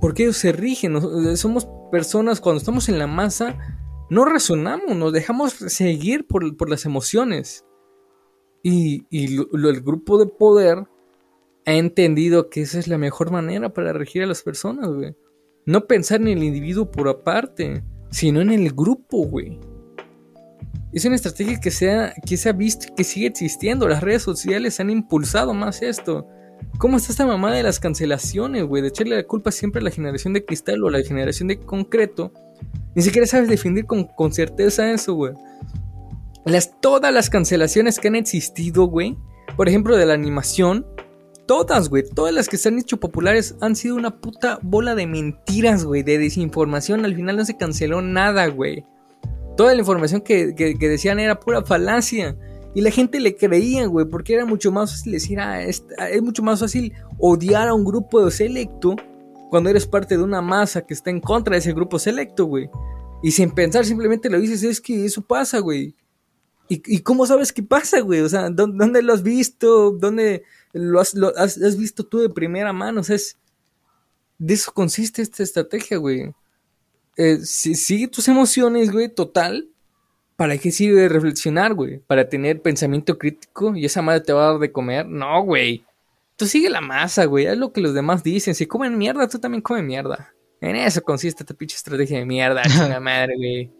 Porque 0.00 0.24
ellos 0.24 0.36
se 0.36 0.50
rigen. 0.50 1.00
Somos 1.36 1.68
personas, 1.92 2.40
cuando 2.40 2.58
estamos 2.58 2.88
en 2.88 2.98
la 2.98 3.06
masa, 3.06 3.56
no 4.10 4.24
razonamos, 4.24 4.96
nos 4.96 5.12
dejamos 5.12 5.52
seguir 5.52 6.26
por, 6.26 6.68
las 6.68 6.84
emociones. 6.84 7.64
Y, 8.60 9.06
el 9.12 9.82
grupo 9.82 10.18
de 10.18 10.26
poder 10.26 10.82
ha 11.64 11.74
entendido 11.74 12.50
que 12.50 12.62
esa 12.62 12.80
es 12.80 12.88
la 12.88 12.98
mejor 12.98 13.30
manera 13.30 13.72
para 13.72 13.92
regir 13.92 14.24
a 14.24 14.26
las 14.26 14.42
personas, 14.42 14.88
güey. 14.88 15.14
No 15.64 15.86
pensar 15.86 16.20
en 16.22 16.26
el 16.26 16.42
individuo 16.42 16.90
por 16.90 17.08
aparte, 17.08 17.84
sino 18.10 18.40
en 18.40 18.50
el 18.50 18.72
grupo, 18.72 19.18
güey. 19.28 19.60
Es 20.94 21.04
una 21.04 21.16
estrategia 21.16 21.58
que 21.58 21.72
se, 21.72 21.90
ha, 21.90 22.14
que 22.24 22.36
se 22.36 22.52
visto 22.52 22.94
que 22.94 23.02
sigue 23.02 23.26
existiendo. 23.26 23.88
Las 23.88 24.00
redes 24.00 24.22
sociales 24.22 24.78
han 24.78 24.90
impulsado 24.90 25.52
más 25.52 25.82
esto. 25.82 26.28
¿Cómo 26.78 26.96
está 26.96 27.10
esta 27.10 27.26
mamá 27.26 27.52
de 27.52 27.64
las 27.64 27.80
cancelaciones, 27.80 28.64
güey? 28.64 28.80
De 28.80 28.88
echarle 28.88 29.16
la 29.16 29.24
culpa 29.24 29.50
siempre 29.50 29.80
a 29.80 29.84
la 29.84 29.90
generación 29.90 30.34
de 30.34 30.44
cristal 30.44 30.84
o 30.84 30.88
a 30.88 30.92
la 30.92 31.02
generación 31.02 31.48
de 31.48 31.58
concreto. 31.58 32.32
Ni 32.94 33.02
siquiera 33.02 33.26
sabes 33.26 33.48
definir 33.48 33.86
con, 33.86 34.04
con 34.04 34.32
certeza 34.32 34.88
eso, 34.92 35.14
güey. 35.14 35.32
Las, 36.44 36.80
todas 36.80 37.12
las 37.12 37.28
cancelaciones 37.28 37.98
que 37.98 38.06
han 38.06 38.16
existido, 38.16 38.84
güey. 38.84 39.16
Por 39.56 39.68
ejemplo, 39.68 39.96
de 39.96 40.06
la 40.06 40.14
animación. 40.14 40.86
Todas, 41.46 41.88
güey. 41.88 42.04
Todas 42.04 42.32
las 42.32 42.48
que 42.48 42.56
se 42.56 42.68
han 42.68 42.78
hecho 42.78 43.00
populares 43.00 43.56
han 43.60 43.74
sido 43.74 43.96
una 43.96 44.20
puta 44.20 44.60
bola 44.62 44.94
de 44.94 45.08
mentiras, 45.08 45.84
güey. 45.84 46.04
De 46.04 46.18
desinformación. 46.18 47.04
Al 47.04 47.16
final 47.16 47.36
no 47.36 47.44
se 47.44 47.56
canceló 47.56 48.00
nada, 48.00 48.46
güey. 48.46 48.84
Toda 49.56 49.72
la 49.72 49.80
información 49.80 50.20
que, 50.20 50.52
decían 50.80 51.20
era 51.20 51.38
pura 51.38 51.62
falacia. 51.62 52.36
Y 52.74 52.80
la 52.80 52.90
gente 52.90 53.20
le 53.20 53.36
creía, 53.36 53.86
güey, 53.86 54.06
porque 54.06 54.34
era 54.34 54.44
mucho 54.44 54.72
más 54.72 54.90
fácil 54.90 55.12
decir, 55.12 55.38
ah, 55.38 55.62
es, 55.62 55.84
mucho 56.22 56.42
más 56.42 56.58
fácil 56.58 56.92
odiar 57.18 57.68
a 57.68 57.74
un 57.74 57.84
grupo 57.84 58.28
selecto 58.32 58.96
cuando 59.48 59.70
eres 59.70 59.86
parte 59.86 60.16
de 60.16 60.24
una 60.24 60.40
masa 60.40 60.84
que 60.84 60.94
está 60.94 61.10
en 61.10 61.20
contra 61.20 61.52
de 61.52 61.58
ese 61.58 61.72
grupo 61.72 62.00
selecto, 62.00 62.46
güey. 62.46 62.68
Y 63.22 63.30
sin 63.30 63.52
pensar 63.52 63.84
simplemente 63.84 64.28
lo 64.28 64.40
dices, 64.40 64.64
es 64.64 64.80
que 64.80 65.04
eso 65.04 65.22
pasa, 65.22 65.60
güey. 65.60 65.94
¿Y, 66.68 67.00
cómo 67.00 67.26
sabes 67.26 67.52
qué 67.52 67.62
pasa, 67.62 68.00
güey? 68.00 68.20
O 68.20 68.28
sea, 68.28 68.50
¿dónde, 68.50 69.02
lo 69.02 69.12
has 69.12 69.22
visto? 69.22 69.92
¿Dónde 69.92 70.42
lo, 70.72 70.98
has, 70.98 71.14
has, 71.36 71.76
visto 71.76 72.04
tú 72.04 72.18
de 72.18 72.30
primera 72.30 72.72
mano? 72.72 73.02
O 73.02 73.04
sea, 73.04 73.16
es, 73.16 73.38
de 74.38 74.54
eso 74.54 74.72
consiste 74.72 75.22
esta 75.22 75.42
estrategia, 75.42 75.98
güey 75.98 76.34
eh, 77.16 77.38
sigue 77.44 78.08
tus 78.08 78.28
emociones, 78.28 78.90
güey, 78.90 79.08
total. 79.08 79.68
¿Para 80.36 80.58
qué 80.58 80.72
sirve 80.72 81.08
reflexionar, 81.08 81.74
güey? 81.74 82.00
¿Para 82.00 82.28
tener 82.28 82.60
pensamiento 82.60 83.18
crítico 83.18 83.76
y 83.76 83.84
esa 83.84 84.02
madre 84.02 84.20
te 84.20 84.32
va 84.32 84.48
a 84.48 84.50
dar 84.52 84.60
de 84.60 84.72
comer? 84.72 85.06
No, 85.06 85.42
güey. 85.44 85.84
Tú 86.36 86.46
sigue 86.46 86.68
la 86.68 86.80
masa, 86.80 87.26
güey. 87.26 87.46
Es 87.46 87.56
lo 87.56 87.72
que 87.72 87.80
los 87.80 87.94
demás 87.94 88.24
dicen. 88.24 88.56
Si 88.56 88.66
comen 88.66 88.98
mierda, 88.98 89.28
tú 89.28 89.38
también 89.38 89.62
comes 89.62 89.84
mierda. 89.84 90.34
En 90.60 90.74
eso 90.74 91.02
consiste 91.02 91.44
esta 91.44 91.54
pinche 91.54 91.76
estrategia 91.76 92.18
de 92.18 92.24
mierda, 92.24 92.62
chingada 92.68 92.98
madre, 92.98 93.34
güey. 93.36 93.70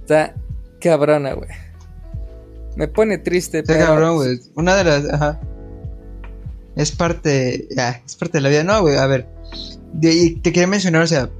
Está 0.00 0.34
cabrona, 0.80 1.34
güey. 1.34 1.50
Me 2.76 2.88
pone 2.88 3.18
triste, 3.18 3.58
Está 3.58 3.78
cabrón, 3.78 4.16
güey. 4.16 4.40
Una 4.54 4.74
de 4.76 4.84
las. 4.84 5.12
Ajá. 5.12 5.40
Es 6.76 6.92
parte. 6.92 7.68
Ya, 7.76 8.02
es 8.06 8.16
parte 8.16 8.38
de 8.38 8.42
la 8.42 8.48
vida. 8.48 8.64
No, 8.64 8.80
güey, 8.80 8.96
a 8.96 9.06
ver 9.06 9.35
te 10.00 10.52
quería 10.52 10.66
mencionar, 10.66 11.02
o 11.02 11.06
sea, 11.06 11.30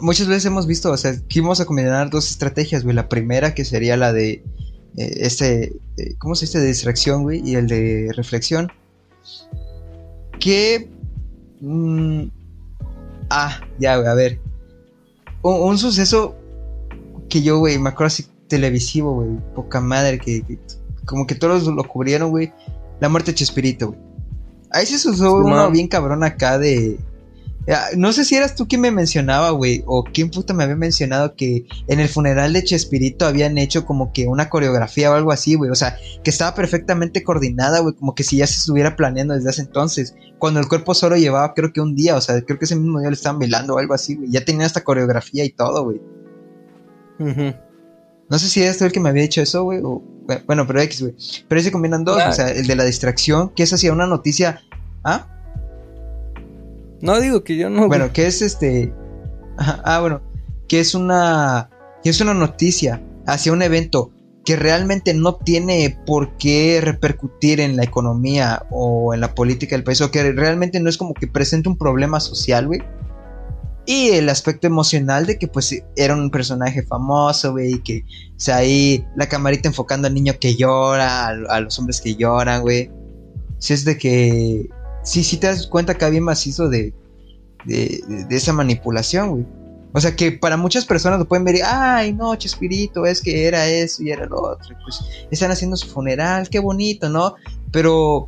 muchas 0.00 0.26
veces 0.26 0.46
hemos 0.46 0.66
visto, 0.66 0.90
o 0.90 0.96
sea, 0.96 1.14
que 1.28 1.40
vamos 1.40 1.60
a 1.60 1.64
combinar 1.64 2.10
dos 2.10 2.30
estrategias, 2.30 2.82
güey. 2.82 2.94
La 2.94 3.08
primera 3.08 3.54
que 3.54 3.64
sería 3.64 3.96
la 3.96 4.12
de 4.12 4.42
eh, 4.96 5.12
este, 5.20 5.72
eh, 5.96 6.14
¿cómo 6.18 6.34
se 6.34 6.46
dice? 6.46 6.60
De 6.60 6.66
distracción, 6.66 7.22
güey, 7.22 7.40
y 7.44 7.56
el 7.56 7.66
de 7.66 8.10
reflexión. 8.14 8.70
Que... 10.38 10.90
Mm, 11.60 12.24
ah, 13.30 13.60
ya, 13.78 13.96
güey, 13.96 14.08
a 14.08 14.14
ver. 14.14 14.40
Un, 15.42 15.78
suceso 15.78 16.36
que 17.28 17.42
yo, 17.42 17.58
güey, 17.58 17.78
me 17.78 17.88
acuerdo 17.90 18.08
así 18.08 18.26
televisivo, 18.48 19.14
güey, 19.14 19.30
poca 19.54 19.80
madre, 19.80 20.18
que, 20.18 20.44
como 21.04 21.26
que 21.26 21.34
todos 21.34 21.66
lo 21.66 21.84
cubrieron, 21.84 22.30
güey. 22.30 22.52
La 23.00 23.08
muerte 23.08 23.32
de 23.32 23.36
Chespirito, 23.36 23.88
güey. 23.88 24.00
Ahí 24.70 24.86
se 24.86 25.08
usó 25.08 25.34
uno 25.34 25.70
bien 25.70 25.86
cabrón 25.86 26.24
acá 26.24 26.58
de 26.58 26.98
no 27.96 28.12
sé 28.12 28.24
si 28.24 28.34
eras 28.34 28.56
tú 28.56 28.66
quien 28.66 28.80
me 28.80 28.90
mencionaba, 28.90 29.50
güey, 29.50 29.84
o 29.86 30.02
quién 30.04 30.30
puta 30.30 30.52
me 30.52 30.64
había 30.64 30.76
mencionado 30.76 31.36
que 31.36 31.64
en 31.86 32.00
el 32.00 32.08
funeral 32.08 32.52
de 32.52 32.64
Chespirito 32.64 33.24
habían 33.26 33.56
hecho 33.56 33.86
como 33.86 34.12
que 34.12 34.26
una 34.26 34.48
coreografía 34.48 35.10
o 35.10 35.14
algo 35.14 35.30
así, 35.32 35.54
güey. 35.54 35.70
O 35.70 35.74
sea, 35.74 35.96
que 36.24 36.30
estaba 36.30 36.54
perfectamente 36.54 37.22
coordinada, 37.22 37.80
güey, 37.80 37.94
como 37.94 38.14
que 38.14 38.24
si 38.24 38.38
ya 38.38 38.46
se 38.46 38.58
estuviera 38.58 38.96
planeando 38.96 39.34
desde 39.34 39.50
hace 39.50 39.62
entonces. 39.62 40.14
Cuando 40.38 40.58
el 40.58 40.66
cuerpo 40.66 40.94
solo 40.94 41.16
llevaba, 41.16 41.54
creo 41.54 41.72
que 41.72 41.80
un 41.80 41.94
día, 41.94 42.16
o 42.16 42.20
sea, 42.20 42.40
creo 42.42 42.58
que 42.58 42.64
ese 42.64 42.74
mismo 42.74 42.98
día 42.98 43.10
le 43.10 43.14
estaban 43.14 43.38
velando 43.38 43.74
o 43.74 43.78
algo 43.78 43.94
así, 43.94 44.16
güey. 44.16 44.30
Ya 44.30 44.44
tenía 44.44 44.66
esta 44.66 44.82
coreografía 44.82 45.44
y 45.44 45.50
todo, 45.50 45.84
güey. 45.84 46.00
No 47.18 48.38
sé 48.38 48.48
si 48.48 48.62
eres 48.62 48.78
tú 48.78 48.86
el 48.86 48.92
que 48.92 48.98
me 48.98 49.10
había 49.10 49.22
dicho 49.22 49.40
eso, 49.40 49.62
güey, 49.62 49.80
o... 49.84 50.02
Bueno, 50.46 50.66
pero 50.66 50.80
X, 50.80 51.02
güey. 51.02 51.14
Pero 51.48 51.58
ahí 51.58 51.64
se 51.64 51.72
combinan 51.72 52.04
dos, 52.04 52.20
o 52.26 52.32
sea, 52.32 52.48
el 52.50 52.66
de 52.66 52.74
la 52.74 52.84
distracción, 52.84 53.50
que 53.50 53.62
es 53.62 53.72
hacia 53.72 53.92
una 53.92 54.06
noticia... 54.06 54.62
¿Ah? 55.04 55.28
No 57.02 57.20
digo 57.20 57.44
que 57.44 57.56
yo 57.56 57.68
no. 57.68 57.88
Bueno, 57.88 58.12
que 58.12 58.26
es 58.26 58.40
este. 58.40 58.94
Ah, 59.58 59.98
bueno. 60.00 60.22
Que 60.68 60.80
es 60.80 60.94
una. 60.94 61.68
Que 62.02 62.10
es 62.10 62.20
una 62.20 62.32
noticia 62.32 63.02
hacia 63.26 63.52
un 63.52 63.60
evento 63.60 64.12
que 64.44 64.56
realmente 64.56 65.14
no 65.14 65.36
tiene 65.36 65.98
por 66.06 66.36
qué 66.36 66.80
repercutir 66.82 67.60
en 67.60 67.76
la 67.76 67.84
economía 67.84 68.64
o 68.70 69.14
en 69.14 69.20
la 69.20 69.34
política 69.34 69.76
del 69.76 69.84
país, 69.84 70.00
o 70.00 70.10
que 70.10 70.32
realmente 70.32 70.80
no 70.80 70.88
es 70.88 70.96
como 70.96 71.14
que 71.14 71.28
presente 71.28 71.68
un 71.68 71.78
problema 71.78 72.18
social, 72.18 72.66
güey. 72.66 72.82
Y 73.84 74.10
el 74.10 74.28
aspecto 74.28 74.66
emocional 74.68 75.26
de 75.26 75.38
que 75.38 75.48
pues 75.48 75.82
era 75.96 76.14
un 76.14 76.30
personaje 76.30 76.82
famoso, 76.82 77.52
güey, 77.52 77.74
y 77.74 77.78
que, 77.80 78.04
o 78.36 78.40
sea, 78.40 78.58
ahí 78.58 79.04
la 79.16 79.28
camarita 79.28 79.68
enfocando 79.68 80.06
al 80.06 80.14
niño 80.14 80.34
que 80.40 80.54
llora, 80.54 81.28
a, 81.28 81.60
los 81.60 81.78
hombres 81.78 82.00
que 82.00 82.14
lloran, 82.14 82.62
güey. 82.62 82.90
Si 83.58 83.74
es 83.74 83.84
de 83.84 83.98
que 83.98 84.68
sí, 85.02 85.24
sí 85.24 85.36
te 85.36 85.48
das 85.48 85.66
cuenta 85.66 85.94
que 85.94 86.04
había 86.04 86.20
macizo 86.20 86.68
de, 86.68 86.94
de, 87.64 88.26
esa 88.30 88.52
manipulación, 88.52 89.30
güey. 89.30 89.46
O 89.94 90.00
sea 90.00 90.16
que 90.16 90.32
para 90.32 90.56
muchas 90.56 90.86
personas 90.86 91.18
lo 91.18 91.28
pueden 91.28 91.44
ver, 91.44 91.56
ay, 91.66 92.14
no, 92.14 92.34
Chespirito, 92.34 93.04
es 93.04 93.20
que 93.20 93.46
era 93.46 93.68
eso 93.68 94.02
y 94.02 94.10
era 94.10 94.24
lo 94.24 94.40
otro. 94.40 94.74
Pues 94.82 95.00
están 95.30 95.50
haciendo 95.50 95.76
su 95.76 95.86
funeral, 95.88 96.48
qué 96.48 96.60
bonito, 96.60 97.10
¿no? 97.10 97.34
Pero 97.70 98.26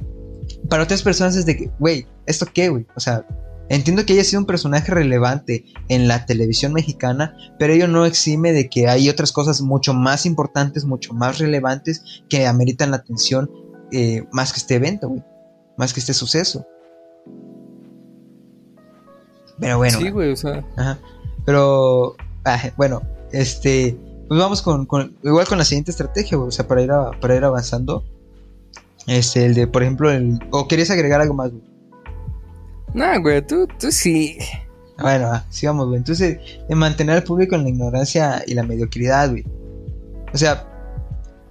para 0.68 0.83
otras 0.83 1.03
personas 1.03 1.37
es 1.37 1.47
de 1.47 1.57
que, 1.57 1.70
güey, 1.79 2.07
¿esto 2.27 2.47
qué, 2.53 2.68
güey? 2.68 2.87
O 2.97 3.01
sea, 3.01 3.27
entiendo 3.70 4.05
que 4.05 4.12
haya 4.12 4.25
sido 4.25 4.41
un 4.41 4.47
personaje 4.47 4.93
relevante 4.93 5.64
en 5.89 6.07
la 6.07 6.27
televisión 6.27 6.75
mexicana, 6.75 7.35
pero 7.59 7.72
ello 7.72 7.89
no 7.89 8.05
exime 8.05 8.53
de 8.53 8.68
que 8.68 8.89
hay 8.89 9.09
otras 9.09 9.33
cosas 9.33 9.62
mucho 9.62 9.95
más 9.95 10.27
importantes, 10.27 10.85
mucho 10.85 11.14
más 11.14 11.39
relevantes 11.39 12.03
que 12.29 12.47
ameritan 12.47 12.91
la 12.91 12.99
atención 12.99 13.51
eh, 13.91 14.25
más 14.33 14.53
que 14.53 14.59
este 14.59 14.75
evento, 14.75 15.09
güey 15.09 15.22
más 15.77 15.93
que 15.93 16.01
este 16.01 16.14
suceso. 16.14 16.66
Pero 19.59 19.79
bueno. 19.79 19.99
Sí, 19.99 20.11
güey, 20.11 20.33
o 20.33 20.37
sea. 20.37 20.64
Ajá. 20.77 20.99
Pero, 21.45 22.16
ah, 22.45 22.61
bueno, 22.77 23.03
este, 23.33 23.97
pues 24.29 24.41
vamos 24.41 24.62
con, 24.62 24.89
igual 25.22 25.47
con 25.47 25.59
la 25.59 25.64
siguiente 25.64 25.91
estrategia, 25.91 26.39
güey, 26.39 26.49
o 26.49 26.53
sea, 26.53 26.66
para 26.66 26.83
ir, 26.83 26.91
para 27.20 27.37
ir 27.37 27.45
avanzando. 27.45 28.05
Este, 29.07 29.45
el 29.45 29.55
de, 29.55 29.66
por 29.66 29.83
ejemplo, 29.83 30.11
el, 30.11 30.39
o 30.51 30.66
querías 30.66 30.91
agregar 30.91 31.20
algo 31.20 31.35
más, 31.35 31.51
güey. 31.51 31.62
No, 32.95 33.20
güey, 33.20 33.47
tú, 33.47 33.68
tú 33.79 33.91
sí. 33.91 34.39
Bueno, 34.99 35.27
ah, 35.33 35.45
sigamos, 35.51 35.89
güey. 35.89 35.99
Entonces, 35.99 36.39
de 36.68 36.75
mantener 36.75 37.16
al 37.16 37.25
público 37.25 37.57
en 37.57 37.64
la 37.64 37.68
ignorancia 37.68 38.43
y 38.47 38.55
la 38.55 38.62
mediocridad, 38.62 39.31
güey. 39.31 39.45
O 40.33 40.39
sea, 40.39 40.74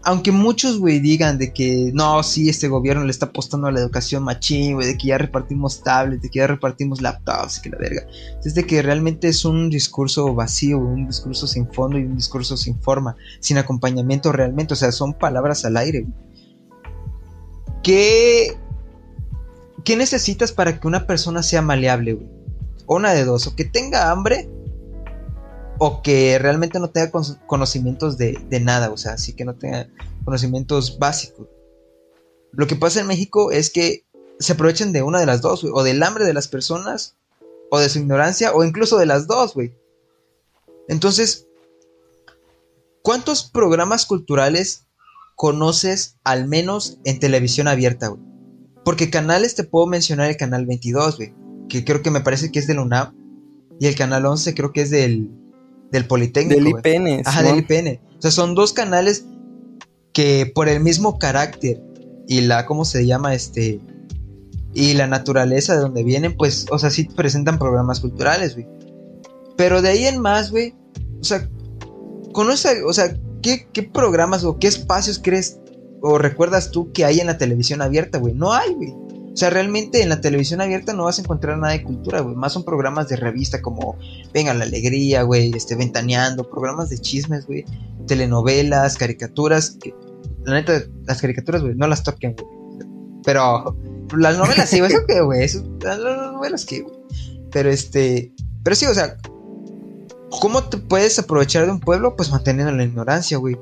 aunque 0.05 0.33
muchos, 0.33 0.79
güey, 0.79 0.99
digan 0.99 1.37
de 1.37 1.53
que 1.53 1.91
no, 1.93 2.21
sí, 2.23 2.49
este 2.49 2.67
gobierno 2.67 3.05
le 3.05 3.11
está 3.11 3.27
apostando 3.27 3.67
a 3.67 3.71
la 3.71 3.79
educación 3.79 4.23
machín, 4.23 4.75
güey, 4.75 4.87
de 4.87 4.97
que 4.97 5.07
ya 5.07 5.17
repartimos 5.17 5.81
tablets, 5.81 6.21
de 6.21 6.29
que 6.29 6.39
ya 6.39 6.47
repartimos 6.47 7.01
laptops, 7.01 7.59
que 7.59 7.69
la 7.69 7.77
verga. 7.77 8.05
Es 8.43 8.53
de 8.53 8.65
que 8.65 8.81
realmente 8.81 9.29
es 9.29 9.45
un 9.45 9.69
discurso 9.69 10.33
vacío, 10.35 10.77
un 10.77 11.07
discurso 11.07 11.47
sin 11.47 11.71
fondo 11.71 11.97
y 11.97 12.03
un 12.03 12.17
discurso 12.17 12.57
sin 12.57 12.77
forma, 12.81 13.15
sin 13.39 13.57
acompañamiento 13.57 14.33
realmente, 14.33 14.73
o 14.73 14.77
sea, 14.77 14.91
son 14.91 15.13
palabras 15.13 15.63
al 15.63 15.77
aire. 15.77 16.05
¿Qué, 17.81 18.57
¿Qué 19.85 19.95
necesitas 19.95 20.51
para 20.51 20.79
que 20.79 20.87
una 20.87 21.07
persona 21.07 21.43
sea 21.43 21.61
maleable, 21.61 22.13
güey? 22.13 22.27
Una 22.87 23.13
de 23.13 23.23
dos, 23.23 23.47
o 23.47 23.55
que 23.55 23.63
tenga 23.63 24.11
hambre 24.11 24.49
o 25.85 26.01
que 26.01 26.39
realmente 26.39 26.79
no 26.79 26.91
tenga 26.91 27.11
conocimientos 27.45 28.17
de, 28.17 28.39
nada, 28.61 28.89
o 28.89 28.95
sea, 28.95 29.15
así 29.15 29.33
que 29.33 29.43
no 29.43 29.55
tenga 29.55 29.89
conocimientos 30.23 30.97
básicos. 30.97 31.49
Lo 32.53 32.67
que 32.67 32.77
pasa 32.77 33.01
en 33.01 33.07
México 33.07 33.51
es 33.51 33.69
que 33.69 34.05
se 34.39 34.53
aprovechan 34.53 34.93
de 34.93 35.03
una 35.03 35.19
de 35.19 35.25
las 35.25 35.41
dos, 35.41 35.65
o 35.65 35.83
del 35.83 36.01
hambre 36.01 36.23
de 36.23 36.33
las 36.33 36.47
personas, 36.47 37.17
o 37.69 37.79
de 37.79 37.89
su 37.89 37.99
ignorancia, 37.99 38.53
o 38.53 38.63
incluso 38.63 38.97
de 38.97 39.07
las 39.07 39.27
dos, 39.27 39.55
güey. 39.55 39.75
Entonces, 40.87 41.47
¿cuántos 43.01 43.43
programas 43.43 44.05
culturales 44.05 44.85
conoces 45.35 46.15
al 46.23 46.47
menos 46.47 46.97
en 47.03 47.19
televisión 47.19 47.67
abierta, 47.67 48.07
güey? 48.07 48.21
Porque 48.85 49.09
canales 49.09 49.53
te 49.55 49.65
puedo 49.65 49.85
mencionar 49.87 50.29
el 50.29 50.37
canal 50.37 50.65
22, 50.65 51.17
güey, 51.17 51.33
que 51.67 51.83
creo 51.83 52.01
que 52.01 52.09
me 52.09 52.21
parece 52.21 52.53
que 52.53 52.59
es 52.59 52.67
del 52.67 52.79
UNAM, 52.79 53.17
y 53.81 53.87
el 53.87 53.95
canal 53.95 54.25
11 54.25 54.55
creo 54.55 54.71
que 54.71 54.83
es 54.83 54.89
del, 54.89 55.42
del 55.93 56.05
Politécnico. 56.05 56.59
Del 56.59 56.67
IPN. 56.69 57.21
Ajá, 57.25 57.43
del 57.43 57.59
IPN. 57.59 58.01
O 58.17 58.21
sea, 58.21 58.31
son 58.31 58.55
dos 58.55 58.73
canales 58.73 59.25
que 60.11 60.51
por 60.53 60.67
el 60.67 60.81
mismo 60.81 61.17
carácter 61.17 61.81
y 62.27 62.41
la, 62.41 62.65
¿cómo 62.65 62.83
se 62.83 63.05
llama? 63.05 63.33
Este, 63.33 63.79
y 64.73 64.93
la 64.95 65.07
naturaleza 65.07 65.75
de 65.75 65.81
donde 65.81 66.03
vienen, 66.03 66.35
pues, 66.35 66.65
o 66.71 66.79
sea, 66.79 66.89
sí 66.89 67.05
presentan 67.05 67.59
programas 67.59 67.99
culturales, 67.99 68.55
güey. 68.55 68.67
Pero 69.55 69.81
de 69.81 69.89
ahí 69.89 70.05
en 70.05 70.19
más, 70.19 70.51
güey, 70.51 70.73
o 71.21 71.23
sea, 71.23 71.47
conoce, 72.33 72.83
o 72.83 72.91
sea, 72.91 73.15
¿qué, 73.43 73.67
¿qué 73.71 73.83
programas 73.83 74.43
o 74.43 74.57
qué 74.57 74.67
espacios 74.67 75.21
crees 75.23 75.59
o 76.01 76.17
recuerdas 76.17 76.71
tú 76.71 76.91
que 76.91 77.05
hay 77.05 77.19
en 77.19 77.27
la 77.27 77.37
televisión 77.37 77.83
abierta, 77.83 78.17
güey? 78.17 78.33
No 78.33 78.51
hay, 78.51 78.73
güey. 78.73 78.95
O 79.33 79.35
sea, 79.35 79.49
realmente 79.49 80.03
en 80.03 80.09
la 80.09 80.21
televisión 80.21 80.61
abierta 80.61 80.93
no 80.93 81.05
vas 81.05 81.17
a 81.17 81.23
encontrar 81.23 81.57
nada 81.57 81.73
de 81.73 81.81
cultura, 81.81 82.21
güey. 82.21 82.35
Más 82.35 82.53
son 82.53 82.63
programas 82.63 83.09
de 83.09 83.15
revista 83.15 83.63
como 83.63 83.97
Venga 84.31 84.53
la 84.53 84.65
Alegría, 84.65 85.23
güey, 85.23 85.51
este, 85.55 85.75
Ventaneando, 85.75 86.47
programas 86.47 86.89
de 86.89 86.99
chismes, 86.99 87.47
güey. 87.47 87.65
Telenovelas, 88.05 88.95
caricaturas. 88.95 89.79
La 90.45 90.53
neta, 90.53 90.83
las 91.05 91.19
caricaturas, 91.19 91.63
güey, 91.63 91.73
no 91.73 91.87
las 91.87 92.03
toquen, 92.03 92.35
güey. 92.35 92.47
Pero 93.25 93.75
las 94.15 94.37
novelas 94.37 94.69
sí, 94.69 94.79
güey, 94.79 94.91
eso 94.91 95.05
que, 95.07 95.21
güey. 95.21 95.49
Las 95.81 95.97
novelas 95.97 96.65
que, 96.65 96.81
güey. 96.81 96.95
Pero 97.51 97.71
este. 97.71 98.31
Pero 98.63 98.75
sí, 98.75 98.85
o 98.85 98.93
sea, 98.93 99.17
¿cómo 100.29 100.63
te 100.63 100.77
puedes 100.77 101.17
aprovechar 101.17 101.65
de 101.65 101.71
un 101.71 101.79
pueblo? 101.79 102.15
Pues 102.15 102.29
manteniendo 102.29 102.71
la 102.71 102.83
ignorancia, 102.83 103.37
güey 103.37 103.57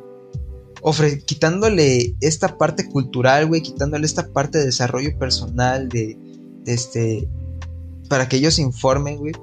quitándole 1.25 2.15
esta 2.21 2.57
parte 2.57 2.88
cultural, 2.89 3.47
güey, 3.47 3.61
quitándole 3.61 4.05
esta 4.05 4.27
parte 4.27 4.57
de 4.57 4.65
desarrollo 4.65 5.17
personal, 5.17 5.89
de, 5.89 6.17
este, 6.65 7.27
para 8.09 8.27
que 8.27 8.38
ellos 8.38 8.55
se 8.55 8.61
informen, 8.61 9.17
güey. 9.17 9.34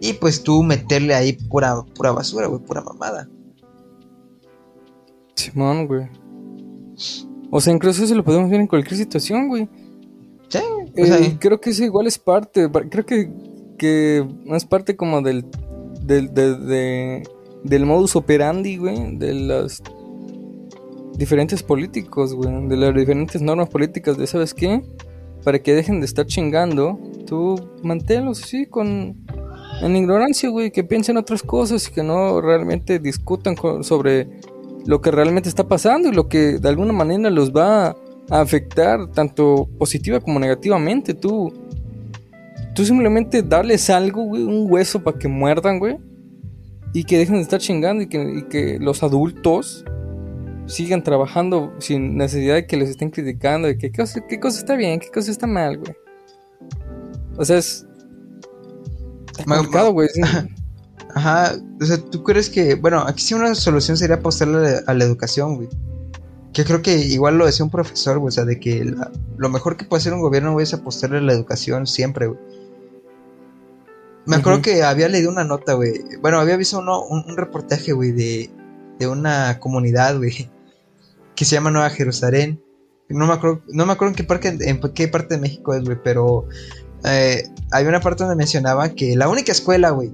Y 0.00 0.14
pues 0.14 0.42
tú 0.42 0.62
meterle 0.62 1.14
ahí 1.14 1.34
pura, 1.34 1.82
pura 1.94 2.12
basura, 2.12 2.46
güey, 2.46 2.60
pura 2.60 2.80
mamada. 2.82 3.28
Simón, 5.34 5.86
güey. 5.86 6.08
O 7.50 7.60
sea, 7.60 7.72
incluso 7.72 8.02
eso 8.02 8.14
lo 8.14 8.24
podemos 8.24 8.50
ver 8.50 8.60
en 8.60 8.66
cualquier 8.66 8.96
situación, 8.96 9.48
güey. 9.48 9.68
Sí, 10.48 10.58
eh, 10.96 11.36
creo 11.38 11.60
que 11.60 11.70
eso 11.70 11.84
igual 11.84 12.06
es 12.06 12.18
parte, 12.18 12.68
creo 12.90 13.06
que, 13.06 13.30
que 13.78 14.26
es 14.46 14.64
parte 14.64 14.96
como 14.96 15.22
del, 15.22 15.46
del, 16.02 16.32
del 16.34 17.86
modus 17.86 18.16
operandi, 18.16 18.76
güey, 18.76 19.16
de 19.16 19.32
las 19.34 19.82
diferentes 21.16 21.62
políticos, 21.62 22.34
güey, 22.34 22.68
de 22.68 22.76
las 22.76 22.94
diferentes 22.94 23.40
normas 23.42 23.68
políticas 23.68 24.16
de, 24.16 24.26
¿sabes 24.26 24.54
qué? 24.54 24.82
Para 25.44 25.58
que 25.60 25.74
dejen 25.74 26.00
de 26.00 26.06
estar 26.06 26.26
chingando, 26.26 26.98
tú 27.26 27.56
manténlos 27.82 28.42
así 28.42 28.66
con 28.66 29.16
en 29.82 29.96
ignorancia, 29.96 30.48
güey, 30.48 30.70
que 30.70 30.84
piensen 30.84 31.16
otras 31.16 31.42
cosas 31.42 31.88
y 31.88 31.92
que 31.92 32.02
no 32.02 32.40
realmente 32.40 32.98
discutan 32.98 33.56
sobre 33.82 34.28
lo 34.86 35.00
que 35.00 35.10
realmente 35.10 35.48
está 35.48 35.66
pasando 35.66 36.08
y 36.08 36.12
lo 36.12 36.28
que 36.28 36.58
de 36.58 36.68
alguna 36.68 36.92
manera 36.92 37.30
los 37.30 37.52
va 37.52 37.96
a 38.30 38.40
afectar 38.40 39.10
tanto 39.10 39.68
positiva 39.78 40.20
como 40.20 40.38
negativamente. 40.38 41.14
Tú, 41.14 41.52
tú 42.74 42.84
simplemente 42.84 43.42
darles 43.42 43.90
algo, 43.90 44.24
güey, 44.24 44.44
un 44.44 44.70
hueso 44.70 45.02
para 45.02 45.18
que 45.18 45.28
muerdan, 45.28 45.78
güey, 45.78 45.96
y 46.92 47.04
que 47.04 47.18
dejen 47.18 47.36
de 47.36 47.42
estar 47.42 47.60
chingando 47.60 48.04
y 48.04 48.06
que, 48.06 48.38
y 48.38 48.42
que 48.42 48.78
los 48.78 49.02
adultos 49.02 49.84
sigan 50.66 51.02
trabajando 51.02 51.72
sin 51.78 52.16
necesidad 52.16 52.54
de 52.54 52.66
que 52.66 52.76
les 52.76 52.90
estén 52.90 53.10
criticando 53.10 53.68
de 53.68 53.76
que 53.76 53.90
qué 53.90 53.98
cosa, 53.98 54.20
qué 54.26 54.40
cosa 54.40 54.58
está 54.58 54.76
bien, 54.76 55.00
qué 55.00 55.10
cosa 55.10 55.30
está 55.30 55.46
mal, 55.46 55.78
güey. 55.78 55.94
O 57.36 57.44
sea, 57.44 57.58
es, 57.58 57.86
complicado, 59.46 59.92
güey. 59.92 60.08
Ajá, 61.14 61.54
o 61.80 61.84
sea, 61.84 61.98
¿tú 61.98 62.22
crees 62.22 62.48
que, 62.48 62.74
bueno, 62.74 63.00
aquí 63.06 63.22
sí 63.22 63.34
una 63.34 63.54
solución 63.54 63.96
sería 63.96 64.16
apostarle 64.16 64.80
a 64.86 64.94
la 64.94 65.04
educación, 65.04 65.56
güey? 65.56 65.68
Que 66.52 66.64
creo 66.64 66.80
que 66.80 66.96
igual 66.96 67.36
lo 67.36 67.46
decía 67.46 67.64
un 67.64 67.70
profesor, 67.70 68.18
güey, 68.18 68.28
o 68.28 68.32
sea, 68.32 68.44
de 68.44 68.58
que 68.58 68.94
lo 69.36 69.48
mejor 69.48 69.76
que 69.76 69.84
puede 69.84 70.00
hacer 70.00 70.14
un 70.14 70.20
gobierno, 70.20 70.52
güey, 70.52 70.64
es 70.64 70.74
apostarle 70.74 71.18
a 71.18 71.22
la 71.22 71.32
educación 71.32 71.86
siempre, 71.86 72.28
güey. 72.28 72.38
Me 74.24 74.36
acuerdo 74.36 74.62
que 74.62 74.84
había 74.84 75.08
leído 75.08 75.30
una 75.30 75.44
nota, 75.44 75.74
güey. 75.74 75.94
Bueno, 76.20 76.38
había 76.38 76.56
visto 76.56 76.78
uno, 76.78 77.04
un, 77.04 77.36
reportaje, 77.36 77.92
güey, 77.92 78.12
de, 78.12 78.50
de 79.02 79.08
una 79.08 79.58
comunidad, 79.58 80.16
güey, 80.16 80.48
que 81.34 81.44
se 81.44 81.56
llama 81.56 81.70
Nueva 81.70 81.90
Jerusalén. 81.90 82.62
No 83.08 83.26
me 83.26 83.32
acuerdo, 83.32 83.62
no 83.68 83.84
me 83.84 83.92
acuerdo 83.92 84.14
en 84.16 84.40
qué, 84.40 84.68
en 84.68 84.80
qué 84.94 85.08
parte 85.08 85.34
de 85.34 85.40
México 85.40 85.74
es, 85.74 85.84
güey, 85.84 85.98
pero 86.02 86.46
eh, 87.04 87.44
hay 87.72 87.84
una 87.86 88.00
parte 88.00 88.22
donde 88.22 88.36
mencionaba 88.36 88.90
que 88.90 89.16
la 89.16 89.28
única 89.28 89.52
escuela, 89.52 89.90
güey. 89.90 90.10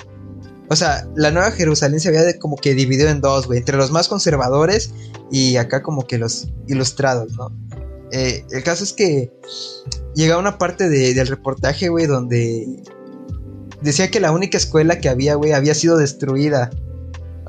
O 0.70 0.76
sea, 0.76 1.07
la 1.16 1.30
Nueva 1.30 1.51
Jerusalén 1.51 2.01
se 2.01 2.09
había 2.09 2.39
como 2.39 2.57
que 2.57 2.74
dividido 2.74 3.09
en 3.09 3.20
dos, 3.20 3.47
güey. 3.47 3.59
Entre 3.59 3.76
los 3.76 3.91
más 3.91 4.09
conservadores 4.09 4.93
y 5.30 5.57
acá 5.57 5.82
como 5.82 6.07
que 6.07 6.18
los 6.18 6.49
ilustrados, 6.66 7.32
¿no? 7.32 7.51
Eh, 8.11 8.45
el 8.51 8.62
caso 8.62 8.84
es 8.84 8.93
que 8.93 9.30
llegaba 10.14 10.41
una 10.41 10.59
parte 10.59 10.89
del 10.89 11.26
reportaje, 11.26 11.89
güey, 11.89 12.07
donde 12.07 12.82
decía 13.82 14.11
que 14.11 14.20
la 14.20 14.32
única 14.32 14.57
escuela 14.57 14.99
que 14.99 15.09
había, 15.09 15.34
güey, 15.34 15.53
había 15.53 15.74
sido 15.74 15.97
destruida. 15.97 16.70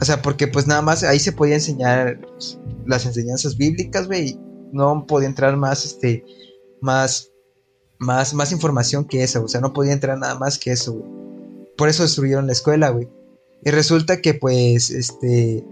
O 0.01 0.05
sea, 0.05 0.21
porque 0.21 0.47
pues 0.47 0.65
nada 0.67 0.81
más 0.81 1.03
ahí 1.03 1.19
se 1.19 1.31
podía 1.31 1.55
enseñar 1.55 2.19
las 2.85 3.05
enseñanzas 3.05 3.57
bíblicas, 3.57 4.07
güey. 4.07 4.39
No 4.71 5.05
podía 5.05 5.27
entrar 5.27 5.57
más, 5.57 5.85
este, 5.85 6.23
más, 6.81 7.31
más, 7.97 8.33
más 8.33 8.51
información 8.51 9.05
que 9.05 9.23
eso. 9.23 9.43
O 9.43 9.47
sea, 9.47 9.61
no 9.61 9.73
podía 9.73 9.93
entrar 9.93 10.17
nada 10.17 10.37
más 10.39 10.57
que 10.57 10.71
eso, 10.71 10.93
güey. 10.93 11.19
Por 11.77 11.89
eso 11.89 12.03
destruyeron 12.03 12.47
la 12.47 12.53
escuela, 12.53 12.89
güey. 12.89 13.07
Y 13.63 13.71
resulta 13.71 14.21
que, 14.21 14.33
pues, 14.33 14.89
este, 14.89 15.65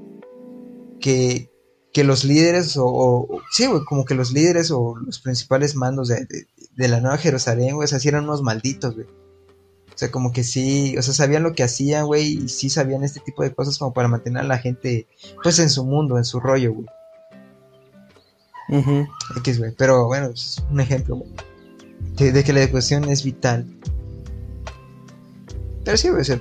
que, 0.99 1.49
que 1.93 2.03
los 2.03 2.25
líderes, 2.25 2.75
o, 2.77 3.27
sí, 3.51 3.65
güey, 3.67 3.83
como 3.85 4.05
que 4.05 4.15
los 4.15 4.31
líderes 4.31 4.71
o 4.71 4.95
los 4.97 5.19
principales 5.19 5.75
mandos 5.75 6.09
de, 6.09 6.27
de, 6.75 6.87
la 6.87 6.99
Nueva 6.99 7.17
Jerusalén, 7.17 7.75
güey, 7.75 7.87
se 7.87 7.95
hacían 7.95 8.23
unos 8.23 8.41
malditos, 8.41 8.95
güey. 8.95 9.07
O 9.97 9.99
sea, 9.99 10.11
como 10.11 10.31
que 10.31 10.43
sí, 10.43 10.95
o 10.95 11.01
sea, 11.01 11.11
sabían 11.11 11.41
lo 11.41 11.53
que 11.53 11.63
hacían, 11.63 12.05
güey, 12.05 12.43
y 12.43 12.49
sí 12.49 12.69
sabían 12.69 13.03
este 13.03 13.19
tipo 13.19 13.41
de 13.41 13.51
cosas 13.51 13.79
como 13.79 13.93
para 13.95 14.07
mantener 14.07 14.43
a 14.43 14.47
la 14.47 14.59
gente, 14.59 15.07
pues, 15.41 15.57
en 15.57 15.71
su 15.71 15.83
mundo, 15.85 16.19
en 16.19 16.23
su 16.23 16.39
rollo, 16.39 16.71
güey. 16.71 16.85
X, 19.37 19.57
güey. 19.57 19.71
Pero 19.75 20.05
bueno, 20.05 20.27
es 20.27 20.63
un 20.69 20.79
ejemplo, 20.81 21.15
güey. 21.15 22.31
De, 22.31 22.43
que 22.43 22.53
la 22.53 22.61
educación 22.61 23.05
es 23.05 23.23
vital. 23.23 23.65
Pero 25.83 25.97
sí, 25.97 26.09
güey, 26.09 26.21
o 26.21 26.25
sea, 26.25 26.39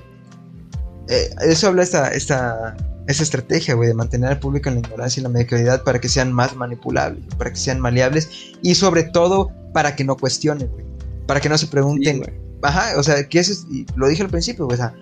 eh, 1.09 1.31
eso 1.49 1.69
habla 1.69 1.83
esta, 1.83 2.09
esta, 2.11 2.77
esta 3.07 3.23
estrategia, 3.23 3.75
güey, 3.75 3.89
de 3.89 3.95
mantener 3.95 4.33
al 4.33 4.39
público 4.39 4.69
en 4.69 4.75
la 4.75 4.81
ignorancia 4.81 5.21
y 5.21 5.23
la 5.23 5.31
mediocridad 5.31 5.83
para 5.83 5.99
que 5.99 6.11
sean 6.11 6.31
más 6.31 6.55
manipulables, 6.55 7.25
para 7.39 7.49
que 7.53 7.57
sean 7.57 7.81
maleables 7.81 8.29
y 8.61 8.75
sobre 8.75 9.05
todo 9.05 9.51
para 9.73 9.97
que 9.97 10.05
no 10.05 10.15
cuestionen, 10.15 10.69
güey. 10.69 10.85
Para 11.27 11.41
que 11.41 11.49
no 11.49 11.57
se 11.57 11.69
pregunten, 11.69 12.19
güey 12.19 12.45
Ajá, 12.67 12.99
o 12.99 13.03
sea, 13.05 13.29
que 13.29 13.39
eso 13.39 13.53
es, 13.53 13.67
lo 13.95 14.09
dije 14.09 14.25
al 14.25 14.29
principio, 14.29 14.67
o 14.67 14.77
sea, 14.77 14.93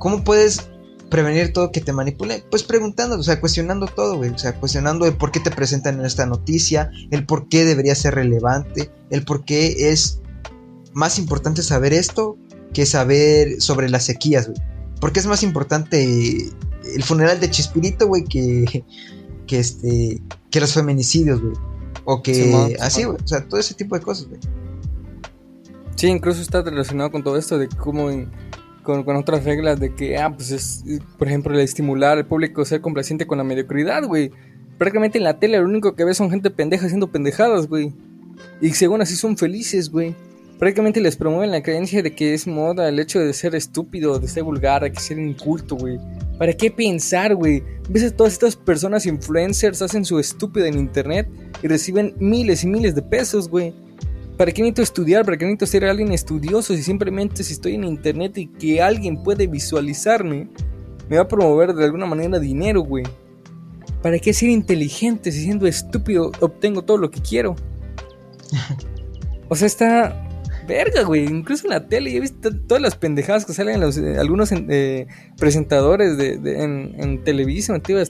¿cómo 0.00 0.24
puedes 0.24 0.68
prevenir 1.08 1.52
todo 1.52 1.70
que 1.70 1.80
te 1.80 1.92
manipule? 1.92 2.44
Pues 2.50 2.64
preguntando, 2.64 3.16
o 3.16 3.22
sea, 3.22 3.38
cuestionando 3.38 3.86
todo, 3.86 4.16
güey, 4.16 4.30
o 4.30 4.38
sea, 4.38 4.58
cuestionando 4.58 5.06
el 5.06 5.16
por 5.16 5.30
qué 5.30 5.38
te 5.38 5.52
presentan 5.52 6.00
en 6.00 6.04
esta 6.04 6.26
noticia, 6.26 6.90
el 7.12 7.26
por 7.26 7.48
qué 7.48 7.64
debería 7.64 7.94
ser 7.94 8.16
relevante, 8.16 8.90
el 9.10 9.24
por 9.24 9.44
qué 9.44 9.92
es 9.92 10.20
más 10.92 11.20
importante 11.20 11.62
saber 11.62 11.92
esto 11.92 12.36
que 12.72 12.84
saber 12.86 13.60
sobre 13.62 13.88
las 13.88 14.04
sequías, 14.04 14.48
güey. 14.48 14.60
Porque 15.00 15.20
es 15.20 15.26
más 15.26 15.44
importante 15.44 16.50
el 16.92 17.02
funeral 17.04 17.38
de 17.38 17.50
Chispirito, 17.50 18.08
güey, 18.08 18.24
que, 18.24 18.84
que 19.46 19.60
este, 19.60 20.20
que 20.50 20.60
los 20.60 20.72
feminicidios, 20.72 21.40
güey. 21.40 21.54
O 22.04 22.20
que 22.20 22.76
así, 22.80 23.04
güey, 23.04 23.16
o 23.22 23.28
sea, 23.28 23.46
todo 23.46 23.60
ese 23.60 23.74
tipo 23.74 23.96
de 23.96 24.02
cosas, 24.02 24.26
güey. 24.26 24.40
Sí, 25.96 26.08
incluso 26.08 26.40
está 26.40 26.62
relacionado 26.62 27.10
con 27.10 27.22
todo 27.22 27.36
esto 27.36 27.58
de 27.58 27.68
cómo 27.68 28.10
con, 28.82 29.16
otras 29.16 29.44
reglas 29.44 29.78
de 29.78 29.94
que, 29.94 30.16
ah, 30.18 30.32
pues 30.34 30.50
es, 30.50 30.84
por 31.18 31.28
ejemplo, 31.28 31.54
el 31.54 31.60
estimular 31.60 32.18
al 32.18 32.26
público 32.26 32.62
a 32.62 32.64
ser 32.64 32.80
complaciente 32.80 33.26
con 33.26 33.38
la 33.38 33.44
mediocridad, 33.44 34.04
güey. 34.04 34.30
Prácticamente 34.78 35.18
en 35.18 35.24
la 35.24 35.38
tele 35.38 35.58
lo 35.58 35.64
único 35.64 35.94
que 35.94 36.04
ves 36.04 36.16
son 36.16 36.30
gente 36.30 36.50
pendeja 36.50 36.86
haciendo 36.86 37.10
pendejadas, 37.10 37.66
güey. 37.66 37.92
Y 38.60 38.70
según 38.70 39.02
así 39.02 39.16
son 39.16 39.36
felices, 39.36 39.90
güey. 39.90 40.14
Prácticamente 40.58 41.00
les 41.00 41.16
promueven 41.16 41.50
la 41.50 41.62
creencia 41.62 42.02
de 42.02 42.14
que 42.14 42.34
es 42.34 42.46
moda 42.46 42.88
el 42.88 42.98
hecho 42.98 43.18
de 43.18 43.32
ser 43.32 43.54
estúpido, 43.54 44.18
de 44.18 44.28
ser 44.28 44.42
vulgar, 44.42 44.82
de 44.82 44.98
ser 44.98 45.18
inculto, 45.18 45.76
güey. 45.76 45.98
¿Para 46.38 46.52
qué 46.52 46.70
pensar, 46.70 47.34
güey? 47.34 47.62
Ves 47.88 48.04
a 48.04 48.16
todas 48.16 48.34
estas 48.34 48.56
personas 48.56 49.06
influencers 49.06 49.82
hacen 49.82 50.04
su 50.04 50.18
estúpido 50.18 50.66
en 50.66 50.78
internet 50.78 51.28
y 51.62 51.68
reciben 51.68 52.14
miles 52.18 52.64
y 52.64 52.66
miles 52.66 52.94
de 52.94 53.02
pesos, 53.02 53.48
güey. 53.48 53.74
¿Para 54.40 54.52
qué 54.52 54.62
necesito 54.62 54.80
estudiar? 54.80 55.26
¿Para 55.26 55.36
qué 55.36 55.44
necesito 55.44 55.66
ser 55.66 55.84
alguien 55.84 56.12
estudioso? 56.12 56.74
Si 56.74 56.82
simplemente 56.82 57.44
si 57.44 57.52
estoy 57.52 57.74
en 57.74 57.84
internet 57.84 58.38
y 58.38 58.46
que 58.46 58.80
alguien 58.80 59.22
puede 59.22 59.46
visualizarme, 59.46 60.48
me 61.10 61.16
va 61.16 61.24
a 61.24 61.28
promover 61.28 61.74
de 61.74 61.84
alguna 61.84 62.06
manera 62.06 62.38
dinero, 62.38 62.80
güey. 62.80 63.04
¿Para 64.02 64.18
qué 64.18 64.32
ser 64.32 64.48
inteligente 64.48 65.30
si 65.30 65.42
siendo 65.42 65.66
estúpido 65.66 66.32
obtengo 66.40 66.80
todo 66.80 66.96
lo 66.96 67.10
que 67.10 67.20
quiero? 67.20 67.54
o 69.50 69.56
sea, 69.56 69.66
está 69.66 70.26
verga, 70.66 71.02
güey. 71.02 71.26
Incluso 71.26 71.66
en 71.66 71.72
la 71.72 71.86
tele 71.86 72.16
he 72.16 72.20
visto 72.20 72.50
todas 72.66 72.80
las 72.82 72.96
pendejadas 72.96 73.44
que 73.44 73.52
salen 73.52 73.78
los, 73.78 73.98
eh, 73.98 74.16
algunos 74.18 74.52
eh, 74.52 75.06
presentadores 75.36 76.16
de, 76.16 76.36
en, 76.62 76.94
en, 76.96 77.22
televisión, 77.24 77.76
en 77.76 77.82
TV 77.82 78.06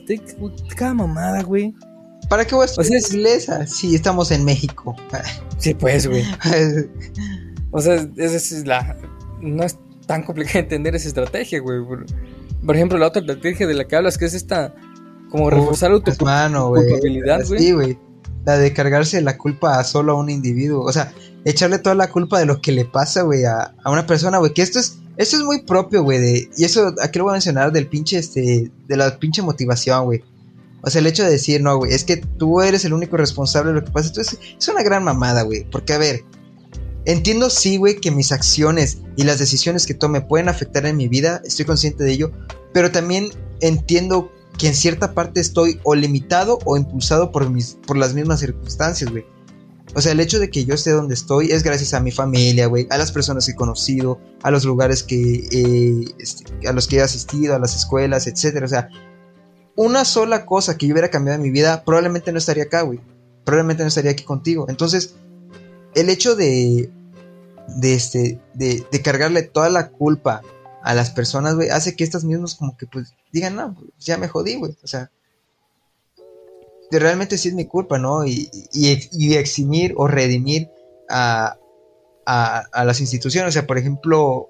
Cada 0.77 0.93
mamada, 0.93 1.43
güey. 1.43 1.75
¿Para 2.31 2.45
qué 2.45 2.55
voy 2.55 2.63
a 2.63 2.65
estudiar 2.67 3.01
inglesa 3.11 3.67
si 3.67 3.93
estamos 3.93 4.31
en 4.31 4.45
México? 4.45 4.95
sí, 5.57 5.73
pues, 5.73 6.07
güey. 6.07 6.23
o 7.71 7.81
sea, 7.81 8.07
esa 8.15 8.37
es 8.37 8.65
la. 8.65 8.95
No 9.41 9.63
es 9.63 9.77
tan 10.07 10.23
complicado 10.23 10.59
entender 10.59 10.95
esa 10.95 11.09
estrategia, 11.09 11.59
güey. 11.59 11.79
Por, 12.65 12.73
ejemplo, 12.73 12.97
la 12.97 13.07
otra 13.07 13.19
estrategia 13.19 13.67
de 13.67 13.73
la 13.73 13.85
que 13.85 13.97
hablas, 13.97 14.17
que 14.17 14.23
es 14.23 14.33
esta. 14.33 14.73
Como 15.29 15.49
reforzar 15.49 15.91
tu 15.99 16.03
culpabilidad, 16.15 17.45
güey. 17.45 17.59
Sí, 17.59 17.73
güey. 17.73 17.99
La 18.45 18.57
de 18.57 18.71
cargarse 18.71 19.19
la 19.19 19.37
culpa 19.37 19.77
a 19.77 19.83
solo 19.83 20.13
a 20.13 20.15
un 20.15 20.29
individuo. 20.29 20.85
O 20.85 20.93
sea, 20.93 21.11
echarle 21.43 21.79
toda 21.79 21.95
la 21.95 22.09
culpa 22.09 22.39
de 22.39 22.45
lo 22.45 22.61
que 22.61 22.71
le 22.71 22.85
pasa, 22.85 23.23
güey, 23.23 23.43
a, 23.43 23.75
a 23.83 23.91
una 23.91 24.07
persona, 24.07 24.37
güey. 24.37 24.53
Que 24.53 24.61
esto 24.61 24.79
es. 24.79 24.99
Esto 25.17 25.35
es 25.35 25.43
muy 25.43 25.63
propio, 25.63 26.01
güey, 26.03 26.49
y 26.57 26.63
eso 26.63 26.95
aquí 27.03 27.19
lo 27.19 27.25
voy 27.25 27.31
a 27.31 27.33
mencionar 27.33 27.71
del 27.73 27.87
pinche, 27.87 28.17
este, 28.17 28.71
de 28.87 28.97
la 28.97 29.19
pinche 29.19 29.41
motivación, 29.41 30.05
güey. 30.05 30.23
O 30.83 30.89
sea, 30.89 30.99
el 30.99 31.07
hecho 31.07 31.23
de 31.23 31.31
decir, 31.31 31.61
no, 31.61 31.77
güey, 31.77 31.93
es 31.93 32.03
que 32.03 32.17
tú 32.17 32.61
eres 32.61 32.85
el 32.85 32.93
único 32.93 33.17
responsable 33.17 33.71
de 33.71 33.79
lo 33.79 33.85
que 33.85 33.91
pasa. 33.91 34.09
Entonces, 34.09 34.39
es 34.57 34.67
una 34.67 34.83
gran 34.83 35.03
mamada, 35.03 35.43
güey. 35.43 35.69
Porque, 35.69 35.93
a 35.93 35.97
ver, 35.97 36.23
entiendo 37.05 37.49
sí, 37.49 37.77
güey, 37.77 37.97
que 37.97 38.11
mis 38.11 38.31
acciones 38.31 38.99
y 39.15 39.23
las 39.23 39.39
decisiones 39.39 39.85
que 39.85 39.93
tome 39.93 40.21
pueden 40.21 40.49
afectar 40.49 40.85
en 40.85 40.97
mi 40.97 41.07
vida. 41.07 41.41
Estoy 41.45 41.65
consciente 41.65 42.03
de 42.03 42.11
ello. 42.11 42.31
Pero 42.73 42.91
también 42.91 43.29
entiendo 43.59 44.31
que 44.57 44.67
en 44.67 44.75
cierta 44.75 45.13
parte 45.13 45.39
estoy 45.39 45.79
o 45.83 45.95
limitado 45.95 46.59
o 46.65 46.77
impulsado 46.77 47.31
por, 47.31 47.49
mis, 47.49 47.77
por 47.85 47.97
las 47.97 48.13
mismas 48.13 48.39
circunstancias, 48.39 49.09
güey. 49.11 49.25
O 49.93 50.01
sea, 50.01 50.13
el 50.13 50.19
hecho 50.21 50.39
de 50.39 50.49
que 50.49 50.63
yo 50.63 50.73
esté 50.73 50.91
donde 50.91 51.13
estoy 51.13 51.51
es 51.51 51.63
gracias 51.63 51.93
a 51.93 51.99
mi 51.99 52.11
familia, 52.11 52.67
güey, 52.67 52.87
a 52.91 52.97
las 52.97 53.11
personas 53.11 53.45
que 53.45 53.51
he 53.51 53.55
conocido, 53.55 54.19
a 54.41 54.49
los 54.49 54.63
lugares 54.63 55.03
que 55.03 56.11
este, 56.17 56.67
a 56.67 56.71
los 56.71 56.87
que 56.87 56.97
he 56.97 57.01
asistido, 57.01 57.55
a 57.55 57.59
las 57.59 57.75
escuelas, 57.75 58.25
etcétera. 58.25 58.65
O 58.65 58.69
sea, 58.69 58.89
una 59.75 60.05
sola 60.05 60.45
cosa 60.45 60.77
que 60.77 60.87
yo 60.87 60.93
hubiera 60.93 61.09
cambiado 61.09 61.37
en 61.37 61.43
mi 61.43 61.51
vida, 61.51 61.83
probablemente 61.83 62.31
no 62.31 62.37
estaría 62.37 62.63
acá, 62.63 62.81
güey. 62.81 62.99
Probablemente 63.43 63.83
no 63.83 63.87
estaría 63.87 64.11
aquí 64.11 64.23
contigo. 64.23 64.65
Entonces, 64.69 65.15
el 65.95 66.09
hecho 66.09 66.35
de, 66.35 66.89
de, 67.67 67.93
este, 67.93 68.39
de, 68.53 69.01
cargarle 69.03 69.43
toda 69.43 69.69
la 69.69 69.89
culpa 69.89 70.41
a 70.83 70.93
las 70.93 71.11
personas, 71.11 71.55
güey, 71.55 71.69
hace 71.69 71.95
que 71.95 72.03
estas 72.03 72.23
mismas 72.23 72.55
como 72.55 72.77
que 72.77 72.87
pues 72.87 73.13
digan, 73.31 73.55
no, 73.55 73.73
pues, 73.73 73.89
ya 73.99 74.17
me 74.17 74.27
jodí, 74.27 74.55
güey. 74.55 74.75
O 74.83 74.87
sea, 74.87 75.09
realmente 76.91 77.37
sí 77.37 77.49
es 77.49 77.53
mi 77.53 77.65
culpa, 77.65 77.97
¿no? 77.97 78.25
Y, 78.25 78.49
y, 78.73 79.33
eximir 79.35 79.93
o 79.97 80.07
redimir 80.07 80.69
a, 81.09 81.57
a, 82.25 82.63
a, 82.71 82.85
las 82.85 82.99
instituciones. 82.99 83.49
O 83.49 83.53
sea, 83.53 83.67
por 83.67 83.77
ejemplo, 83.77 84.49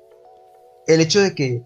el 0.88 1.02
hecho 1.02 1.22
de 1.22 1.36
que, 1.36 1.64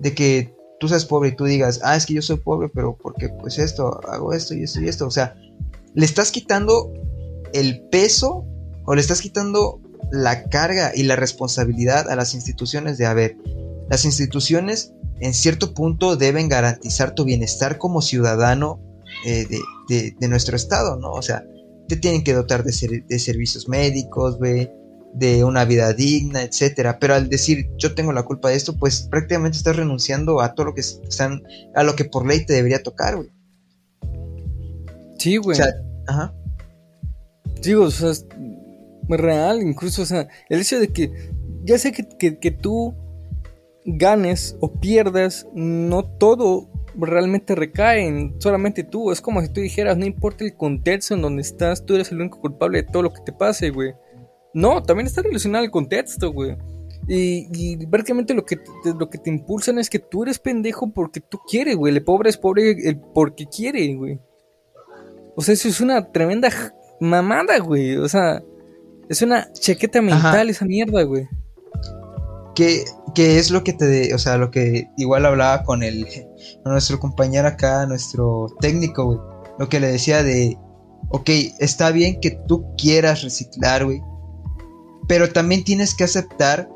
de 0.00 0.14
que 0.14 0.57
tú 0.78 0.88
seas 0.88 1.04
pobre 1.04 1.30
y 1.30 1.36
tú 1.36 1.44
digas, 1.44 1.80
ah, 1.82 1.96
es 1.96 2.06
que 2.06 2.14
yo 2.14 2.22
soy 2.22 2.38
pobre, 2.38 2.68
pero 2.68 2.96
porque 2.96 3.28
pues 3.28 3.58
esto, 3.58 4.00
hago 4.08 4.32
esto 4.32 4.54
y 4.54 4.62
esto 4.62 4.80
y 4.80 4.88
esto. 4.88 5.06
O 5.06 5.10
sea, 5.10 5.34
le 5.94 6.04
estás 6.04 6.30
quitando 6.30 6.92
el 7.52 7.82
peso 7.90 8.46
o 8.84 8.94
le 8.94 9.00
estás 9.00 9.20
quitando 9.20 9.80
la 10.10 10.44
carga 10.44 10.92
y 10.94 11.02
la 11.02 11.16
responsabilidad 11.16 12.08
a 12.08 12.16
las 12.16 12.34
instituciones 12.34 12.98
de, 12.98 13.06
a 13.06 13.14
ver, 13.14 13.36
las 13.90 14.04
instituciones 14.04 14.92
en 15.20 15.34
cierto 15.34 15.74
punto 15.74 16.16
deben 16.16 16.48
garantizar 16.48 17.14
tu 17.14 17.24
bienestar 17.24 17.78
como 17.78 18.02
ciudadano 18.02 18.80
eh, 19.26 19.46
de, 19.88 20.28
nuestro 20.28 20.56
estado, 20.56 20.96
¿no? 20.96 21.10
O 21.10 21.22
sea, 21.22 21.44
te 21.88 21.96
tienen 21.96 22.22
que 22.22 22.34
dotar 22.34 22.62
de, 22.62 23.04
de 23.06 23.18
servicios 23.18 23.68
médicos, 23.68 24.38
güey, 24.38 24.70
de 25.14 25.44
una 25.44 25.64
vida 25.64 25.92
digna, 25.92 26.42
etcétera. 26.42 26.98
Pero 26.98 27.14
al 27.14 27.28
decir 27.28 27.70
yo 27.76 27.94
tengo 27.94 28.12
la 28.12 28.24
culpa 28.24 28.50
de 28.50 28.56
esto, 28.56 28.76
pues 28.76 29.02
prácticamente 29.02 29.58
estás 29.58 29.76
renunciando 29.76 30.40
a 30.40 30.54
todo 30.54 30.66
lo 30.66 30.74
que 30.74 30.80
están, 30.80 31.42
a 31.74 31.82
lo 31.82 31.96
que 31.96 32.04
por 32.04 32.26
ley 32.26 32.44
te 32.44 32.52
debería 32.52 32.82
tocar, 32.82 33.16
güey. 33.16 33.30
Sí, 35.18 35.36
güey. 35.36 35.58
O 35.58 35.62
sea, 35.62 35.74
ajá. 36.06 36.34
Digo, 37.62 37.84
o 37.84 37.90
sea, 37.90 38.10
es 38.10 38.24
real, 39.08 39.62
incluso, 39.62 40.02
o 40.02 40.06
sea, 40.06 40.28
el 40.48 40.60
hecho 40.60 40.78
de 40.78 40.88
que 40.88 41.10
ya 41.64 41.78
sé 41.78 41.92
que, 41.92 42.38
que, 42.38 42.50
tú 42.50 42.94
ganes 43.84 44.56
o 44.60 44.72
pierdas, 44.72 45.46
no 45.54 46.04
todo 46.04 46.68
realmente 46.96 47.54
recae 47.54 48.06
en 48.06 48.40
solamente 48.40 48.84
tú. 48.84 49.10
Es 49.10 49.20
como 49.20 49.40
si 49.42 49.48
tú 49.48 49.60
dijeras, 49.60 49.96
no 49.96 50.06
importa 50.06 50.44
el 50.44 50.54
contexto 50.54 51.14
en 51.14 51.22
donde 51.22 51.42
estás, 51.42 51.84
tú 51.84 51.94
eres 51.94 52.12
el 52.12 52.20
único 52.20 52.40
culpable 52.40 52.82
de 52.82 52.88
todo 52.88 53.02
lo 53.02 53.12
que 53.12 53.22
te 53.22 53.32
pase, 53.32 53.70
güey. 53.70 53.94
No, 54.58 54.82
también 54.82 55.06
está 55.06 55.22
relacionado 55.22 55.64
al 55.64 55.70
contexto, 55.70 56.32
güey. 56.32 56.56
Y, 57.06 57.46
y 57.52 57.86
prácticamente 57.86 58.34
lo 58.34 58.44
que, 58.44 58.56
te, 58.56 58.92
lo 58.98 59.08
que 59.08 59.18
te 59.18 59.30
impulsan 59.30 59.78
es 59.78 59.88
que 59.88 60.00
tú 60.00 60.24
eres 60.24 60.40
pendejo 60.40 60.90
porque 60.90 61.20
tú 61.20 61.38
quieres, 61.48 61.76
güey. 61.76 61.94
El 61.94 62.02
pobre 62.02 62.30
es 62.30 62.36
pobre 62.36 62.72
el 62.72 62.98
porque 62.98 63.46
quiere, 63.46 63.94
güey. 63.94 64.18
O 65.36 65.42
sea, 65.42 65.54
eso 65.54 65.68
es 65.68 65.80
una 65.80 66.10
tremenda 66.10 66.50
mamada, 66.98 67.60
güey. 67.60 67.98
O 67.98 68.08
sea, 68.08 68.42
es 69.08 69.22
una 69.22 69.48
chaqueta 69.52 70.02
mental 70.02 70.50
esa 70.50 70.64
mierda, 70.64 71.04
güey. 71.04 71.28
¿Qué, 72.56 72.84
¿Qué, 73.14 73.38
es 73.38 73.52
lo 73.52 73.62
que 73.62 73.74
te, 73.74 74.12
o 74.12 74.18
sea, 74.18 74.38
lo 74.38 74.50
que 74.50 74.90
igual 74.96 75.24
hablaba 75.24 75.62
con 75.62 75.84
el, 75.84 76.04
con 76.64 76.72
nuestro 76.72 76.98
compañero 76.98 77.46
acá, 77.46 77.86
nuestro 77.86 78.48
técnico, 78.60 79.04
güey. 79.04 79.18
Lo 79.60 79.68
que 79.68 79.78
le 79.78 79.86
decía 79.86 80.24
de, 80.24 80.58
ok, 81.10 81.30
está 81.60 81.92
bien 81.92 82.20
que 82.20 82.32
tú 82.48 82.74
quieras 82.76 83.22
reciclar, 83.22 83.84
güey. 83.84 84.02
Pero 85.08 85.32
también 85.32 85.64
tienes 85.64 85.94
que 85.94 86.04
aceptar 86.04 86.68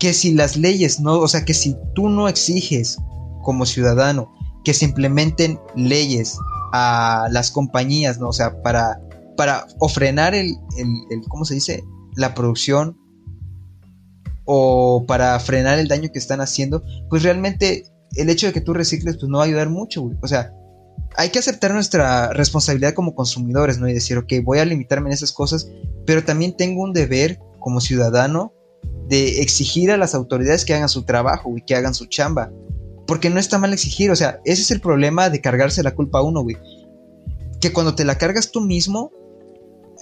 que 0.00 0.12
si 0.14 0.32
las 0.32 0.56
leyes 0.56 0.98
no, 0.98 1.18
o 1.20 1.28
sea, 1.28 1.44
que 1.44 1.54
si 1.54 1.76
tú 1.94 2.08
no 2.08 2.26
exiges 2.28 2.98
como 3.42 3.66
ciudadano 3.66 4.34
que 4.64 4.74
se 4.74 4.86
implementen 4.86 5.60
leyes 5.76 6.36
a 6.72 7.28
las 7.30 7.50
compañías, 7.50 8.18
¿no? 8.18 8.28
O 8.28 8.32
sea, 8.32 8.62
para, 8.62 9.00
para 9.36 9.66
o 9.78 9.88
frenar 9.88 10.34
el, 10.34 10.56
el, 10.76 11.22
¿cómo 11.28 11.44
se 11.44 11.54
dice? 11.54 11.84
La 12.16 12.34
producción 12.34 12.98
o 14.44 15.04
para 15.06 15.38
frenar 15.38 15.78
el 15.78 15.88
daño 15.88 16.10
que 16.12 16.18
están 16.18 16.40
haciendo, 16.40 16.82
pues 17.08 17.22
realmente 17.22 17.84
el 18.16 18.30
hecho 18.30 18.46
de 18.46 18.52
que 18.52 18.60
tú 18.60 18.74
recicles, 18.74 19.16
pues 19.16 19.28
no 19.28 19.38
va 19.38 19.44
a 19.44 19.46
ayudar 19.46 19.70
mucho, 19.70 20.02
güey. 20.02 20.16
O 20.22 20.28
sea, 20.28 20.52
hay 21.16 21.30
que 21.30 21.38
aceptar 21.38 21.72
nuestra 21.72 22.32
responsabilidad 22.32 22.94
como 22.94 23.14
consumidores, 23.14 23.78
¿no? 23.78 23.88
Y 23.88 23.92
decir, 23.92 24.18
ok, 24.18 24.32
voy 24.42 24.58
a 24.58 24.64
limitarme 24.64 25.08
en 25.08 25.14
esas 25.14 25.32
cosas, 25.32 25.68
pero 26.06 26.24
también 26.24 26.56
tengo 26.56 26.82
un 26.82 26.92
deber 26.92 27.38
como 27.60 27.80
ciudadano 27.80 28.52
de 29.08 29.40
exigir 29.42 29.90
a 29.90 29.96
las 29.96 30.14
autoridades 30.14 30.64
que 30.64 30.74
hagan 30.74 30.88
su 30.88 31.04
trabajo, 31.04 31.56
y 31.56 31.62
que 31.62 31.76
hagan 31.76 31.94
su 31.94 32.06
chamba. 32.06 32.50
Porque 33.06 33.30
no 33.30 33.40
está 33.40 33.58
mal 33.58 33.72
exigir, 33.72 34.10
o 34.10 34.16
sea, 34.16 34.40
ese 34.44 34.62
es 34.62 34.70
el 34.70 34.80
problema 34.80 35.30
de 35.30 35.40
cargarse 35.40 35.82
la 35.82 35.94
culpa 35.94 36.18
a 36.18 36.22
uno, 36.22 36.42
güey. 36.42 36.56
Que 37.60 37.72
cuando 37.72 37.94
te 37.94 38.04
la 38.04 38.18
cargas 38.18 38.50
tú 38.50 38.60
mismo, 38.60 39.12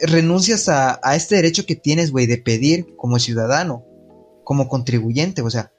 renuncias 0.01 0.69
a, 0.69 1.01
a 1.03 1.17
este 1.17 1.37
derecho 1.37 1.67
que 1.67 1.75
tienes, 1.75 2.13
güey, 2.13 2.27
de 2.27 2.39
pedir 2.39 2.95
como 2.97 3.19
ciudadano, 3.19 3.85
como 4.45 4.69
contribuyente, 4.69 5.43
o 5.43 5.51
sea, 5.51 5.73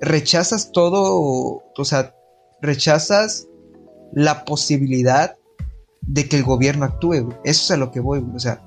rechazas 0.00 0.72
todo, 0.72 1.62
o 1.76 1.84
sea, 1.84 2.14
rechazas 2.60 3.46
la 4.12 4.44
posibilidad 4.44 5.36
de 6.02 6.28
que 6.28 6.36
el 6.36 6.42
gobierno 6.42 6.84
actúe, 6.84 7.20
güey. 7.22 7.36
Eso 7.44 7.64
es 7.64 7.70
a 7.70 7.76
lo 7.76 7.90
que 7.90 8.00
voy, 8.00 8.20
güey. 8.20 8.34
O 8.34 8.40
sea, 8.40 8.62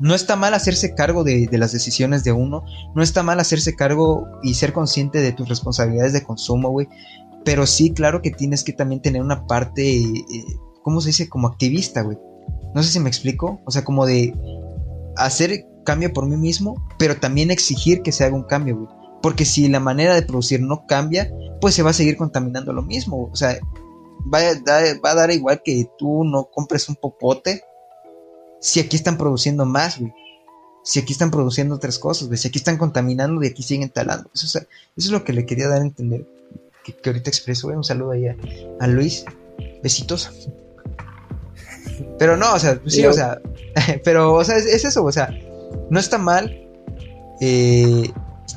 no 0.00 0.14
está 0.14 0.36
mal 0.36 0.54
hacerse 0.54 0.94
cargo 0.94 1.24
de, 1.24 1.48
las 1.52 1.72
decisiones 1.72 2.24
de 2.24 2.32
uno, 2.32 2.64
no 2.94 3.02
está 3.02 3.22
mal 3.22 3.40
hacerse 3.40 3.74
cargo 3.74 4.26
y 4.42 4.54
ser 4.54 4.72
consciente 4.72 5.20
de 5.20 5.32
tus 5.32 5.48
responsabilidades 5.48 6.12
de 6.12 6.22
consumo, 6.22 6.70
güey. 6.70 6.88
Pero 7.44 7.66
sí, 7.66 7.92
claro 7.92 8.22
que 8.22 8.30
tienes 8.30 8.64
que 8.64 8.72
también 8.72 9.00
tener 9.00 9.22
una 9.22 9.46
parte, 9.46 10.00
eh, 10.00 10.24
¿cómo 10.82 11.00
se 11.00 11.10
dice? 11.10 11.28
Como 11.28 11.48
activista, 11.48 12.02
güey. 12.02 12.18
No 12.74 12.82
sé 12.82 12.90
si 12.90 13.00
me 13.00 13.08
explico. 13.08 13.60
O 13.64 13.70
sea, 13.70 13.84
como 13.84 14.04
de 14.04 14.34
hacer 15.16 15.64
cambio 15.84 16.12
por 16.12 16.26
mí 16.26 16.36
mismo, 16.36 16.74
pero 16.98 17.16
también 17.16 17.50
exigir 17.50 18.02
que 18.02 18.12
se 18.12 18.24
haga 18.24 18.34
un 18.34 18.42
cambio, 18.42 18.76
güey. 18.76 18.88
Porque 19.22 19.44
si 19.44 19.68
la 19.68 19.80
manera 19.80 20.14
de 20.14 20.22
producir 20.22 20.60
no 20.60 20.86
cambia, 20.86 21.30
pues 21.60 21.74
se 21.74 21.82
va 21.82 21.90
a 21.90 21.94
seguir 21.94 22.16
contaminando 22.16 22.72
lo 22.72 22.82
mismo. 22.82 23.30
O 23.32 23.36
sea, 23.36 23.58
va 24.32 24.40
va 25.04 25.10
a 25.10 25.14
dar 25.14 25.30
igual 25.30 25.62
que 25.64 25.88
tú 25.98 26.24
no 26.24 26.50
compres 26.50 26.88
un 26.88 26.96
popote 26.96 27.62
si 28.60 28.80
aquí 28.80 28.96
están 28.96 29.18
produciendo 29.18 29.64
más, 29.66 29.98
güey. 29.98 30.12
Si 30.82 31.00
aquí 31.00 31.12
están 31.12 31.30
produciendo 31.30 31.74
otras 31.74 31.98
cosas, 31.98 32.28
güey. 32.28 32.38
Si 32.38 32.48
aquí 32.48 32.58
están 32.58 32.78
contaminando 32.78 33.42
y 33.42 33.48
aquí 33.48 33.62
siguen 33.62 33.90
talando. 33.90 34.30
Eso, 34.34 34.60
es, 34.96 35.10
lo 35.10 35.24
que 35.24 35.32
le 35.32 35.44
quería 35.44 35.68
dar 35.68 35.80
a 35.80 35.84
entender. 35.84 36.26
Que, 36.84 36.94
ahorita 37.04 37.28
expreso, 37.28 37.66
güey. 37.66 37.76
Un 37.76 37.84
saludo 37.84 38.12
ahí 38.12 38.26
a, 38.28 38.86
Luis. 38.86 39.24
Besitos. 39.82 40.48
Pero 42.18 42.36
no, 42.36 42.54
o 42.54 42.58
sea, 42.58 42.80
sí, 42.86 43.04
o 43.04 43.12
sea. 43.12 43.40
pero, 44.04 44.34
o 44.34 44.44
sea, 44.44 44.56
es, 44.56 44.84
eso, 44.84 45.04
o 45.04 45.12
sea. 45.12 45.36
No 45.90 45.98
está 45.98 46.18
mal 46.18 46.66
eh, 47.40 48.10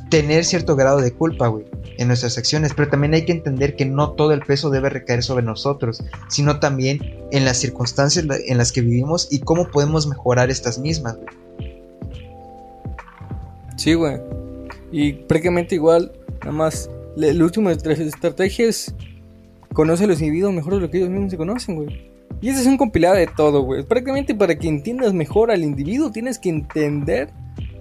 tener 0.10 0.46
cierto 0.46 0.76
grado 0.76 1.02
de 1.02 1.12
culpa, 1.12 1.48
güey 1.48 1.66
en 2.00 2.08
nuestras 2.08 2.38
acciones, 2.38 2.74
pero 2.74 2.88
también 2.88 3.14
hay 3.14 3.26
que 3.26 3.34
entender 3.34 3.76
que 3.76 3.86
no 3.86 4.12
todo 4.12 4.32
el 4.32 4.40
peso 4.40 4.70
debe 4.70 4.90
recaer 4.90 5.22
sobre 5.22 5.44
nosotros, 5.44 6.02
sino 6.30 6.62
también 6.62 7.02
en 7.32 7.44
las 7.44 7.58
circunstancias 7.58 8.26
en 8.48 8.58
las 8.58 8.72
que 8.72 8.80
vivimos 8.80 9.28
y 9.30 9.40
cómo 9.40 9.68
podemos 9.68 10.08
mejorar 10.08 10.50
estas 10.50 10.80
mismas. 10.80 11.18
Sí, 13.76 13.96
güey. 13.96 14.18
Y 14.94 15.12
prácticamente 15.12 15.76
igual, 15.76 16.14
nada 16.40 16.54
más, 16.54 16.90
el 17.18 17.44
último 17.44 17.70
de 17.70 17.90
las 17.90 18.00
estrategias 18.00 18.96
conoce 19.74 20.06
a 20.06 20.08
los 20.08 20.22
individuos 20.22 20.54
mejor 20.54 20.76
de 20.76 20.80
lo 20.80 20.90
que 20.90 21.00
ellos 21.00 21.10
mismos 21.10 21.32
se 21.32 21.38
conocen, 21.38 21.76
güey. 21.76 22.10
Y 22.40 22.48
ese 22.48 22.62
es 22.62 22.68
un 22.68 22.78
compilado 22.78 23.16
de 23.16 23.28
todo, 23.28 23.64
güey. 23.64 23.84
Prácticamente 23.84 24.34
para 24.34 24.58
que 24.58 24.70
entiendas 24.70 25.14
mejor 25.14 25.52
al 25.52 25.64
individuo 25.64 26.14
tienes 26.14 26.40
que 26.40 26.48
entender 26.48 27.30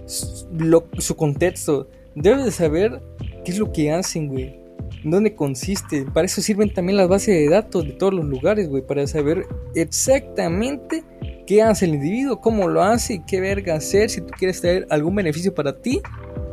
su 0.05 1.15
contexto. 1.15 1.87
Debes 2.19 2.43
de 2.43 2.51
saber 2.51 3.01
qué 3.45 3.51
es 3.51 3.57
lo 3.57 3.71
que 3.71 3.93
hacen, 3.93 4.27
güey. 4.27 4.59
¿Dónde 5.05 5.35
consiste? 5.35 6.05
Para 6.13 6.25
eso 6.25 6.41
sirven 6.41 6.73
también 6.73 6.97
las 6.97 7.07
bases 7.07 7.33
de 7.33 7.47
datos 7.47 7.85
de 7.85 7.93
todos 7.93 8.13
los 8.13 8.25
lugares, 8.25 8.67
güey. 8.67 8.85
Para 8.85 9.07
saber 9.07 9.45
exactamente 9.73 11.05
qué 11.47 11.61
hace 11.61 11.85
el 11.85 11.95
individuo, 11.95 12.41
cómo 12.41 12.67
lo 12.67 12.83
hace 12.83 13.13
y 13.13 13.23
qué 13.23 13.39
verga 13.39 13.75
hacer 13.75 14.09
si 14.09 14.19
tú 14.19 14.33
quieres 14.37 14.59
traer 14.59 14.85
algún 14.89 15.15
beneficio 15.15 15.55
para 15.55 15.81
ti 15.81 16.01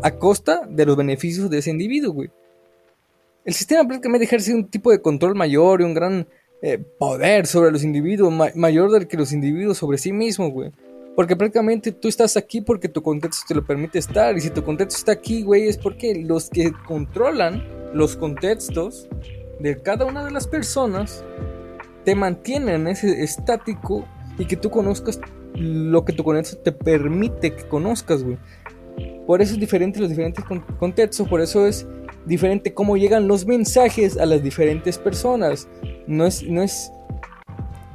a 0.04 0.12
costa 0.12 0.62
de 0.70 0.86
los 0.86 0.96
beneficios 0.96 1.50
de 1.50 1.58
ese 1.58 1.70
individuo, 1.70 2.12
güey. 2.12 2.30
El 3.44 3.52
sistema 3.52 3.84
prácticamente 3.88 4.24
ejerce 4.24 4.54
un 4.54 4.68
tipo 4.68 4.92
de 4.92 5.02
control 5.02 5.34
mayor 5.34 5.80
y 5.80 5.84
un 5.84 5.94
gran 5.94 6.28
eh, 6.62 6.78
poder 6.78 7.48
sobre 7.48 7.72
los 7.72 7.82
individuos, 7.82 8.32
mayor 8.54 8.92
del 8.92 9.08
que 9.08 9.16
los 9.16 9.32
individuos 9.32 9.78
sobre 9.78 9.98
sí 9.98 10.12
mismos, 10.12 10.52
güey. 10.52 10.70
Porque 11.16 11.34
prácticamente 11.34 11.92
tú 11.92 12.08
estás 12.08 12.36
aquí 12.36 12.60
porque 12.60 12.88
tu 12.88 13.02
contexto 13.02 13.46
te 13.48 13.54
lo 13.54 13.64
permite 13.64 13.98
estar. 13.98 14.36
Y 14.36 14.40
si 14.42 14.50
tu 14.50 14.62
contexto 14.62 14.98
está 14.98 15.12
aquí, 15.12 15.42
güey, 15.42 15.66
es 15.66 15.78
porque 15.78 16.14
los 16.14 16.50
que 16.50 16.70
controlan 16.86 17.66
los 17.94 18.16
contextos 18.16 19.08
de 19.58 19.80
cada 19.80 20.04
una 20.04 20.24
de 20.24 20.30
las 20.30 20.46
personas 20.46 21.24
te 22.04 22.14
mantienen 22.14 22.86
ese 22.86 23.24
estático 23.24 24.06
y 24.38 24.44
que 24.44 24.56
tú 24.56 24.70
conozcas 24.70 25.18
lo 25.54 26.04
que 26.04 26.12
tu 26.12 26.22
contexto 26.22 26.58
te 26.58 26.72
permite 26.72 27.54
que 27.54 27.66
conozcas, 27.66 28.22
güey. 28.22 28.36
Por 29.26 29.42
eso 29.42 29.54
es 29.54 29.60
diferente 29.60 29.98
los 29.98 30.10
diferentes 30.10 30.44
contextos, 30.78 31.26
por 31.28 31.40
eso 31.40 31.66
es 31.66 31.86
diferente 32.26 32.74
cómo 32.74 32.96
llegan 32.96 33.26
los 33.26 33.46
mensajes 33.46 34.18
a 34.18 34.26
las 34.26 34.42
diferentes 34.42 34.98
personas. 34.98 35.66
No 36.06 36.26
es, 36.26 36.42
no 36.42 36.62
es, 36.62 36.92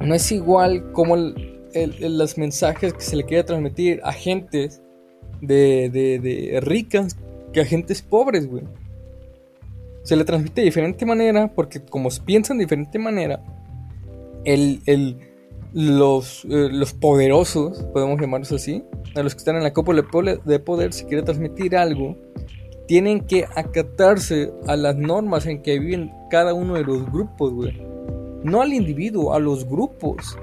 no 0.00 0.14
es 0.14 0.32
igual 0.32 0.92
como 0.92 1.16
el, 1.74 2.18
los 2.18 2.38
mensajes 2.38 2.92
que 2.92 3.00
se 3.00 3.16
le 3.16 3.24
quiere 3.24 3.44
transmitir 3.44 4.00
a 4.04 4.12
gentes 4.12 4.82
de, 5.40 5.90
de, 5.90 6.60
ricas 6.60 7.16
que 7.52 7.60
a 7.60 7.64
gentes 7.64 8.02
pobres, 8.02 8.48
güey. 8.48 8.64
Se 10.04 10.16
le 10.16 10.24
transmite 10.24 10.60
de 10.60 10.64
diferente 10.64 11.06
manera 11.06 11.52
porque 11.54 11.80
como 11.80 12.08
piensan 12.24 12.58
de 12.58 12.64
diferente 12.64 12.98
manera, 12.98 13.42
el, 14.44 14.80
el, 14.86 15.18
los, 15.72 16.44
eh, 16.44 16.68
los 16.72 16.92
poderosos, 16.92 17.82
podemos 17.92 18.20
llamarlos 18.20 18.52
así, 18.52 18.84
a 19.14 19.22
los 19.22 19.34
que 19.34 19.38
están 19.38 19.56
en 19.56 19.62
la 19.62 19.72
copa 19.72 19.92
de 19.94 20.58
poder, 20.58 20.92
si 20.92 21.04
quiere 21.04 21.22
transmitir 21.22 21.76
algo, 21.76 22.16
tienen 22.88 23.20
que 23.20 23.46
acatarse 23.54 24.52
a 24.66 24.76
las 24.76 24.96
normas 24.96 25.46
en 25.46 25.62
que 25.62 25.78
viven 25.78 26.12
cada 26.30 26.52
uno 26.52 26.74
de 26.74 26.84
los 26.84 27.10
grupos, 27.10 27.52
güey. 27.52 27.80
No 28.42 28.60
al 28.60 28.72
individuo, 28.72 29.34
a 29.34 29.38
los 29.38 29.64
grupos 29.64 30.36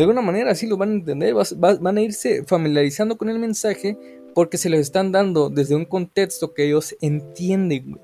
de 0.00 0.04
alguna 0.04 0.22
manera 0.22 0.50
así 0.50 0.66
lo 0.66 0.76
van 0.76 0.90
a 0.90 0.94
entender, 0.94 1.34
van 1.56 1.98
a 1.98 2.00
irse 2.00 2.42
familiarizando 2.44 3.16
con 3.16 3.28
el 3.28 3.38
mensaje 3.38 3.96
porque 4.34 4.58
se 4.58 4.68
les 4.68 4.80
están 4.80 5.12
dando 5.12 5.50
desde 5.50 5.76
un 5.76 5.84
contexto 5.84 6.52
que 6.52 6.66
ellos 6.66 6.96
entienden, 7.00 8.00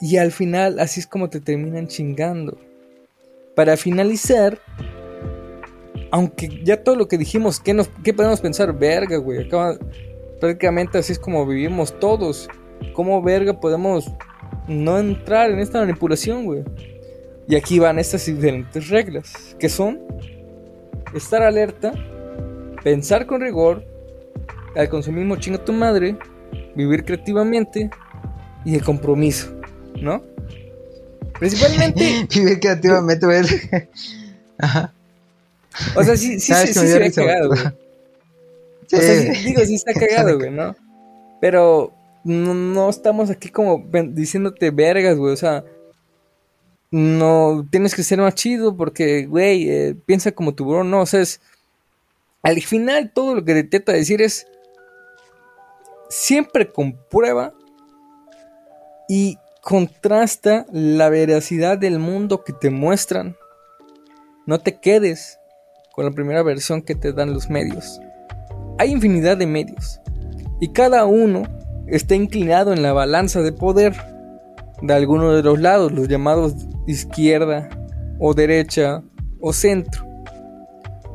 Y 0.00 0.18
al 0.18 0.30
final 0.30 0.78
así 0.78 1.00
es 1.00 1.06
como 1.06 1.28
te 1.30 1.40
terminan 1.40 1.88
chingando. 1.88 2.56
Para 3.56 3.76
finalizar, 3.76 4.60
aunque 6.12 6.62
ya 6.62 6.82
todo 6.82 6.94
lo 6.94 7.08
que 7.08 7.18
dijimos, 7.18 7.58
¿qué, 7.58 7.74
nos, 7.74 7.88
qué 8.04 8.14
podemos 8.14 8.40
pensar? 8.40 8.76
Verga, 8.78 9.16
güey. 9.16 9.46
Acaba, 9.46 9.76
prácticamente 10.40 10.98
así 10.98 11.12
es 11.12 11.18
como 11.18 11.44
vivimos 11.44 11.98
todos. 11.98 12.48
¿Cómo 12.92 13.20
verga 13.20 13.58
podemos 13.58 14.12
no 14.68 14.98
entrar 14.98 15.50
en 15.50 15.58
esta 15.58 15.80
manipulación, 15.80 16.44
güey? 16.44 16.62
Y 17.48 17.56
aquí 17.56 17.80
van 17.80 17.98
estas 17.98 18.26
diferentes 18.26 18.88
reglas, 18.88 19.56
que 19.58 19.68
son 19.68 20.00
estar 21.14 21.42
alerta, 21.42 21.92
pensar 22.82 23.26
con 23.26 23.40
rigor, 23.40 23.84
al 24.76 24.88
consumismo 24.88 25.36
chinga 25.36 25.64
tu 25.64 25.72
madre, 25.72 26.16
vivir 26.74 27.04
creativamente 27.04 27.90
y 28.64 28.74
el 28.74 28.82
compromiso. 28.82 29.54
¿no? 30.00 30.22
Principalmente. 31.38 32.04
y 32.30 32.56
creativamente, 32.58 33.26
güey. 33.26 33.42
Ajá. 34.58 34.92
O 35.96 36.04
sea, 36.04 36.16
sí, 36.16 36.38
sí, 36.38 36.54
sí, 36.54 36.66
sí, 36.68 36.86
se 36.86 36.98
ve 36.98 37.12
cagado, 37.12 37.48
güey. 37.48 37.60
O 38.92 38.96
sea, 38.96 39.34
sí, 39.34 39.44
digo, 39.44 39.64
sí 39.64 39.74
está 39.74 39.92
cagado, 39.98 40.38
güey, 40.38 40.50
¿no? 40.50 40.76
Pero 41.40 41.92
no, 42.22 42.88
estamos 42.88 43.28
aquí 43.28 43.48
como 43.48 43.84
diciéndote 44.10 44.70
vergas, 44.70 45.16
güey. 45.16 45.32
O 45.32 45.36
sea, 45.36 45.64
no 46.94 47.66
tienes 47.72 47.92
que 47.92 48.04
ser 48.04 48.20
más 48.20 48.36
chido 48.36 48.76
porque, 48.76 49.26
güey, 49.26 49.68
eh, 49.68 49.96
piensa 50.06 50.30
como 50.30 50.52
bro. 50.52 50.84
No, 50.84 51.00
o 51.00 51.06
sea, 51.06 51.22
es. 51.22 51.40
Al 52.40 52.62
final, 52.62 53.10
todo 53.12 53.34
lo 53.34 53.44
que 53.44 53.52
te 53.52 53.60
intenta 53.60 53.92
decir 53.92 54.22
es. 54.22 54.46
Siempre 56.08 56.70
comprueba 56.70 57.52
y 59.08 59.38
contrasta 59.60 60.66
la 60.70 61.08
veracidad 61.08 61.78
del 61.78 61.98
mundo 61.98 62.44
que 62.44 62.52
te 62.52 62.70
muestran. 62.70 63.36
No 64.46 64.60
te 64.60 64.78
quedes 64.78 65.40
con 65.96 66.04
la 66.04 66.12
primera 66.12 66.44
versión 66.44 66.80
que 66.80 66.94
te 66.94 67.12
dan 67.12 67.34
los 67.34 67.50
medios. 67.50 68.00
Hay 68.78 68.92
infinidad 68.92 69.36
de 69.36 69.48
medios 69.48 70.00
y 70.60 70.72
cada 70.72 71.06
uno 71.06 71.42
está 71.88 72.14
inclinado 72.14 72.72
en 72.72 72.82
la 72.82 72.92
balanza 72.92 73.42
de 73.42 73.52
poder 73.52 74.13
de 74.86 74.94
alguno 74.94 75.32
de 75.32 75.42
los 75.42 75.60
lados, 75.60 75.92
los 75.92 76.08
llamados 76.08 76.54
izquierda 76.86 77.68
o 78.18 78.34
derecha 78.34 79.02
o 79.40 79.52
centro. 79.52 80.04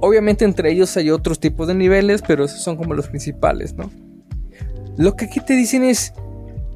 Obviamente 0.01 0.45
entre 0.45 0.72
ellos 0.72 0.95
hay 0.97 1.11
otros 1.11 1.39
tipos 1.39 1.67
de 1.67 1.76
niveles, 1.76 2.22
pero 2.26 2.45
esos 2.45 2.61
son 2.61 2.78
como 2.78 2.93
los 2.93 3.07
principales, 3.07 3.74
¿no? 3.74 3.91
Lo 4.97 5.15
que 5.15 5.26
aquí 5.26 5.39
te 5.39 5.53
dicen 5.53 5.84
es, 5.84 6.13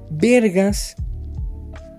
vergas, 0.10 0.96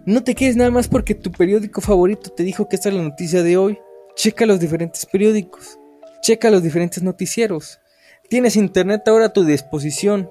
no 0.06 0.22
te 0.22 0.34
quedes 0.34 0.56
nada 0.56 0.70
más 0.70 0.88
porque 0.88 1.14
tu 1.14 1.30
periódico 1.32 1.80
favorito 1.80 2.30
te 2.30 2.42
dijo 2.42 2.68
que 2.68 2.76
esta 2.76 2.88
es 2.90 2.94
la 2.94 3.02
noticia 3.02 3.42
de 3.42 3.56
hoy. 3.56 3.78
Checa 4.16 4.46
los 4.46 4.60
diferentes 4.60 5.06
periódicos, 5.06 5.78
checa 6.22 6.50
los 6.50 6.62
diferentes 6.62 7.02
noticieros. 7.02 7.80
Tienes 8.28 8.56
internet 8.56 9.02
ahora 9.06 9.26
a 9.26 9.32
tu 9.32 9.44
disposición 9.44 10.28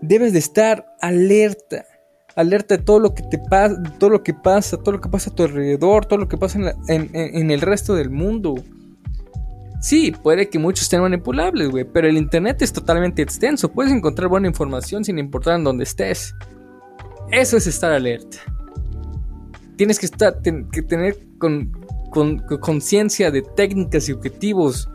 debes 0.00 0.32
de 0.32 0.38
estar 0.38 0.86
alerta. 1.00 1.86
Alerta 2.36 2.76
de 2.76 2.82
todo 2.82 2.98
lo 2.98 3.14
que 3.14 3.22
te 3.22 3.38
pasa, 3.38 3.80
todo 3.98 4.10
lo 4.10 4.22
que 4.22 4.34
pasa, 4.34 4.76
todo 4.76 4.92
lo 4.92 5.00
que 5.00 5.08
pasa 5.08 5.30
a 5.30 5.34
tu 5.34 5.44
alrededor, 5.44 6.06
todo 6.06 6.18
lo 6.18 6.28
que 6.28 6.36
pasa 6.36 6.58
en, 6.88 7.50
el 7.50 7.60
resto 7.60 7.94
del 7.94 8.10
mundo. 8.10 8.54
Sí, 9.80 10.12
puede 10.22 10.48
que 10.48 10.58
muchos 10.58 10.82
estén 10.82 11.02
manipulables, 11.02 11.68
güey, 11.68 11.84
pero 11.84 12.08
el 12.08 12.16
internet 12.16 12.62
es 12.62 12.72
totalmente 12.72 13.22
extenso. 13.22 13.70
Puedes 13.70 13.92
encontrar 13.92 14.28
buena 14.28 14.48
información 14.48 15.04
sin 15.04 15.18
importar 15.18 15.56
en 15.56 15.64
dónde 15.64 15.84
estés. 15.84 16.34
Eso 17.30 17.56
es 17.56 17.66
estar 17.66 17.92
alerta. 17.92 18.38
Tienes 19.76 19.98
que 19.98 20.06
estar, 20.06 20.40
que 20.40 20.82
tener 20.82 21.18
conciencia 22.60 23.30
de 23.30 23.42
técnicas 23.42 24.08
y 24.08 24.12
objetivos 24.12 24.88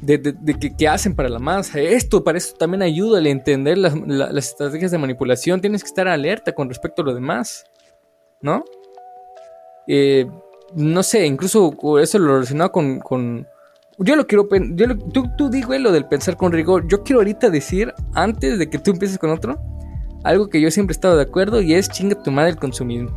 de, 0.00 0.74
que, 0.76 0.88
hacen 0.88 1.14
para 1.14 1.28
la 1.28 1.38
masa. 1.38 1.80
Esto, 1.80 2.22
para 2.22 2.38
esto 2.38 2.56
también 2.56 2.82
ayuda 2.82 3.18
a 3.18 3.28
entender 3.28 3.78
las, 3.78 3.94
estrategias 4.36 4.90
de 4.90 4.98
manipulación. 4.98 5.60
Tienes 5.60 5.82
que 5.82 5.88
estar 5.88 6.08
alerta 6.08 6.52
con 6.52 6.68
respecto 6.68 7.02
a 7.02 7.04
lo 7.04 7.14
demás, 7.14 7.64
¿no? 8.40 8.64
Eh, 9.86 10.26
no 10.74 11.02
sé, 11.02 11.26
incluso 11.26 11.74
eso 11.98 12.18
lo 12.18 12.34
relacionado 12.34 12.72
con, 12.72 13.46
yo 13.98 14.16
lo 14.16 14.26
quiero. 14.26 14.48
Yo 14.74 14.98
tú, 14.98 15.24
tú 15.38 15.48
digo 15.48 15.76
lo 15.78 15.92
del 15.92 16.06
pensar 16.06 16.36
con 16.36 16.52
rigor. 16.52 16.86
Yo 16.88 17.02
quiero 17.02 17.20
ahorita 17.20 17.50
decir, 17.50 17.94
antes 18.14 18.58
de 18.58 18.68
que 18.68 18.78
tú 18.78 18.90
empieces 18.90 19.18
con 19.18 19.30
otro, 19.30 19.58
algo 20.24 20.48
que 20.48 20.60
yo 20.60 20.70
siempre 20.70 20.92
he 20.92 20.96
estado 20.96 21.16
de 21.16 21.22
acuerdo 21.22 21.62
y 21.62 21.74
es 21.74 21.88
chinga 21.88 22.20
tu 22.22 22.30
madre 22.30 22.50
el 22.50 22.56
consumismo. 22.56 23.10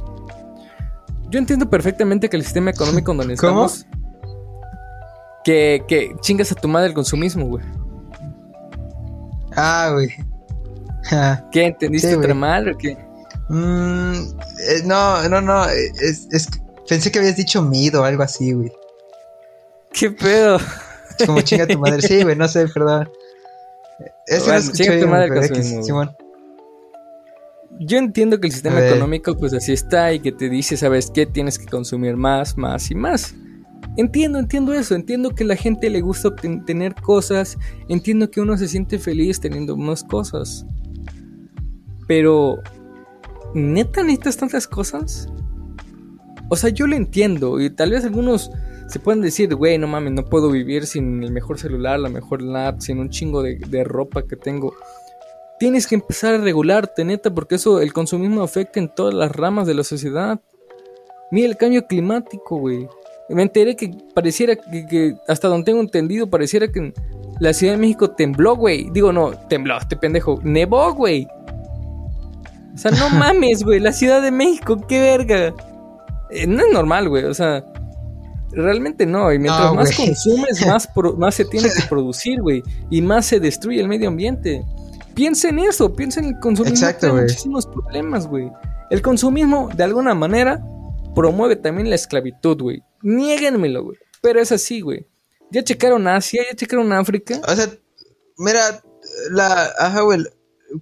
Yo 1.30 1.38
entiendo 1.38 1.69
perfectamente 1.69 2.30
que 2.30 2.38
el 2.38 2.43
sistema 2.43 2.71
económico 2.71 3.13
donde 3.13 3.34
estamos 3.34 3.86
que, 5.43 6.15
chingas 6.21 6.51
a 6.51 6.55
tu 6.55 6.67
madre 6.67 6.89
el 6.89 6.93
consumismo, 6.93 7.45
güey. 7.45 7.63
Ah, 9.55 9.91
güey. 9.93 10.09
¿Qué? 11.51 11.65
¿Entendiste 11.65 12.15
otra 12.15 12.33
mal 12.33 12.69
o 12.69 12.77
qué? 12.77 12.97
Mm, 13.49 14.13
eh, 14.13 14.81
no, 14.85 15.27
no, 15.27 15.41
no. 15.41 15.65
Es, 15.65 16.27
pensé 16.87 17.11
que 17.11 17.19
habías 17.19 17.35
dicho 17.35 17.61
mid 17.61 17.97
o 17.97 18.03
algo 18.03 18.23
así, 18.23 18.53
güey. 18.53 18.71
¿Qué 19.91 20.11
pedo? 20.11 20.59
como 21.25 21.41
chinga 21.41 21.67
tu 21.67 21.79
madre. 21.79 22.01
Sí, 22.01 22.23
güey, 22.23 22.35
no 22.35 22.47
sé, 22.47 22.67
perdón. 22.67 23.09
Eso 24.27 24.45
bueno, 24.45 24.71
chinga 24.71 24.99
tu 24.99 25.07
madre 25.07 25.25
el 25.25 25.33
consumismo. 25.33 25.83
Simón. 25.83 26.15
Yo 27.79 27.97
entiendo 27.97 28.39
que 28.39 28.47
el 28.47 28.53
sistema 28.53 28.85
económico, 28.85 29.37
pues 29.37 29.53
así 29.53 29.71
está 29.71 30.11
y 30.11 30.19
que 30.19 30.31
te 30.31 30.49
dice, 30.49 30.75
¿sabes 30.75 31.09
qué? 31.13 31.25
Tienes 31.25 31.57
que 31.57 31.65
consumir 31.65 32.17
más, 32.17 32.57
más 32.57 32.91
y 32.91 32.95
más. 32.95 33.33
Entiendo, 33.97 34.39
entiendo 34.39 34.73
eso, 34.73 34.95
entiendo 34.95 35.36
que 35.36 35.43
la 35.43 35.55
gente 35.55 35.89
le 35.89 36.01
gusta 36.01 36.34
tener 36.65 36.95
cosas, 36.95 37.57
entiendo 37.89 38.32
que 38.32 38.39
uno 38.39 38.57
se 38.57 38.67
siente 38.67 38.97
feliz 38.97 39.39
teniendo 39.39 39.75
más 39.75 40.03
cosas. 40.03 40.65
Pero, 42.07 42.59
¿neta 43.53 44.01
necesitas 44.01 44.38
tantas 44.38 44.67
cosas? 44.67 45.27
O 46.49 46.55
sea, 46.55 46.69
yo 46.69 46.88
lo 46.88 46.95
entiendo 46.95 47.59
y 47.59 47.69
tal 47.69 47.91
vez 47.91 48.05
algunos 48.05 48.51
se 48.88 48.99
pueden 48.99 49.21
decir, 49.21 49.53
güey, 49.53 49.77
no 49.77 49.88
mames, 49.88 50.13
no 50.13 50.25
puedo 50.25 50.49
vivir 50.49 50.88
sin 50.88 51.21
el 51.21 51.32
mejor 51.32 51.59
celular, 51.59 51.99
la 51.99 52.09
mejor 52.09 52.41
lap, 52.41 52.80
sin 52.80 52.99
un 52.99 53.09
chingo 53.09 53.43
de, 53.43 53.57
de 53.57 53.84
ropa 53.84 54.23
que 54.23 54.36
tengo. 54.36 54.73
Tienes 55.59 55.86
que 55.86 55.95
empezar 55.95 56.34
a 56.36 56.38
regularte, 56.39 57.03
neta, 57.03 57.34
porque 57.34 57.55
eso, 57.55 57.82
el 57.82 57.93
consumismo 57.93 58.41
afecta 58.41 58.80
en 58.80 58.93
todas 58.95 59.13
las 59.13 59.32
ramas 59.32 59.67
de 59.67 59.75
la 59.75 59.84
sociedad. 59.84 60.41
Mira 61.32 61.47
el 61.47 61.57
cambio 61.57 61.86
climático, 61.86 62.57
güey. 62.57 62.88
Me 63.30 63.43
enteré 63.43 63.75
que 63.75 63.91
pareciera 64.13 64.55
que, 64.55 65.15
hasta 65.27 65.47
donde 65.47 65.65
tengo 65.65 65.80
entendido, 65.80 66.30
pareciera 66.30 66.67
que 66.67 66.93
la 67.39 67.53
Ciudad 67.53 67.73
de 67.73 67.80
México 67.80 68.09
tembló, 68.09 68.55
güey. 68.55 68.89
Digo, 68.91 69.13
no, 69.13 69.32
tembló, 69.47 69.77
este 69.77 69.95
pendejo. 69.95 70.39
Nevó, 70.43 70.93
güey. 70.93 71.27
O 72.73 72.77
sea, 72.77 72.91
no 72.91 73.09
mames, 73.17 73.63
güey. 73.63 73.80
La 73.80 73.91
Ciudad 73.91 74.21
de 74.21 74.32
México, 74.32 74.77
qué 74.88 74.99
verga. 74.99 75.53
Eh, 76.32 76.47
no 76.47 76.63
es 76.63 76.73
normal, 76.73 77.07
güey. 77.07 77.25
O 77.25 77.34
sea, 77.34 77.63
realmente 78.51 79.05
no. 79.05 79.32
Y 79.32 79.39
mientras 79.39 79.73
más 79.73 79.95
consumes, 79.95 80.65
más, 80.67 80.89
más 81.17 81.36
se 81.36 81.45
tiene 81.45 81.69
que 81.69 81.88
producir, 81.88 82.41
güey. 82.41 82.63
Y 82.89 83.01
más 83.01 83.27
se 83.27 83.39
destruye 83.39 83.80
el 83.80 83.88
medio 83.88 84.07
ambiente. 84.07 84.63
Piensa 85.13 85.49
en 85.49 85.59
eso, 85.59 85.93
piensa 85.93 86.19
en 86.19 86.27
el 86.27 86.39
consumismo. 86.39 86.75
Exacto, 86.75 87.11
güey. 87.11 87.23
muchísimos 87.23 87.65
problemas, 87.67 88.27
güey. 88.27 88.51
El 88.89 89.01
consumismo, 89.01 89.69
de 89.75 89.84
alguna 89.84 90.15
manera, 90.15 90.63
promueve 91.13 91.55
también 91.55 91.89
la 91.89 91.95
esclavitud, 91.95 92.59
güey. 92.61 92.84
Niéguenmelo, 93.02 93.84
güey. 93.84 93.97
Pero 94.22 94.41
es 94.41 94.52
así, 94.52 94.82
güey. 94.82 95.08
¿Ya 95.52 95.64
checaron 95.64 96.08
Asia? 96.08 96.43
¿Ya 96.50 96.56
checaron 96.56 96.91
África? 96.93 97.41
O 97.47 97.56
sea, 97.56 97.70
mira, 98.38 98.84
la. 99.32 99.72
Ajá, 99.78 100.02
güey. 100.02 100.24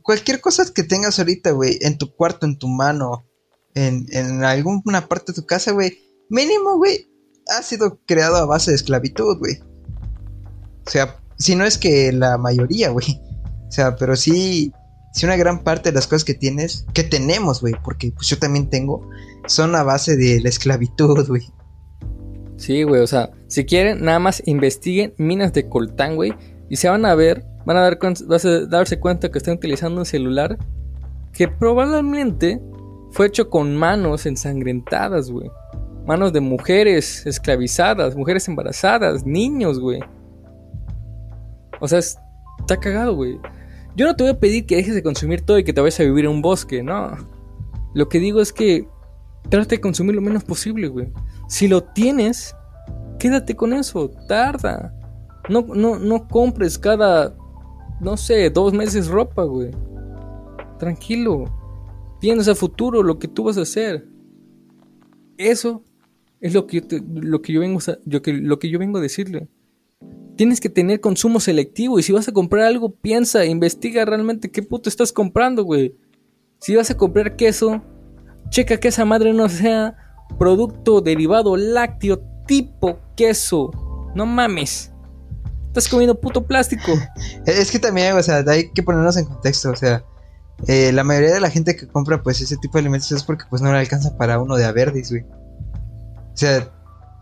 Cualquier 0.01 0.41
cosa 0.41 0.65
que 0.73 0.83
tengas 0.83 1.17
ahorita, 1.17 1.51
güey, 1.51 1.77
en 1.81 1.97
tu 1.97 2.13
cuarto, 2.13 2.45
en 2.45 2.57
tu 2.57 2.67
mano, 2.67 3.25
en, 3.73 4.05
en 4.11 4.43
alguna 4.43 5.07
parte 5.07 5.31
de 5.31 5.41
tu 5.41 5.45
casa, 5.45 5.71
güey, 5.71 5.97
mínimo, 6.29 6.75
güey, 6.75 7.09
ha 7.47 7.61
sido 7.63 8.01
creado 8.05 8.35
a 8.35 8.45
base 8.45 8.71
de 8.71 8.75
esclavitud, 8.75 9.37
güey. 9.37 9.59
O 10.85 10.89
sea, 10.89 11.19
si 11.37 11.55
no 11.55 11.63
es 11.65 11.77
que 11.77 12.11
la 12.11 12.37
mayoría, 12.37 12.89
güey. 12.89 13.21
O 13.67 13.71
sea, 13.71 13.95
pero 13.95 14.15
sí, 14.15 14.71
si 15.13 15.25
una 15.25 15.35
gran 15.35 15.63
parte 15.63 15.89
de 15.89 15.95
las 15.95 16.07
cosas 16.07 16.23
que 16.23 16.33
tienes, 16.33 16.85
que 16.93 17.03
tenemos, 17.03 17.61
güey, 17.61 17.75
porque 17.83 18.11
pues 18.11 18.27
yo 18.27 18.37
también 18.37 18.69
tengo, 18.69 19.09
son 19.47 19.75
a 19.75 19.83
base 19.83 20.15
de 20.15 20.41
la 20.41 20.49
esclavitud, 20.49 21.27
güey. 21.27 21.43
Sí, 22.57 22.83
güey, 22.83 23.01
o 23.01 23.07
sea, 23.07 23.29
si 23.47 23.65
quieren, 23.65 24.03
nada 24.03 24.19
más 24.19 24.41
investiguen 24.45 25.13
minas 25.17 25.53
de 25.53 25.69
coltán, 25.69 26.15
güey, 26.15 26.33
y 26.69 26.75
se 26.75 26.89
van 26.89 27.05
a 27.05 27.15
ver, 27.15 27.45
van 27.65 27.77
a, 27.77 27.81
dar, 27.81 27.99
a 28.01 28.65
darse 28.67 28.99
cuenta 28.99 29.29
que 29.29 29.37
están 29.37 29.55
utilizando 29.55 29.99
un 29.99 30.05
celular 30.05 30.57
que 31.31 31.47
probablemente 31.47 32.59
fue 33.11 33.27
hecho 33.27 33.49
con 33.49 33.75
manos 33.75 34.25
ensangrentadas, 34.25 35.29
güey. 35.29 35.49
Manos 36.05 36.33
de 36.33 36.39
mujeres 36.39 37.25
esclavizadas, 37.25 38.15
mujeres 38.15 38.47
embarazadas, 38.47 39.25
niños, 39.25 39.79
güey. 39.79 39.99
O 41.79 41.87
sea, 41.87 41.99
está 41.99 42.77
cagado, 42.79 43.15
güey. 43.15 43.39
Yo 43.95 44.05
no 44.05 44.15
te 44.15 44.23
voy 44.23 44.31
a 44.31 44.39
pedir 44.39 44.65
que 44.65 44.77
dejes 44.77 44.95
de 44.95 45.03
consumir 45.03 45.41
todo 45.41 45.59
y 45.59 45.63
que 45.63 45.73
te 45.73 45.81
vayas 45.81 45.99
a 45.99 46.03
vivir 46.03 46.25
en 46.25 46.31
un 46.31 46.41
bosque, 46.41 46.81
no. 46.81 47.15
Lo 47.93 48.09
que 48.09 48.19
digo 48.19 48.41
es 48.41 48.53
que 48.53 48.87
trate 49.49 49.75
de 49.75 49.81
consumir 49.81 50.15
lo 50.15 50.21
menos 50.21 50.43
posible, 50.43 50.87
güey. 50.87 51.07
Si 51.47 51.67
lo 51.67 51.83
tienes, 51.83 52.55
quédate 53.19 53.55
con 53.55 53.73
eso, 53.73 54.11
tarda. 54.27 54.93
No, 55.49 55.61
no, 55.61 55.97
no 55.97 56.27
compres 56.27 56.77
cada, 56.77 57.35
no 58.01 58.17
sé, 58.17 58.49
dos 58.49 58.73
meses 58.73 59.07
ropa, 59.07 59.43
güey. 59.43 59.71
Tranquilo. 60.77 61.45
Piensa 62.19 62.53
futuro 62.53 63.01
lo 63.01 63.17
que 63.17 63.27
tú 63.27 63.45
vas 63.45 63.57
a 63.57 63.61
hacer. 63.61 64.07
Eso 65.37 65.83
es 66.41 66.53
lo 66.53 66.67
que 66.67 66.81
yo, 66.81 66.87
lo 67.13 67.41
que 67.41 67.53
yo 67.53 67.59
vengo 67.61 67.79
a, 67.79 67.97
lo 68.05 68.59
que 68.59 68.69
yo 68.69 68.79
vengo 68.79 68.97
a 68.97 69.01
decirle. 69.01 69.47
Tienes 70.35 70.59
que 70.59 70.69
tener 70.69 70.99
consumo 70.99 71.39
selectivo 71.39 71.97
y 71.97 72.03
si 72.03 72.11
vas 72.11 72.27
a 72.27 72.31
comprar 72.31 72.65
algo, 72.65 72.93
piensa, 72.93 73.45
investiga 73.45 74.05
realmente 74.05 74.51
qué 74.51 74.61
puto 74.61 74.89
estás 74.89 75.11
comprando, 75.11 75.63
güey. 75.63 75.95
Si 76.59 76.75
vas 76.75 76.91
a 76.91 76.97
comprar 76.97 77.35
queso, 77.35 77.81
checa 78.49 78.79
que 78.79 78.89
esa 78.89 79.05
madre 79.05 79.33
no 79.33 79.47
sea 79.49 80.06
producto 80.37 81.01
derivado 81.01 81.55
lácteo 81.57 82.19
tipo 82.45 82.99
queso. 83.15 83.71
No 84.15 84.25
mames. 84.25 84.91
Estás 85.67 85.87
comiendo 85.87 86.19
puto 86.19 86.45
plástico. 86.45 86.93
Es 87.45 87.71
que 87.71 87.79
también, 87.79 88.15
o 88.17 88.23
sea, 88.23 88.43
hay 88.47 88.71
que 88.71 88.83
ponernos 88.83 89.17
en 89.17 89.25
contexto, 89.25 89.71
o 89.71 89.75
sea, 89.75 90.03
eh, 90.67 90.91
la 90.91 91.03
mayoría 91.03 91.33
de 91.33 91.39
la 91.39 91.51
gente 91.51 91.75
que 91.75 91.87
compra 91.87 92.23
pues 92.23 92.41
ese 92.41 92.57
tipo 92.57 92.77
de 92.77 92.81
alimentos 92.81 93.11
es 93.11 93.23
porque 93.23 93.45
pues 93.49 93.61
no 93.61 93.71
le 93.71 93.77
alcanza 93.77 94.17
para 94.17 94.39
uno 94.39 94.55
de 94.55 94.65
Averdis, 94.65 95.11
güey. 95.11 95.23
O 95.23 96.37
sea, 96.37 96.71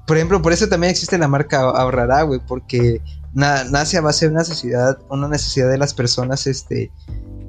por 0.07 0.17
ejemplo, 0.17 0.41
por 0.41 0.53
eso 0.53 0.69
también 0.69 0.91
existe 0.91 1.17
la 1.17 1.27
marca 1.27 1.61
Ahorrará, 1.61 2.21
güey, 2.23 2.39
porque 2.47 3.01
nace 3.33 3.97
a 3.97 4.01
base 4.01 4.25
de 4.25 4.31
una 4.31 4.41
necesidad, 4.41 4.97
una 5.09 5.27
necesidad 5.27 5.69
de 5.69 5.77
las 5.77 5.93
personas, 5.93 6.47
este, 6.47 6.91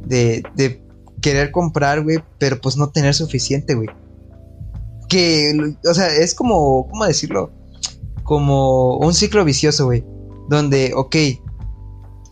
de, 0.06 0.42
de 0.54 0.82
querer 1.20 1.52
comprar, 1.52 2.02
güey, 2.02 2.22
pero 2.38 2.60
pues 2.60 2.76
no 2.76 2.90
tener 2.90 3.14
suficiente, 3.14 3.74
güey. 3.74 3.88
Que, 5.08 5.74
o 5.88 5.94
sea, 5.94 6.08
es 6.08 6.34
como, 6.34 6.88
¿cómo 6.88 7.04
decirlo? 7.04 7.52
Como 8.24 8.96
un 8.98 9.14
ciclo 9.14 9.44
vicioso, 9.44 9.86
güey. 9.86 10.04
Donde, 10.48 10.92
ok, 10.94 11.16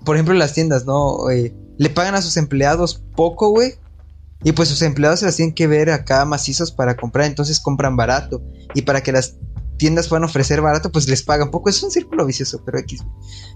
por 0.05 0.17
ejemplo, 0.17 0.35
las 0.35 0.55
tiendas, 0.55 0.85
¿no? 0.85 1.31
Eh, 1.31 1.55
le 1.79 1.91
pagan 1.91 2.15
a 2.15 2.23
sus 2.23 2.37
empleados 2.37 3.03
poco, 3.17 3.51
güey. 3.51 3.75
Y 4.43 4.53
pues 4.53 4.69
sus 4.69 4.83
empleados 4.83 5.21
se 5.21 5.27
las 5.27 5.37
tienen 5.37 5.55
que 5.55 5.67
ver 5.67 5.91
acá 5.91 6.25
macizos 6.27 6.71
para 6.71 6.97
comprar, 6.97 7.27
entonces 7.27 7.61
compran 7.61 7.97
barato. 7.97 8.43
Y 8.75 8.83
para 8.83 9.03
que 9.03 9.11
las 9.11 9.39
tiendas 9.79 10.09
puedan 10.09 10.25
ofrecer 10.25 10.61
barato, 10.61 10.93
pues 10.93 11.09
les 11.09 11.23
pagan 11.23 11.51
poco. 11.51 11.71
Es 11.71 11.83
un 11.83 11.91
círculo 11.91 12.27
vicioso, 12.27 12.63
pero 12.65 12.79
X. 12.79 13.03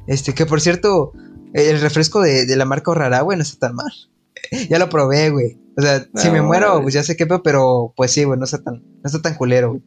Este, 0.07 0.33
que 0.33 0.47
por 0.47 0.61
cierto, 0.61 1.13
el 1.53 1.81
refresco 1.81 2.21
de, 2.21 2.57
la 2.57 2.65
marca 2.65 2.91
Horrara, 2.91 3.21
güey, 3.21 3.37
no 3.37 3.43
está 3.43 3.69
tan 3.69 3.77
mal. 3.77 3.93
ya 4.71 4.79
lo 4.79 4.89
probé, 4.89 5.31
güey. 5.31 5.59
O 5.77 5.83
sea, 5.83 6.05
si 6.17 6.31
me 6.31 6.43
muero, 6.43 6.83
pues 6.83 6.95
ya 6.95 7.05
sé 7.05 7.17
qué 7.17 7.27
pero 7.45 7.93
pues 7.97 8.11
sí, 8.11 8.25
güey, 8.25 8.39
no 8.39 8.45
está 8.45 8.63
tan, 8.63 8.83
no 8.83 9.03
está 9.05 9.23
tan 9.23 9.35
culero, 9.35 9.71
güey. 9.71 9.83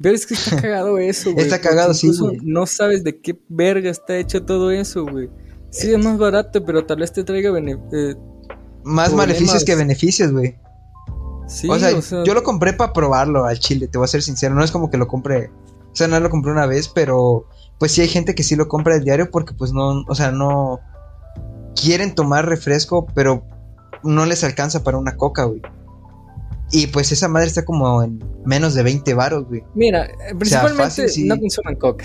Pero 0.00 0.14
es 0.14 0.26
que 0.26 0.34
está 0.34 0.60
cagado 0.60 0.98
eso, 0.98 1.32
güey. 1.32 1.44
Está 1.44 1.60
cagado, 1.60 1.94
sí. 1.94 2.10
No 2.42 2.66
sabes 2.66 3.04
de 3.04 3.20
qué 3.20 3.38
verga 3.48 3.90
está 3.90 4.16
hecho 4.16 4.44
todo 4.44 4.70
eso, 4.70 5.06
güey. 5.06 5.30
Sí, 5.70 5.92
es 5.92 6.04
más 6.04 6.18
barato, 6.18 6.64
pero 6.64 6.84
tal 6.84 6.98
vez 6.98 7.12
te 7.12 7.24
traiga 7.24 7.50
eh, 7.58 8.14
más 8.84 9.12
maleficios 9.12 9.64
que 9.64 9.74
beneficios, 9.74 10.32
güey. 10.32 10.56
Sí, 11.46 11.68
o 11.68 11.78
sea, 11.78 11.90
yo 12.24 12.34
lo 12.34 12.42
compré 12.42 12.72
para 12.72 12.92
probarlo 12.92 13.44
al 13.44 13.58
chile, 13.58 13.86
te 13.88 13.98
voy 13.98 14.04
a 14.04 14.08
ser 14.08 14.22
sincero. 14.22 14.54
No 14.54 14.64
es 14.64 14.70
como 14.70 14.90
que 14.90 14.96
lo 14.96 15.06
compré. 15.06 15.50
O 15.92 15.96
sea, 15.96 16.08
no 16.08 16.18
lo 16.18 16.30
compré 16.30 16.50
una 16.52 16.66
vez, 16.66 16.88
pero 16.88 17.46
pues 17.78 17.92
sí 17.92 18.00
hay 18.00 18.08
gente 18.08 18.34
que 18.34 18.42
sí 18.42 18.56
lo 18.56 18.66
compra 18.66 18.96
el 18.96 19.04
diario 19.04 19.30
porque 19.30 19.52
pues 19.52 19.72
no, 19.72 20.02
o 20.08 20.14
sea, 20.14 20.30
no 20.30 20.80
quieren 21.80 22.14
tomar 22.14 22.48
refresco, 22.48 23.06
pero 23.14 23.44
no 24.04 24.26
les 24.26 24.44
alcanza 24.44 24.84
para 24.84 24.98
una 24.98 25.16
coca, 25.16 25.44
güey. 25.44 25.62
Y 26.72 26.88
pues 26.88 27.12
esa 27.12 27.28
madre 27.28 27.48
está 27.48 27.64
como 27.64 28.02
en 28.02 28.22
menos 28.44 28.74
de 28.74 28.82
20 28.82 29.14
varos, 29.14 29.46
güey. 29.46 29.62
Mira, 29.74 30.08
principalmente 30.38 31.06
no 31.24 31.38
consuman 31.38 31.76
coca. 31.76 32.04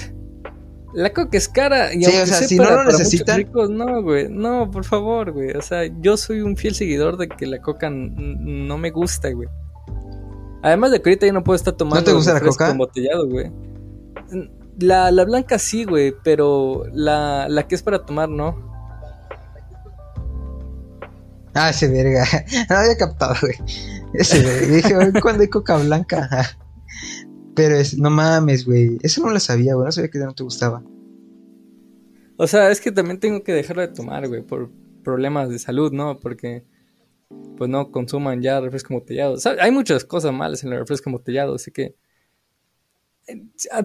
La 0.93 1.13
coca 1.13 1.37
es 1.37 1.47
cara 1.47 1.93
y 1.93 2.03
sí, 2.03 2.17
o 2.17 2.25
sea, 2.25 2.37
si 2.37 2.57
no 2.57 2.69
lo 2.69 2.83
necesitan 2.83 3.37
ricos, 3.37 3.69
no, 3.69 4.01
güey, 4.01 4.27
no, 4.27 4.71
por 4.71 4.83
favor, 4.83 5.31
güey. 5.31 5.51
O 5.51 5.61
sea, 5.61 5.83
yo 6.01 6.17
soy 6.17 6.41
un 6.41 6.57
fiel 6.57 6.73
seguidor 6.73 7.17
de 7.17 7.29
que 7.29 7.45
la 7.45 7.61
coca 7.61 7.89
no 7.91 8.77
me 8.77 8.89
gusta, 8.89 9.29
güey. 9.31 9.47
Además 10.61 10.91
de 10.91 11.01
que 11.01 11.09
ahorita 11.09 11.27
yo 11.27 11.33
no 11.33 11.43
puedo 11.43 11.55
estar 11.55 11.73
tomando 11.75 12.01
¿No 12.01 12.05
te 12.05 12.13
gusta 12.13 12.33
la 12.33 12.41
coca? 12.41 12.71
embotellado, 12.71 13.27
güey. 13.27 13.51
La, 14.79 15.11
la 15.11 15.25
blanca 15.25 15.59
sí, 15.59 15.83
güey, 15.83 16.13
pero 16.23 16.83
la, 16.91 17.47
la 17.49 17.67
que 17.67 17.75
es 17.75 17.83
para 17.83 18.05
tomar, 18.05 18.29
no. 18.29 18.68
Ah, 21.61 21.71
ese 21.71 21.89
verga. 21.89 22.23
No 22.69 22.75
había 22.77 22.95
captado, 22.95 23.35
güey. 23.41 23.55
Ese 24.13 24.41
verga. 24.41 24.75
Dije, 24.75 25.21
¿cuándo 25.21 25.41
hay 25.41 25.49
coca 25.49 25.77
blanca? 25.77 26.29
Pero 27.53 27.75
es, 27.75 27.97
no 27.97 28.09
mames, 28.09 28.65
güey. 28.65 28.97
Eso 29.01 29.21
no 29.25 29.33
lo 29.33 29.39
sabía, 29.41 29.75
güey. 29.75 29.85
No 29.85 29.91
sabía 29.91 30.09
que 30.09 30.19
no 30.19 30.33
te 30.33 30.43
gustaba. 30.43 30.81
O 32.37 32.47
sea, 32.47 32.71
es 32.71 32.79
que 32.79 32.93
también 32.93 33.19
tengo 33.19 33.43
que 33.43 33.51
dejarlo 33.51 33.81
de 33.81 33.89
tomar, 33.89 34.25
güey, 34.29 34.41
por 34.41 34.71
problemas 35.03 35.49
de 35.49 35.59
salud, 35.59 35.91
¿no? 35.91 36.17
Porque, 36.21 36.63
pues 37.57 37.69
no 37.69 37.91
consuman 37.91 38.41
ya 38.41 38.61
refresco 38.61 38.93
embotellado. 38.93 39.35
Hay 39.59 39.71
muchas 39.71 40.05
cosas 40.05 40.31
malas 40.31 40.63
en 40.63 40.71
el 40.71 40.79
refresco 40.79 41.09
embotellado, 41.09 41.55
así 41.55 41.71
que. 41.71 41.95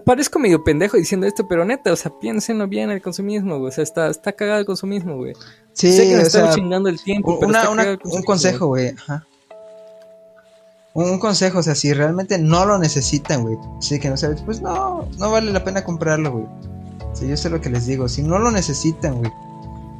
Parezco 0.05 0.39
medio 0.39 0.63
pendejo 0.63 0.97
diciendo 0.97 1.27
esto, 1.27 1.47
pero 1.47 1.65
neta, 1.65 1.91
o 1.91 1.95
sea, 1.95 2.11
piénsenlo 2.19 2.67
bien 2.67 2.89
el 2.89 3.01
consumismo, 3.01 3.57
güey. 3.59 3.69
O 3.69 3.71
sea, 3.71 3.83
está, 3.83 4.09
está 4.09 4.33
cagado 4.33 4.59
el 4.59 4.65
consumismo, 4.65 5.17
güey. 5.17 5.33
Sí, 5.73 5.91
sé 5.91 6.07
que 6.07 6.15
me 6.15 6.21
está 6.21 6.49
chingando 6.51 6.89
el 6.89 7.01
tiempo. 7.01 7.37
Una, 7.39 7.69
un 7.69 8.23
consejo, 8.23 8.67
güey. 8.67 8.89
Ajá. 8.89 9.25
Un, 10.95 11.19
consejo, 11.19 11.59
o 11.59 11.63
sea, 11.63 11.75
si 11.75 11.91
realmente 11.91 12.37
no 12.37 12.65
lo 12.65 12.77
necesitan, 12.79 13.43
güey. 13.43 13.57
Sí, 13.81 13.99
que 13.99 14.09
no 14.09 14.15
sabes, 14.15 14.41
pues 14.41 14.61
no, 14.61 15.05
no 15.17 15.29
vale 15.29 15.51
la 15.51 15.61
pena 15.61 15.83
comprarlo, 15.83 16.31
güey. 16.31 16.45
Sí, 17.11 17.27
yo 17.27 17.35
sé 17.35 17.49
lo 17.49 17.59
que 17.59 17.69
les 17.69 17.85
digo. 17.85 18.07
Si 18.07 18.23
no 18.23 18.39
lo 18.39 18.49
necesitan, 18.49 19.19
güey. 19.19 19.31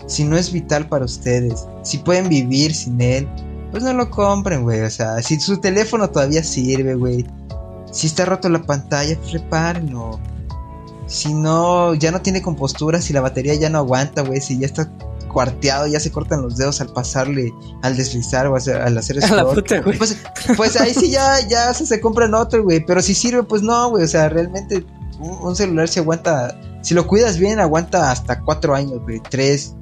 Si 0.07 0.23
no 0.23 0.37
es 0.37 0.53
vital 0.53 0.87
para 0.87 1.03
ustedes. 1.03 1.67
Si 1.83 1.97
pueden 1.97 2.29
vivir 2.29 2.73
sin 2.73 3.01
él. 3.01 3.27
Pues 3.71 3.83
no 3.83 3.91
lo 3.91 4.09
compren, 4.09 4.63
güey. 4.63 4.81
O 4.81 4.89
sea, 4.89 5.21
si 5.21 5.37
su 5.37 5.59
teléfono 5.59 6.09
todavía 6.09 6.41
sirve, 6.41 6.95
güey. 6.95 7.25
Si 7.95 8.07
está 8.07 8.25
roto 8.25 8.49
la 8.49 8.61
pantalla, 8.61 9.17
repárenlo. 9.31 10.19
Si 11.07 11.33
no, 11.33 11.93
ya 11.93 12.11
no 12.11 12.21
tiene 12.21 12.41
compostura, 12.41 13.01
si 13.01 13.13
la 13.13 13.21
batería 13.21 13.55
ya 13.55 13.69
no 13.69 13.77
aguanta, 13.77 14.21
güey. 14.21 14.41
Si 14.41 14.59
ya 14.59 14.65
está 14.65 14.91
cuarteado, 15.31 15.87
ya 15.87 16.01
se 16.01 16.11
cortan 16.11 16.41
los 16.41 16.57
dedos 16.57 16.81
al 16.81 16.89
pasarle, 16.89 17.53
al 17.83 17.95
deslizar 17.95 18.47
o 18.47 18.57
al 18.57 18.97
hacer 18.97 19.19
pues, 19.97 20.17
pues, 20.57 20.75
ahí 20.75 20.93
sí 20.93 21.09
ya, 21.09 21.39
ya 21.47 21.73
se, 21.73 21.85
se 21.85 22.01
compran 22.01 22.33
otro, 22.33 22.63
güey. 22.63 22.85
Pero 22.85 23.01
si 23.01 23.15
sirve, 23.15 23.43
pues 23.43 23.61
no, 23.61 23.91
güey. 23.91 24.03
O 24.03 24.07
sea, 24.09 24.27
realmente 24.27 24.85
un, 25.19 25.55
celular 25.55 25.87
se 25.87 26.01
aguanta. 26.01 26.59
Si 26.81 26.93
lo 26.93 27.07
cuidas 27.07 27.37
bien, 27.37 27.61
aguanta 27.61 28.11
hasta 28.11 28.41
cuatro 28.41 28.75
años, 28.75 28.99
güey. 29.03 29.21
Tres, 29.29 29.73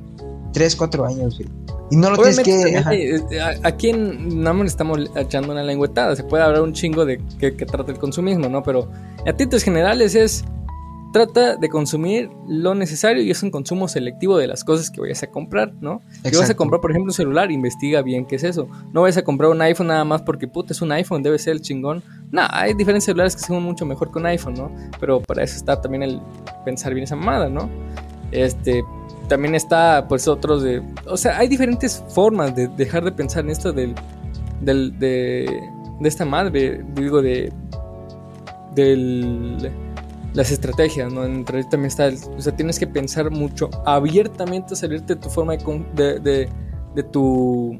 tres, 0.53 0.75
cuatro 0.75 1.03
años, 1.03 1.39
güey. 1.39 1.49
Y 1.93 1.95
no 1.95 2.09
lo 2.09 2.17
tienes 2.17 2.39
que. 2.39 2.77
Eh, 2.91 3.39
aquí 3.61 3.89
en 3.91 4.41
Namor 4.41 4.65
estamos 4.65 5.11
echando 5.15 5.51
una 5.51 5.61
lengüetada. 5.61 6.15
Se 6.15 6.23
puede 6.23 6.43
hablar 6.43 6.63
un 6.63 6.73
chingo 6.73 7.05
de 7.05 7.21
que, 7.37 7.55
que 7.55 7.67
trata 7.67 7.91
el 7.91 7.99
consumismo, 7.99 8.49
¿no? 8.49 8.63
Pero 8.63 8.89
a 9.27 9.33
títulos 9.33 9.61
generales 9.61 10.15
es 10.15 10.43
trata 11.13 11.55
de 11.55 11.69
consumir 11.69 12.31
lo 12.47 12.73
necesario 12.73 13.21
y 13.21 13.29
es 13.29 13.43
un 13.43 13.51
consumo 13.51 13.87
selectivo 13.87 14.39
de 14.39 14.47
las 14.47 14.63
cosas 14.63 14.89
que 14.89 15.01
vayas 15.01 15.21
a 15.21 15.27
comprar, 15.27 15.71
¿no? 15.81 16.01
Si 16.23 16.35
vas 16.35 16.49
a 16.49 16.55
comprar, 16.55 16.81
por 16.81 16.89
ejemplo, 16.89 17.11
un 17.11 17.13
celular, 17.13 17.51
investiga 17.51 18.01
bien 18.01 18.25
qué 18.25 18.37
es 18.37 18.43
eso. 18.43 18.67
No 18.91 19.03
vayas 19.03 19.17
a 19.17 19.23
comprar 19.23 19.51
un 19.51 19.61
iPhone 19.61 19.87
nada 19.87 20.03
más 20.03 20.23
porque, 20.23 20.47
puta, 20.47 20.73
es 20.73 20.81
un 20.81 20.91
iPhone, 20.91 21.21
debe 21.21 21.37
ser 21.37 21.53
el 21.53 21.61
chingón. 21.61 22.01
No, 22.31 22.41
hay 22.49 22.73
diferentes 22.73 23.05
celulares 23.05 23.35
que 23.35 23.43
son 23.43 23.61
mucho 23.61 23.85
mejor 23.85 24.11
que 24.11 24.17
un 24.17 24.25
iPhone, 24.25 24.55
¿no? 24.55 24.71
Pero 24.99 25.21
para 25.21 25.43
eso 25.43 25.55
está 25.55 25.79
también 25.79 26.01
el 26.01 26.19
pensar 26.65 26.95
bien 26.95 27.03
esa 27.03 27.15
mamada, 27.15 27.47
¿no? 27.47 27.69
Este, 28.31 28.83
también 29.27 29.55
está, 29.55 30.05
pues, 30.07 30.27
otros 30.27 30.63
de... 30.63 30.81
O 31.07 31.17
sea, 31.17 31.37
hay 31.37 31.47
diferentes 31.47 32.03
formas 32.09 32.55
de 32.55 32.67
dejar 32.67 33.03
de 33.03 33.11
pensar 33.11 33.43
en 33.45 33.51
esto 33.51 33.71
del... 33.71 33.95
del 34.61 34.97
de, 34.99 35.61
de 35.99 36.09
esta 36.09 36.25
madre, 36.25 36.83
digo, 36.95 37.21
de... 37.21 37.51
del 38.75 39.71
las 40.33 40.51
estrategias, 40.51 41.11
¿no? 41.13 41.25
Entre 41.25 41.63
también 41.65 41.87
está, 41.87 42.09
o 42.35 42.41
sea, 42.41 42.55
tienes 42.55 42.79
que 42.79 42.87
pensar 42.87 43.29
mucho 43.29 43.69
abiertamente, 43.85 44.75
salirte 44.75 45.15
de 45.15 45.21
tu 45.21 45.29
forma 45.29 45.55
de, 45.55 46.19
de, 46.19 46.49
de, 46.95 47.03
tu 47.03 47.79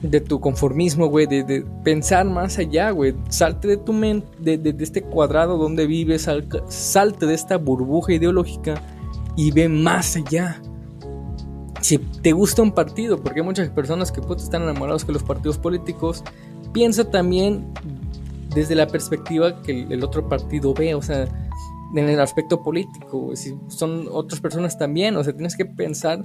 de 0.00 0.20
tu 0.20 0.40
conformismo, 0.40 1.06
güey, 1.06 1.26
de, 1.26 1.64
pensar 1.84 2.26
más 2.26 2.58
allá, 2.58 2.90
güey. 2.90 3.14
Salte 3.28 3.68
de 3.68 3.76
tu 3.76 3.92
mente, 3.92 4.26
de, 4.40 4.74
este 4.80 5.02
cuadrado 5.02 5.58
donde 5.58 5.86
vives, 5.86 6.28
salte 6.68 7.26
de 7.26 7.34
esta 7.34 7.58
burbuja 7.58 8.14
ideológica 8.14 8.74
y 9.36 9.50
ve 9.50 9.68
más 9.68 10.16
allá. 10.16 10.60
Si 11.80 11.98
te 11.98 12.32
gusta 12.32 12.62
un 12.62 12.72
partido, 12.72 13.20
porque 13.22 13.40
hay 13.40 13.46
muchas 13.46 13.68
personas 13.70 14.12
que 14.12 14.20
pues, 14.20 14.42
están 14.42 14.62
enamorados 14.62 15.04
con 15.04 15.14
los 15.14 15.22
partidos 15.22 15.58
políticos, 15.58 16.22
piensa 16.72 17.10
también 17.10 17.72
desde 18.54 18.74
la 18.74 18.86
perspectiva 18.86 19.62
que 19.62 19.82
el, 19.82 20.04
otro 20.04 20.28
partido 20.28 20.74
ve, 20.74 20.94
o 20.94 21.02
sea, 21.02 21.26
en 21.94 22.08
el 22.08 22.20
aspecto 22.20 22.62
político, 22.62 23.32
son 23.68 24.06
otras 24.10 24.40
personas 24.40 24.78
también, 24.78 25.16
o 25.16 25.24
sea, 25.24 25.32
tienes 25.32 25.56
que 25.56 25.64
pensar, 25.64 26.24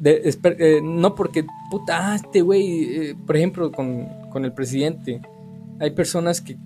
de, 0.00 0.22
eh, 0.24 0.80
no 0.82 1.14
porque, 1.14 1.44
puta, 1.70 2.12
ah, 2.12 2.16
este 2.16 2.42
güey, 2.42 2.84
eh, 2.96 3.16
por 3.26 3.36
ejemplo, 3.36 3.72
con, 3.72 4.08
con, 4.30 4.44
el 4.44 4.52
presidente, 4.52 5.20
hay 5.80 5.90
personas 5.90 6.40
que, 6.40 6.56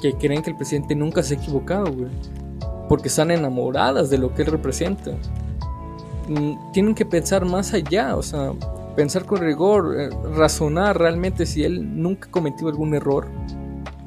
que, 0.00 0.14
creen 0.14 0.42
que 0.42 0.50
el 0.50 0.56
presidente 0.56 0.94
nunca 0.94 1.22
se 1.22 1.34
ha 1.34 1.38
equivocado, 1.38 1.92
güey, 1.92 2.10
porque 2.92 3.08
están 3.08 3.30
enamoradas 3.30 4.10
de 4.10 4.18
lo 4.18 4.34
que 4.34 4.42
él 4.42 4.48
representa. 4.48 5.12
Mm, 6.28 6.72
tienen 6.74 6.94
que 6.94 7.06
pensar 7.06 7.46
más 7.46 7.72
allá, 7.72 8.16
o 8.16 8.22
sea, 8.22 8.52
pensar 8.94 9.24
con 9.24 9.38
rigor, 9.38 9.98
eh, 9.98 10.10
razonar 10.36 10.98
realmente 10.98 11.46
si 11.46 11.64
él 11.64 12.02
nunca 12.02 12.30
cometió 12.30 12.68
algún 12.68 12.94
error 12.94 13.28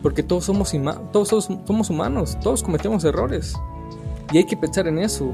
porque 0.03 0.21
todos 0.21 0.45
somos, 0.45 0.71
todos 1.11 1.29
somos 1.65 1.89
humanos, 1.89 2.38
todos 2.43 2.61
cometemos 2.61 3.03
errores. 3.05 3.55
Y 4.31 4.38
hay 4.38 4.43
que 4.43 4.55
pensar 4.55 4.88
en 4.88 4.99
eso. 4.99 5.33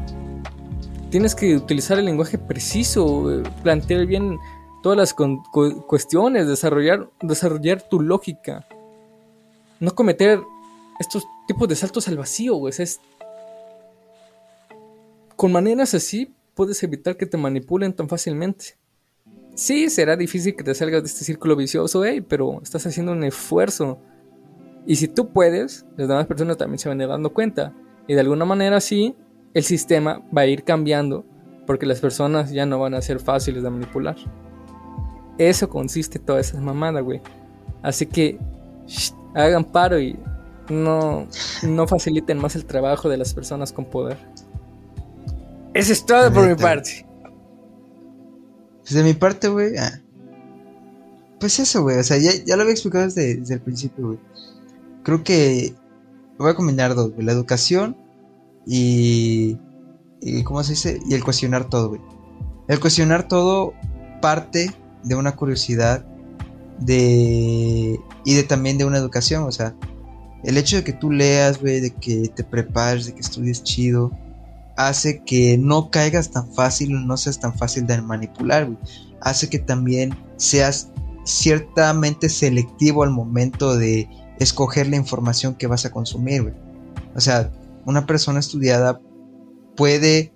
Tienes 1.10 1.36
que 1.36 1.58
utilizar 1.58 2.00
el 2.00 2.06
lenguaje 2.06 2.38
preciso, 2.38 3.34
eh, 3.34 3.44
plantear 3.64 4.06
bien 4.06 4.40
todas 4.82 4.98
las 4.98 5.14
cuestiones, 5.14 6.48
desarrollar, 6.48 7.10
desarrollar 7.22 7.82
tu 7.82 8.00
lógica. 8.00 8.66
no 9.82 9.94
cometer 9.94 10.40
estos 11.02 11.28
tipos 11.48 11.68
de 11.68 11.76
saltos 11.76 12.08
al 12.08 12.16
vacío, 12.16 12.56
güey. 12.56 12.74
Es, 12.78 13.02
con 15.42 15.52
maneras 15.52 15.96
así 15.96 16.36
puedes 16.54 16.84
evitar 16.84 17.18
que 17.18 17.26
te 17.26 17.36
manipulen 17.36 17.94
tan 17.94 18.08
fácilmente. 18.08 18.78
Sí, 19.56 19.90
será 19.90 20.16
difícil 20.16 20.56
que 20.56 20.64
te 20.64 20.76
salgas 20.76 21.02
de 21.02 21.08
este 21.08 21.26
círculo 21.26 21.56
vicioso, 21.56 22.06
hey, 22.06 22.22
pero 22.22 22.62
estás 22.62 22.86
haciendo 22.86 23.12
un 23.12 23.24
esfuerzo. 23.24 23.98
Y 24.86 24.98
si 24.98 25.08
tú 25.08 25.34
puedes, 25.34 25.84
las 25.98 26.08
demás 26.08 26.28
personas 26.28 26.58
también 26.58 26.78
se 26.78 26.90
van 26.90 27.00
a 27.00 27.06
ir 27.06 27.10
dando 27.10 27.34
cuenta. 27.34 27.74
Y 28.08 28.14
de 28.14 28.20
alguna 28.20 28.46
manera 28.46 28.80
sí, 28.80 29.16
el 29.56 29.64
sistema 29.64 30.22
va 30.32 30.42
a 30.42 30.46
ir 30.46 30.64
cambiando 30.64 31.26
porque 31.66 31.88
las 31.88 32.00
personas 32.02 32.52
ya 32.52 32.68
no 32.68 32.78
van 32.78 32.94
a 32.94 33.02
ser 33.02 33.20
fáciles 33.20 33.64
de 33.64 33.70
manipular. 33.72 34.18
Eso 35.40 35.68
consiste 35.68 36.20
toda 36.20 36.40
esa 36.40 36.62
mamada, 36.62 37.00
güey. 37.00 37.20
Así 37.82 38.06
que 38.06 38.38
hagan 39.34 39.64
paro 39.64 40.00
y 40.00 40.20
no, 40.70 41.28
no 41.64 41.88
faciliten 41.88 42.38
más 42.38 42.56
el 42.56 42.66
trabajo 42.66 43.10
de 43.10 43.18
las 43.18 43.34
personas 43.34 43.74
con 43.74 43.86
poder. 43.86 44.20
Eso 45.74 45.94
es 45.94 46.06
todo 46.06 46.32
por 46.34 46.48
mi 46.48 46.56
parte. 46.56 47.06
Pues 48.82 48.94
de 48.94 49.04
mi 49.04 49.14
parte, 49.14 49.48
güey. 49.48 49.78
Ah. 49.78 50.02
Pues 51.40 51.60
eso, 51.60 51.82
güey. 51.84 51.98
O 51.98 52.04
sea, 52.04 52.18
ya, 52.18 52.56
lo 52.56 52.62
había 52.62 52.74
explicado 52.74 53.06
desde, 53.06 53.36
desde 53.36 53.54
el 53.56 53.62
principio, 53.62 54.08
güey. 54.08 54.20
Creo 55.04 55.24
que 55.24 55.74
voy 56.38 56.52
a 56.52 56.56
combinar 56.56 56.94
dos, 56.96 57.12
güey. 57.12 57.26
La 57.26 57.32
educación 57.32 57.98
y, 58.66 59.58
y. 60.22 60.44
¿Cómo 60.44 60.64
se 60.64 60.74
dice? 60.74 61.00
Y 61.08 61.14
el 61.14 61.24
cuestionar 61.24 61.70
todo, 61.70 61.90
güey. 61.90 62.02
El 62.68 62.80
cuestionar 62.80 63.28
todo 63.28 63.74
parte 64.22 64.72
de 65.04 65.16
una 65.16 65.36
curiosidad 65.36 66.06
de 66.80 68.00
y 68.26 68.34
de 68.36 68.44
también 68.44 68.78
de 68.78 68.86
una 68.86 68.98
educación, 68.98 69.44
o 69.44 69.52
sea, 69.52 69.76
el 70.44 70.58
hecho 70.58 70.78
de 70.78 70.84
que 70.84 70.94
tú 70.94 71.12
leas, 71.12 71.60
güey, 71.60 71.80
de 71.80 71.92
que 71.92 72.30
te 72.36 72.44
prepares, 72.44 73.06
de 73.06 73.14
que 73.14 73.22
estudies 73.22 73.64
chido, 73.64 74.12
hace 74.88 75.24
que 75.24 75.58
no 75.58 75.90
caigas 75.90 76.32
tan 76.32 76.52
fácil, 76.54 77.06
no 77.06 77.18
seas 77.18 77.40
tan 77.40 77.58
fácil 77.58 77.86
de 77.88 78.02
manipular, 78.02 78.66
güey. 78.66 78.78
Hace 79.22 79.50
que 79.50 79.60
también 79.60 80.18
seas 80.38 80.90
ciertamente 81.26 82.30
selectivo 82.30 83.04
al 83.04 83.12
momento 83.12 83.78
de 83.78 84.10
escoger 84.40 84.88
la 84.88 84.96
información 84.96 85.56
que 85.56 85.68
vas 85.68 85.86
a 85.86 85.92
consumir. 85.92 86.54
O 87.16 87.22
sea, 87.22 87.52
una 87.86 88.06
persona 88.06 88.40
estudiada 88.40 89.00
puede, 89.76 90.34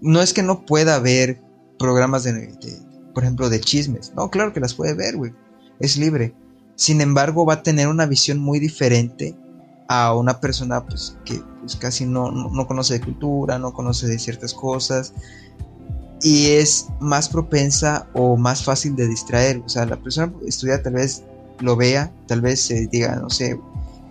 no 0.00 0.20
es 0.20 0.32
que 0.32 0.42
no 0.42 0.64
pueda 0.64 0.98
ver 0.98 1.40
programas 1.78 2.24
de 2.24 2.32
por 3.14 3.24
ejemplo, 3.24 3.50
de 3.50 3.60
chismes. 3.60 4.12
No, 4.16 4.30
claro 4.30 4.52
que 4.52 4.60
las 4.60 4.74
puede 4.74 4.94
ver, 4.94 5.16
güey. 5.16 5.32
Es 5.80 5.96
libre. 5.96 6.34
Sin 6.76 7.00
embargo, 7.00 7.44
va 7.44 7.54
a 7.54 7.62
tener 7.62 7.88
una 7.88 8.06
visión 8.06 8.38
muy 8.38 8.58
diferente 8.58 9.36
a 9.92 10.14
una 10.14 10.40
persona 10.40 10.82
pues, 10.86 11.18
que 11.22 11.42
pues, 11.60 11.76
casi 11.76 12.06
no, 12.06 12.30
no, 12.30 12.66
conoce 12.66 12.94
de 12.94 13.02
cultura, 13.02 13.58
no 13.58 13.74
conoce 13.74 14.06
de 14.06 14.18
ciertas 14.18 14.54
cosas 14.54 15.12
y 16.22 16.52
es 16.52 16.88
más 16.98 17.28
propensa 17.28 18.08
o 18.14 18.38
más 18.38 18.64
fácil 18.64 18.96
de 18.96 19.06
distraer. 19.06 19.58
O 19.66 19.68
sea, 19.68 19.84
la 19.84 19.96
persona 19.96 20.32
estudiada 20.46 20.82
tal 20.82 20.94
vez 20.94 21.24
lo 21.60 21.76
vea, 21.76 22.10
tal 22.26 22.40
vez 22.40 22.60
se 22.62 22.86
diga, 22.86 23.16
no 23.16 23.28
sé, 23.28 23.60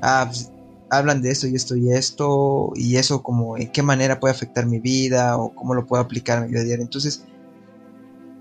ah, 0.03 0.25
pues, 0.27 0.51
hablan 0.91 1.23
de 1.23 1.31
esto 1.31 1.47
y 1.47 1.55
esto 1.55 1.75
y 1.75 1.91
esto, 1.91 2.73
y 2.75 2.97
eso 2.97 3.23
como 3.23 3.57
en 3.57 3.71
qué 3.71 3.81
manera 3.81 4.19
puede 4.19 4.35
afectar 4.35 4.67
mi 4.67 4.79
vida 4.79 5.35
o 5.37 5.55
cómo 5.55 5.73
lo 5.73 5.87
puedo 5.87 6.03
aplicar 6.03 6.37
a 6.37 6.41
mi 6.41 6.49
vida 6.49 6.63
diaria. 6.63 6.83
Entonces, 6.83 7.23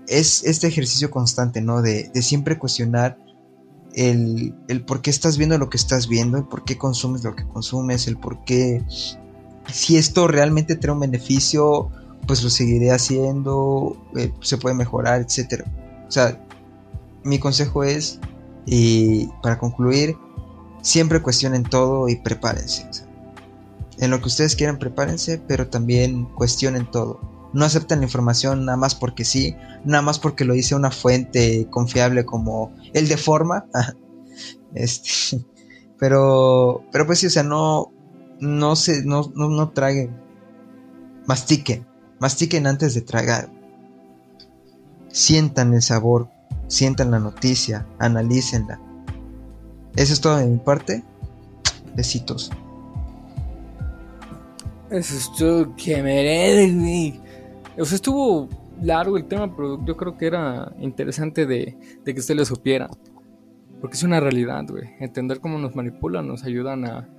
es 0.07 0.43
este 0.43 0.67
ejercicio 0.67 1.09
constante, 1.09 1.59
¿no? 1.59 1.81
De, 1.81 2.11
de 2.13 2.21
siempre 2.21 2.59
cuestionar 2.59 3.17
el, 3.95 4.55
el, 4.67 4.83
por 4.83 5.01
qué 5.01 5.09
estás 5.09 5.37
viendo 5.37 5.57
lo 5.57 5.69
que 5.69 5.77
estás 5.77 6.07
viendo, 6.07 6.37
el 6.37 6.45
por 6.45 6.63
qué 6.63 6.77
consumes 6.77 7.23
lo 7.23 7.35
que 7.35 7.47
consumes, 7.47 8.07
el 8.07 8.17
por 8.17 8.43
qué, 8.45 8.83
si 9.71 9.97
esto 9.97 10.27
realmente 10.27 10.75
trae 10.75 10.93
un 10.93 11.01
beneficio, 11.01 11.89
pues 12.27 12.43
lo 12.43 12.49
seguiré 12.49 12.91
haciendo, 12.91 13.97
eh, 14.15 14.31
se 14.41 14.57
puede 14.57 14.75
mejorar, 14.75 15.21
etc. 15.21 15.63
O 16.07 16.11
sea, 16.11 16.43
mi 17.23 17.39
consejo 17.39 17.83
es, 17.83 18.19
y 18.65 19.27
para 19.41 19.57
concluir, 19.57 20.15
siempre 20.81 21.21
cuestionen 21.21 21.63
todo 21.63 22.09
y 22.09 22.15
prepárense. 22.15 22.85
en 23.97 24.09
lo 24.09 24.19
que 24.19 24.27
ustedes 24.27 24.55
quieran, 24.55 24.79
prepárense, 24.79 25.39
pero 25.47 25.67
también 25.67 26.25
cuestionen 26.25 26.89
todo 26.89 27.30
no 27.53 27.65
aceptan 27.65 27.99
la 27.99 28.05
información 28.05 28.65
nada 28.65 28.77
más 28.77 28.95
porque 28.95 29.25
sí, 29.25 29.55
nada 29.83 30.01
más 30.01 30.19
porque 30.19 30.45
lo 30.45 30.53
dice 30.53 30.75
una 30.75 30.91
fuente 30.91 31.67
confiable 31.69 32.25
como 32.25 32.73
el 32.93 33.07
de 33.07 33.17
forma. 33.17 33.65
este, 34.73 35.43
pero, 35.99 36.83
pero 36.91 37.05
pues 37.05 37.19
sí, 37.19 37.27
o 37.27 37.29
sea, 37.29 37.43
no, 37.43 37.91
no 38.39 38.75
se, 38.75 39.03
no, 39.03 39.31
no, 39.35 39.69
traguen, 39.69 40.17
mastiquen, 41.27 41.85
mastiquen 42.19 42.67
antes 42.67 42.93
de 42.93 43.01
tragar. 43.01 43.51
Sientan 45.09 45.73
el 45.73 45.81
sabor, 45.81 46.29
sientan 46.67 47.11
la 47.11 47.19
noticia, 47.19 47.85
analícenla. 47.99 48.79
Eso 49.95 50.13
es 50.13 50.21
todo 50.21 50.37
de 50.37 50.45
mi 50.45 50.57
parte. 50.57 51.03
Besitos. 51.95 52.49
Eso 54.89 55.15
es 55.15 55.31
todo 55.37 55.75
que 55.75 56.01
merece, 56.01 57.19
o 57.81 57.85
sea, 57.85 57.95
estuvo 57.95 58.47
largo 58.79 59.17
el 59.17 59.25
tema, 59.25 59.55
pero 59.55 59.83
yo 59.83 59.97
creo 59.97 60.15
que 60.15 60.27
era 60.27 60.71
interesante 60.79 61.47
de, 61.47 61.75
que 62.05 62.19
usted 62.19 62.35
lo 62.35 62.45
supiera. 62.45 62.87
Porque 63.79 63.95
es 63.95 64.03
una 64.03 64.19
realidad, 64.19 64.63
güey. 64.69 64.83
Entender 64.99 65.39
cómo 65.39 65.57
nos 65.57 65.75
manipulan 65.75 66.27
nos 66.27 66.43
ayudan 66.43 66.85
a 66.85 67.09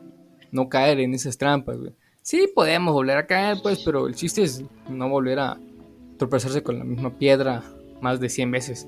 no 0.53 0.69
caer 0.69 1.01
en 1.01 1.15
esas 1.15 1.37
trampas, 1.37 1.79
güey. 1.79 1.93
Sí, 2.23 2.49
podemos 2.55 2.95
volver 2.95 3.17
a 3.17 3.27
caer, 3.27 3.59
pues, 3.61 3.83
pero 3.85 4.07
el 4.07 4.15
chiste 4.15 4.45
es 4.45 4.63
no 4.89 5.09
volver 5.09 5.41
a 5.41 5.59
tropezarse 6.17 6.63
con 6.63 6.79
la 6.79 6.85
misma 6.85 7.19
piedra 7.19 7.65
más 8.01 8.21
de 8.21 8.29
100 8.29 8.51
veces. 8.53 8.87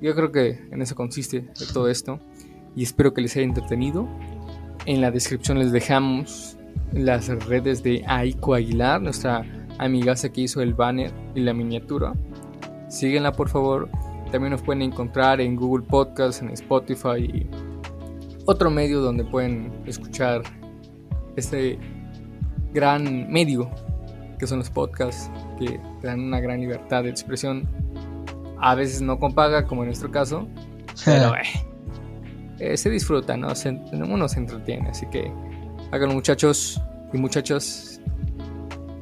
Yo 0.00 0.14
creo 0.14 0.30
que 0.30 0.60
en 0.70 0.80
eso 0.80 0.94
consiste 0.94 1.48
todo 1.72 1.88
esto. 1.88 2.20
Y 2.76 2.84
espero 2.84 3.12
que 3.12 3.22
les 3.22 3.34
haya 3.34 3.46
entretenido. 3.46 4.06
En 4.86 5.00
la 5.00 5.10
descripción 5.10 5.58
les 5.58 5.72
dejamos 5.72 6.56
las 6.92 7.28
redes 7.46 7.82
de 7.82 8.04
Aiko 8.06 8.54
Aguilar, 8.54 9.02
nuestra 9.02 9.44
amigaza 9.84 10.30
que 10.30 10.42
hizo 10.42 10.60
el 10.60 10.74
banner 10.74 11.10
y 11.34 11.40
la 11.40 11.52
miniatura. 11.52 12.14
Síguenla 12.88 13.32
por 13.32 13.48
favor. 13.48 13.88
También 14.30 14.52
nos 14.52 14.62
pueden 14.62 14.82
encontrar 14.82 15.40
en 15.40 15.56
Google 15.56 15.84
Podcast, 15.86 16.42
en 16.42 16.50
Spotify 16.50 17.18
y 17.18 17.46
otro 18.46 18.70
medio 18.70 19.00
donde 19.00 19.24
pueden 19.24 19.72
escuchar 19.86 20.42
este 21.36 21.78
gran 22.72 23.30
medio 23.30 23.70
que 24.38 24.46
son 24.46 24.58
los 24.58 24.70
podcasts 24.70 25.30
que 25.58 25.78
te 26.00 26.06
dan 26.06 26.20
una 26.20 26.40
gran 26.40 26.60
libertad 26.60 27.04
de 27.04 27.10
expresión. 27.10 27.68
A 28.58 28.74
veces 28.74 29.02
no 29.02 29.18
con 29.18 29.34
paga, 29.34 29.66
como 29.66 29.82
en 29.82 29.88
nuestro 29.88 30.10
caso, 30.10 30.48
pero 31.04 31.34
eh, 31.34 31.42
eh, 32.58 32.76
se 32.76 32.90
disfruta, 32.90 33.36
¿no? 33.36 33.48
uno 33.92 34.28
se 34.28 34.38
entretiene. 34.38 34.88
Así 34.88 35.06
que 35.06 35.30
háganlo, 35.92 36.14
muchachos 36.14 36.80
y 37.12 37.18
muchachas. 37.18 37.89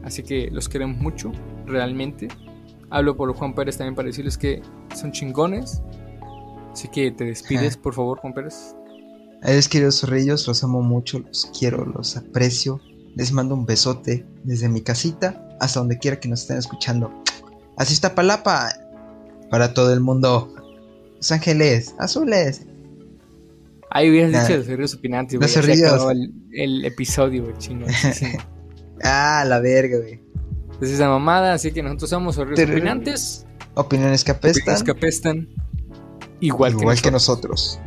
Así 0.08 0.22
que 0.22 0.48
los 0.50 0.70
queremos 0.70 0.96
mucho, 0.96 1.30
realmente. 1.66 2.28
Hablo 2.88 3.14
por 3.14 3.30
Juan 3.34 3.54
Pérez 3.54 3.76
también 3.76 3.94
para 3.94 4.06
decirles 4.06 4.38
que 4.38 4.62
son 4.98 5.12
chingones. 5.12 5.82
Así 6.72 6.88
que 6.88 7.10
te 7.10 7.24
despides, 7.24 7.76
por 7.76 7.92
favor, 7.92 8.18
Juan 8.18 8.32
Pérez. 8.32 8.74
Adiós, 9.42 9.68
queridos 9.68 10.00
zorrillos, 10.00 10.48
los 10.48 10.64
amo 10.64 10.80
mucho, 10.80 11.18
los 11.18 11.52
quiero, 11.58 11.84
los 11.84 12.16
aprecio. 12.16 12.80
Les 13.16 13.32
mando 13.32 13.54
un 13.54 13.66
besote 13.66 14.24
desde 14.44 14.70
mi 14.70 14.80
casita 14.80 15.46
hasta 15.60 15.80
donde 15.80 15.98
quiera 15.98 16.18
que 16.18 16.28
nos 16.28 16.40
estén 16.40 16.56
escuchando. 16.56 17.12
Así 17.76 17.92
está 17.92 18.14
Palapa 18.14 18.70
para 19.50 19.74
todo 19.74 19.92
el 19.92 20.00
mundo. 20.00 20.54
Los 21.16 21.30
ángeles, 21.32 21.94
azules. 21.98 22.64
Ahí 23.90 24.08
hubieras 24.08 24.30
dicho 24.32 24.56
los 24.56 24.66
zorrillos 24.66 24.94
opinantes, 24.94 25.38
Los 25.38 25.52
zorrillos. 25.52 26.10
El, 26.10 26.32
el, 26.52 26.84
episodio, 26.86 27.52
chingón. 27.58 27.90
Ah, 29.02 29.44
la 29.46 29.60
verga, 29.60 29.98
güey. 29.98 30.20
Es 30.80 30.90
esa 30.90 31.08
mamada, 31.08 31.54
así 31.54 31.72
que 31.72 31.82
nosotros 31.82 32.10
somos 32.10 32.38
opinantes. 32.38 33.46
Opiniones 33.74 34.24
que 34.24 34.30
apestan. 34.32 34.62
Opiniones 34.62 34.82
que 34.84 34.90
apestan. 34.90 35.48
Igual, 36.40 37.00
que 37.00 37.10
nosotros. 37.10 37.80